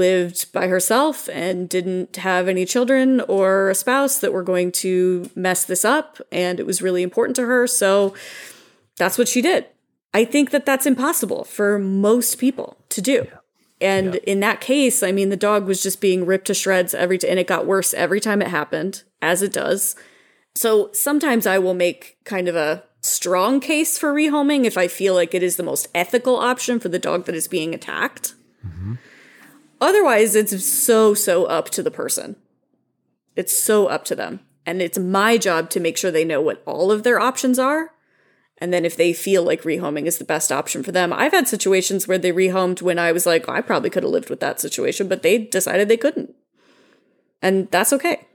lived 0.00 0.52
by 0.52 0.66
herself 0.66 1.28
and 1.28 1.68
didn't 1.68 2.16
have 2.16 2.48
any 2.48 2.64
children 2.64 3.20
or 3.28 3.70
a 3.70 3.74
spouse 3.74 4.18
that 4.18 4.32
were 4.32 4.42
going 4.42 4.72
to 4.72 5.30
mess 5.36 5.64
this 5.64 5.84
up. 5.84 6.20
And 6.32 6.58
it 6.58 6.66
was 6.66 6.82
really 6.82 7.02
important 7.02 7.36
to 7.36 7.46
her. 7.46 7.66
So 7.66 8.14
that's 8.96 9.18
what 9.18 9.28
she 9.28 9.42
did. 9.42 9.66
I 10.12 10.24
think 10.24 10.50
that 10.50 10.66
that's 10.66 10.86
impossible 10.86 11.44
for 11.44 11.78
most 11.78 12.38
people 12.38 12.76
to 12.88 13.00
do. 13.00 13.26
Yeah. 13.26 13.36
And 13.80 14.14
yeah. 14.14 14.20
in 14.26 14.40
that 14.40 14.60
case, 14.60 15.02
I 15.02 15.12
mean, 15.12 15.28
the 15.28 15.36
dog 15.36 15.66
was 15.66 15.82
just 15.82 16.00
being 16.00 16.26
ripped 16.26 16.48
to 16.48 16.54
shreds 16.54 16.92
every 16.94 17.18
time, 17.18 17.30
and 17.30 17.38
it 17.38 17.46
got 17.46 17.66
worse 17.66 17.94
every 17.94 18.20
time 18.20 18.42
it 18.42 18.48
happened, 18.48 19.04
as 19.22 19.40
it 19.42 19.52
does. 19.52 19.96
So 20.54 20.90
sometimes 20.92 21.46
I 21.46 21.58
will 21.58 21.74
make 21.74 22.18
kind 22.24 22.48
of 22.48 22.56
a 22.56 22.82
strong 23.00 23.60
case 23.60 23.96
for 23.96 24.12
rehoming 24.12 24.64
if 24.64 24.76
I 24.76 24.88
feel 24.88 25.14
like 25.14 25.34
it 25.34 25.42
is 25.42 25.56
the 25.56 25.62
most 25.62 25.88
ethical 25.94 26.36
option 26.36 26.78
for 26.80 26.88
the 26.88 26.98
dog 26.98 27.24
that 27.24 27.34
is 27.34 27.48
being 27.48 27.74
attacked. 27.74 28.34
Mm-hmm. 28.66 28.94
Otherwise, 29.80 30.34
it's 30.34 30.64
so, 30.64 31.14
so 31.14 31.44
up 31.46 31.70
to 31.70 31.82
the 31.82 31.90
person. 31.90 32.36
It's 33.36 33.56
so 33.56 33.86
up 33.86 34.04
to 34.06 34.14
them. 34.14 34.40
And 34.66 34.82
it's 34.82 34.98
my 34.98 35.38
job 35.38 35.70
to 35.70 35.80
make 35.80 35.96
sure 35.96 36.10
they 36.10 36.24
know 36.24 36.42
what 36.42 36.62
all 36.66 36.92
of 36.92 37.02
their 37.02 37.18
options 37.18 37.58
are 37.58 37.92
And 38.60 38.72
then 38.72 38.84
if 38.84 38.94
they 38.96 39.12
feel 39.14 39.42
like 39.42 39.62
rehoming 39.62 40.04
is 40.04 40.18
the 40.18 40.24
best 40.24 40.52
option 40.52 40.82
for 40.82 40.92
them, 40.92 41.12
I've 41.12 41.32
had 41.32 41.48
situations 41.48 42.06
where 42.06 42.18
they 42.18 42.30
rehomed 42.30 42.82
when 42.82 42.98
I 42.98 43.10
was 43.10 43.24
like, 43.24 43.48
oh, 43.48 43.52
I 43.52 43.62
probably 43.62 43.88
could 43.88 44.02
have 44.02 44.12
lived 44.12 44.28
with 44.28 44.40
that 44.40 44.60
situation, 44.60 45.08
but 45.08 45.22
they 45.22 45.38
decided 45.38 45.88
they 45.88 45.96
couldn't. 45.96 46.34
And 47.40 47.70
that's 47.70 47.92
okay. 47.94 48.26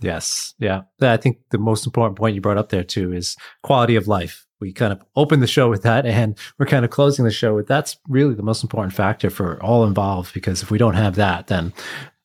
Yes. 0.00 0.54
Yeah. 0.58 0.82
I 1.00 1.16
think 1.16 1.38
the 1.50 1.58
most 1.58 1.86
important 1.86 2.18
point 2.18 2.34
you 2.34 2.40
brought 2.40 2.58
up 2.58 2.70
there 2.70 2.82
too 2.82 3.12
is 3.12 3.36
quality 3.62 3.94
of 3.94 4.08
life. 4.08 4.46
We 4.60 4.72
kind 4.72 4.92
of 4.92 5.02
opened 5.16 5.42
the 5.42 5.46
show 5.46 5.68
with 5.68 5.82
that 5.82 6.06
and 6.06 6.38
we're 6.58 6.66
kind 6.66 6.84
of 6.84 6.90
closing 6.90 7.24
the 7.24 7.30
show 7.30 7.54
with 7.54 7.66
that's 7.66 7.96
really 8.08 8.34
the 8.34 8.42
most 8.42 8.62
important 8.62 8.94
factor 8.94 9.30
for 9.30 9.62
all 9.62 9.84
involved 9.84 10.34
because 10.34 10.62
if 10.62 10.70
we 10.70 10.78
don't 10.78 10.94
have 10.94 11.16
that, 11.16 11.46
then 11.46 11.72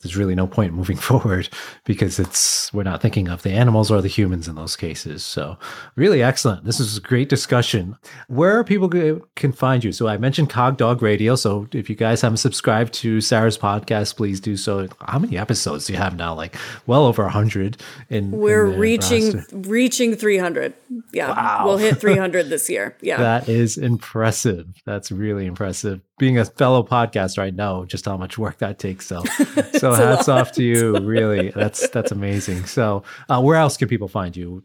there's 0.05 0.15
really 0.15 0.35
no 0.35 0.45
point 0.45 0.73
moving 0.73 0.97
forward 1.09 1.49
because 1.83 2.19
it's 2.19 2.71
we're 2.71 2.83
not 2.83 3.01
thinking 3.01 3.27
of 3.27 3.41
the 3.41 3.51
animals 3.51 3.89
or 3.89 4.01
the 4.01 4.07
humans 4.07 4.47
in 4.47 4.55
those 4.55 4.75
cases. 4.75 5.23
So 5.23 5.57
really 5.95 6.21
excellent. 6.21 6.63
This 6.63 6.79
is 6.79 6.97
a 6.97 7.01
great 7.01 7.27
discussion. 7.27 7.97
Where 8.27 8.63
people 8.63 8.87
can 9.35 9.51
find 9.51 9.83
you? 9.83 9.91
So 9.91 10.07
I 10.07 10.17
mentioned 10.17 10.51
Cog 10.51 10.77
Dog 10.77 11.01
Radio. 11.01 11.35
So 11.35 11.67
if 11.73 11.89
you 11.89 11.95
guys 11.95 12.21
haven't 12.21 12.37
subscribed 12.37 12.93
to 12.95 13.19
Sarah's 13.19 13.57
podcast, 13.57 14.15
please 14.15 14.39
do 14.39 14.55
so. 14.55 14.87
How 15.01 15.17
many 15.17 15.37
episodes 15.37 15.87
do 15.87 15.93
you 15.93 15.99
have 15.99 16.15
now? 16.15 16.35
Like 16.35 16.55
well 16.85 17.05
over 17.05 17.23
a 17.23 17.31
hundred. 17.31 17.77
In 18.09 18.29
we're 18.29 18.71
in 18.71 18.79
reaching 18.79 19.33
roster. 19.33 19.57
reaching 19.57 20.15
three 20.15 20.37
hundred. 20.37 20.75
Yeah, 21.13 21.29
wow. 21.29 21.65
we'll 21.65 21.77
hit 21.77 21.97
three 21.99 22.17
hundred 22.17 22.49
this 22.49 22.69
year. 22.69 22.95
Yeah, 23.01 23.17
that 23.17 23.49
is 23.49 23.77
impressive. 23.77 24.67
That's 24.85 25.11
really 25.11 25.47
impressive 25.47 26.01
being 26.17 26.37
a 26.37 26.45
fellow 26.45 26.83
podcaster, 26.83 27.39
I 27.39 27.49
know 27.49 27.85
just 27.85 28.05
how 28.05 28.17
much 28.17 28.37
work 28.37 28.59
that 28.59 28.79
takes. 28.79 29.05
So, 29.07 29.23
so 29.77 29.93
hats 29.93 30.29
off 30.29 30.51
to 30.53 30.63
you. 30.63 30.97
Really, 30.97 31.51
that's 31.51 31.89
that's 31.89 32.11
amazing. 32.11 32.65
So, 32.65 33.03
uh, 33.29 33.41
where 33.41 33.57
else 33.57 33.77
can 33.77 33.87
people 33.87 34.07
find 34.07 34.35
you? 34.35 34.63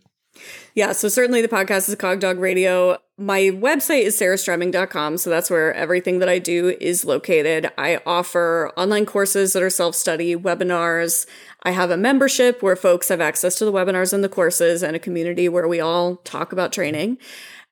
Yeah, 0.75 0.93
so 0.93 1.09
certainly 1.09 1.43
the 1.43 1.49
podcast 1.49 1.89
is 1.89 1.95
Cog 1.97 2.21
Dog 2.21 2.39
Radio. 2.39 2.97
My 3.19 3.41
website 3.51 4.05
is 4.05 4.19
sarahstremming.com, 4.19 5.19
so 5.19 5.29
that's 5.29 5.51
where 5.51 5.75
everything 5.75 6.21
that 6.21 6.29
I 6.29 6.39
do 6.39 6.77
is 6.81 7.05
located. 7.05 7.71
I 7.77 8.01
offer 8.07 8.73
online 8.77 9.05
courses 9.05 9.53
that 9.53 9.63
are 9.63 9.69
self-study, 9.69 10.37
webinars. 10.37 11.27
I 11.65 11.73
have 11.73 11.91
a 11.91 11.97
membership 11.97 12.63
where 12.63 12.77
folks 12.77 13.09
have 13.09 13.21
access 13.21 13.57
to 13.57 13.65
the 13.65 13.73
webinars 13.73 14.13
and 14.13 14.25
the 14.25 14.29
courses 14.29 14.83
and 14.83 14.97
a 14.97 15.01
community 15.01 15.49
where 15.49 15.69
we 15.69 15.81
all 15.81 16.17
talk 16.17 16.53
about 16.53 16.73
training. 16.73 17.19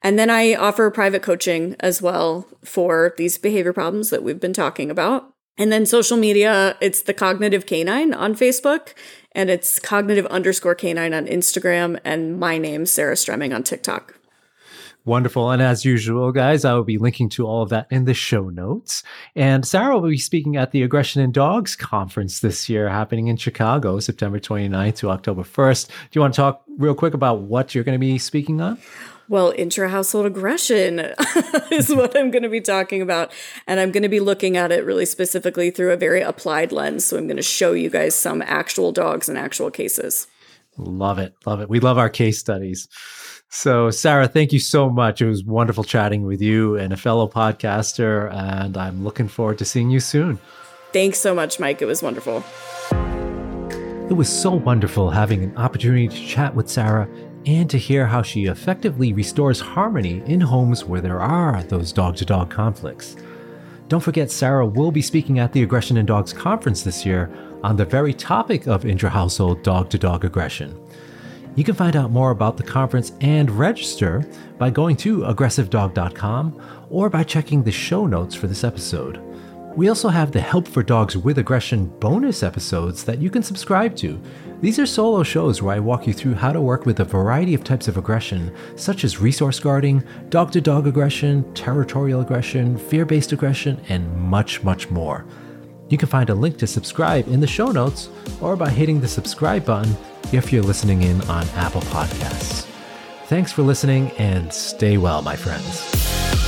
And 0.03 0.19
then 0.19 0.31
I 0.31 0.55
offer 0.55 0.91
private 0.91 1.23
coaching 1.23 1.75
as 1.81 2.01
well 2.01 2.47
for 2.65 3.15
these 3.17 3.39
behavior 3.39 3.73
problems 3.73 4.11
that 4.11 4.23
we've 4.23 4.41
been 4.41 4.53
talking 4.53 4.91
about. 4.91 5.33
And 5.57 5.73
then 5.73 5.87
social 5.87 6.17
media, 6.17 6.77
it's 6.81 7.03
the 7.03 7.15
cognitive 7.15 7.67
canine 7.67 8.15
on 8.15 8.37
Facebook 8.37 8.95
and 9.33 9.51
it's 9.51 9.81
cognitive 9.81 10.27
underscore 10.27 10.77
canine 10.77 11.13
on 11.13 11.27
Instagram 11.27 11.99
and 12.05 12.39
my 12.39 12.59
name, 12.59 12.87
Sarah 12.87 13.17
Stremming 13.17 13.53
on 13.55 13.65
TikTok. 13.65 14.15
Wonderful. 15.05 15.51
And 15.51 15.63
as 15.63 15.85
usual, 15.85 16.33
guys, 16.33 16.65
I 16.65 16.75
will 16.75 16.85
be 16.85 16.99
linking 16.99 17.31
to 17.31 17.47
all 17.47 17.63
of 17.63 17.71
that 17.71 17.87
in 17.91 18.05
the 18.05 18.15
show 18.15 18.51
notes. 18.51 19.03
And 19.35 19.67
Sarah 19.67 19.99
will 19.99 20.11
be 20.11 20.19
speaking 20.19 20.57
at 20.57 20.71
the 20.71 20.83
Aggression 20.83 21.23
in 21.23 21.33
Dogs 21.33 21.75
conference 21.77 22.41
this 22.41 22.69
year, 22.69 22.89
happening 22.89 23.29
in 23.29 23.37
Chicago, 23.37 24.01
September 24.01 24.39
29th 24.39 24.97
to 24.97 25.11
October 25.11 25.45
1st. 25.45 25.89
Do 25.89 25.95
you 26.13 26.21
want 26.21 26.35
to 26.35 26.37
talk 26.37 26.63
real 26.77 26.95
quick 26.95 27.15
about 27.15 27.41
what 27.41 27.75
you're 27.75 27.85
going 27.85 27.99
to 27.99 27.99
be 27.99 28.19
speaking 28.19 28.61
on? 28.61 28.79
Well, 29.29 29.53
intra 29.59 29.91
household 29.91 30.25
aggression 30.25 31.01
is 31.71 31.95
what 31.95 32.17
I'm 32.17 32.31
going 32.31 32.45
to 32.45 32.49
be 32.49 32.63
talking 32.63 33.03
about. 33.03 33.31
And 33.67 33.79
I'm 33.79 33.93
going 33.93 34.03
to 34.03 34.09
be 34.09 34.21
looking 34.21 34.57
at 34.57 34.73
it 34.73 34.85
really 34.85 35.05
specifically 35.05 35.71
through 35.71 35.93
a 35.93 35.97
very 35.97 36.23
applied 36.23 36.73
lens. 36.73 37.05
So 37.05 37.19
I'm 37.19 37.27
going 37.27 37.37
to 37.37 37.43
show 37.43 37.73
you 37.73 37.91
guys 37.91 38.15
some 38.15 38.41
actual 38.43 38.91
dogs 38.91 39.29
and 39.29 39.37
actual 39.37 39.71
cases. 39.71 40.27
Love 40.79 41.19
it. 41.19 41.35
Love 41.45 41.61
it. 41.61 41.69
We 41.69 41.81
love 41.81 41.99
our 41.99 42.09
case 42.09 42.39
studies. 42.39 42.89
So, 43.51 43.91
Sarah, 43.91 44.29
thank 44.29 44.53
you 44.53 44.61
so 44.61 44.89
much. 44.89 45.21
It 45.21 45.27
was 45.27 45.43
wonderful 45.45 45.85
chatting 45.85 46.25
with 46.25 46.41
you 46.41 46.77
and 46.77 46.93
a 46.93 46.97
fellow 46.97 47.29
podcaster. 47.29 48.33
And 48.33 48.77
I'm 48.77 49.05
looking 49.05 49.29
forward 49.29 49.59
to 49.59 49.65
seeing 49.65 49.91
you 49.91 50.01
soon. 50.01 50.39
Thanks 50.93 51.19
so 51.19 51.35
much, 51.35 51.61
Mike. 51.61 51.83
It 51.83 51.87
was 51.87 52.03
wonderful. 52.03 52.43
It 54.11 54.17
was 54.17 54.29
so 54.31 54.53
wonderful 54.53 55.11
having 55.11 55.43
an 55.45 55.57
opportunity 55.59 56.09
to 56.09 56.27
chat 56.27 56.55
with 56.55 56.69
Sarah 56.71 57.07
and 57.47 57.69
to 57.71 57.79
hear 57.79 58.07
how 58.07 58.23
she 58.23 58.47
effectively 58.47 59.13
restores 59.13 59.61
harmony 59.61 60.23
in 60.27 60.41
homes 60.41 60.85
where 60.85 61.01
there 61.01 61.21
are 61.21 61.63
those 61.65 61.93
dog 61.93 62.17
to 62.17 62.25
dog 62.25 62.51
conflicts. 62.51 63.17
Don't 63.89 64.03
forget, 64.03 64.31
Sarah 64.31 64.67
will 64.67 64.91
be 64.91 65.01
speaking 65.01 65.39
at 65.39 65.53
the 65.53 65.63
Aggression 65.63 65.97
in 65.97 66.07
Dogs 66.07 66.33
conference 66.33 66.83
this 66.83 67.07
year 67.07 67.33
on 67.63 67.77
the 67.77 67.85
very 67.85 68.13
topic 68.13 68.67
of 68.67 68.85
intra 68.85 69.11
household 69.11 69.63
dog 69.63 69.89
to 69.91 69.99
dog 69.99 70.25
aggression. 70.25 70.79
You 71.57 71.65
can 71.65 71.75
find 71.75 71.97
out 71.97 72.11
more 72.11 72.31
about 72.31 72.57
the 72.57 72.63
conference 72.63 73.13
and 73.21 73.51
register 73.51 74.25
by 74.59 74.71
going 74.71 74.97
to 74.99 75.21
aggressivedog.com 75.21 76.63
or 76.91 77.11
by 77.11 77.25
checking 77.25 77.63
the 77.63 77.73
show 77.73 78.07
notes 78.07 78.35
for 78.35 78.47
this 78.47 78.63
episode. 78.63 79.28
We 79.79 79.89
also 79.89 80.09
have 80.09 80.33
the 80.33 80.41
Help 80.41 80.67
for 80.67 80.83
Dogs 80.83 81.17
with 81.17 81.39
Aggression 81.39 81.87
bonus 82.01 82.43
episodes 82.43 83.05
that 83.05 83.21
you 83.21 83.31
can 83.31 83.45
subscribe 83.45 83.95
to. 83.99 84.21
These 84.61 84.81
are 84.81 84.87
solo 84.87 85.23
shows 85.23 85.63
where 85.63 85.77
I 85.77 85.79
walk 85.79 86.05
you 86.05 86.13
through 86.13 86.35
how 86.35 86.51
to 86.51 86.61
work 86.61 86.85
with 86.85 86.99
a 86.99 87.05
variety 87.05 87.55
of 87.55 87.63
types 87.63 87.87
of 87.87 87.97
aggression, 87.97 88.53
such 88.75 89.05
as 89.05 89.21
resource 89.21 89.61
guarding, 89.61 90.03
dog 90.31 90.51
to 90.51 90.61
dog 90.61 90.89
aggression, 90.89 91.55
territorial 91.55 92.23
aggression, 92.23 92.77
fear 92.77 93.07
based 93.07 93.31
aggression, 93.31 93.81
and 93.89 94.13
much, 94.17 94.65
much 94.65 94.91
more. 94.91 95.25
You 95.91 95.97
can 95.97 96.09
find 96.09 96.29
a 96.29 96.35
link 96.35 96.59
to 96.59 96.67
subscribe 96.67 97.29
in 97.29 97.39
the 97.39 97.47
show 97.47 97.71
notes 97.71 98.09
or 98.41 98.57
by 98.57 98.71
hitting 98.71 99.01
the 99.01 99.07
subscribe 99.07 99.65
button 99.65 99.97
if 100.33 100.53
you're 100.53 100.65
listening 100.65 101.03
in 101.03 101.21
on 101.31 101.47
Apple 101.51 101.83
Podcasts. 101.83 102.67
Thanks 103.27 103.53
for 103.53 103.63
listening 103.63 104.11
and 104.19 104.53
stay 104.53 104.99
well, 104.99 105.23
my 105.23 105.37
friends. 105.37 106.48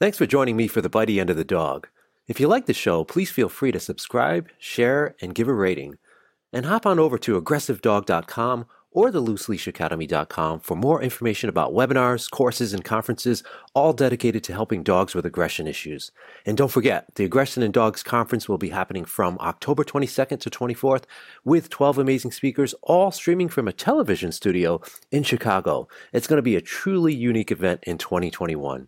Thanks 0.00 0.16
for 0.16 0.26
joining 0.26 0.56
me 0.56 0.68
for 0.68 0.80
the 0.80 0.88
bitey 0.88 1.20
end 1.20 1.28
of 1.28 1.36
the 1.36 1.42
dog. 1.42 1.88
If 2.28 2.38
you 2.38 2.46
like 2.46 2.66
the 2.66 2.72
show, 2.72 3.02
please 3.02 3.32
feel 3.32 3.48
free 3.48 3.72
to 3.72 3.80
subscribe, 3.80 4.48
share, 4.56 5.16
and 5.20 5.34
give 5.34 5.48
a 5.48 5.52
rating. 5.52 5.98
And 6.52 6.66
hop 6.66 6.86
on 6.86 7.00
over 7.00 7.18
to 7.18 7.40
aggressivedog.com 7.40 8.66
or 8.92 9.10
the 9.10 9.20
looseleashacademy.com 9.20 10.60
for 10.60 10.76
more 10.76 11.02
information 11.02 11.48
about 11.48 11.72
webinars, 11.72 12.30
courses, 12.30 12.72
and 12.72 12.84
conferences, 12.84 13.42
all 13.74 13.92
dedicated 13.92 14.44
to 14.44 14.52
helping 14.52 14.84
dogs 14.84 15.16
with 15.16 15.26
aggression 15.26 15.66
issues. 15.66 16.12
And 16.46 16.56
don't 16.56 16.70
forget, 16.70 17.12
the 17.16 17.24
Aggression 17.24 17.64
in 17.64 17.72
Dogs 17.72 18.04
conference 18.04 18.48
will 18.48 18.56
be 18.56 18.68
happening 18.68 19.04
from 19.04 19.36
October 19.40 19.82
22nd 19.82 20.38
to 20.38 20.48
24th 20.48 21.06
with 21.44 21.70
12 21.70 21.98
amazing 21.98 22.30
speakers, 22.30 22.72
all 22.84 23.10
streaming 23.10 23.48
from 23.48 23.66
a 23.66 23.72
television 23.72 24.30
studio 24.30 24.80
in 25.10 25.24
Chicago. 25.24 25.88
It's 26.12 26.28
going 26.28 26.38
to 26.38 26.42
be 26.42 26.54
a 26.54 26.60
truly 26.60 27.12
unique 27.12 27.50
event 27.50 27.82
in 27.82 27.98
2021. 27.98 28.86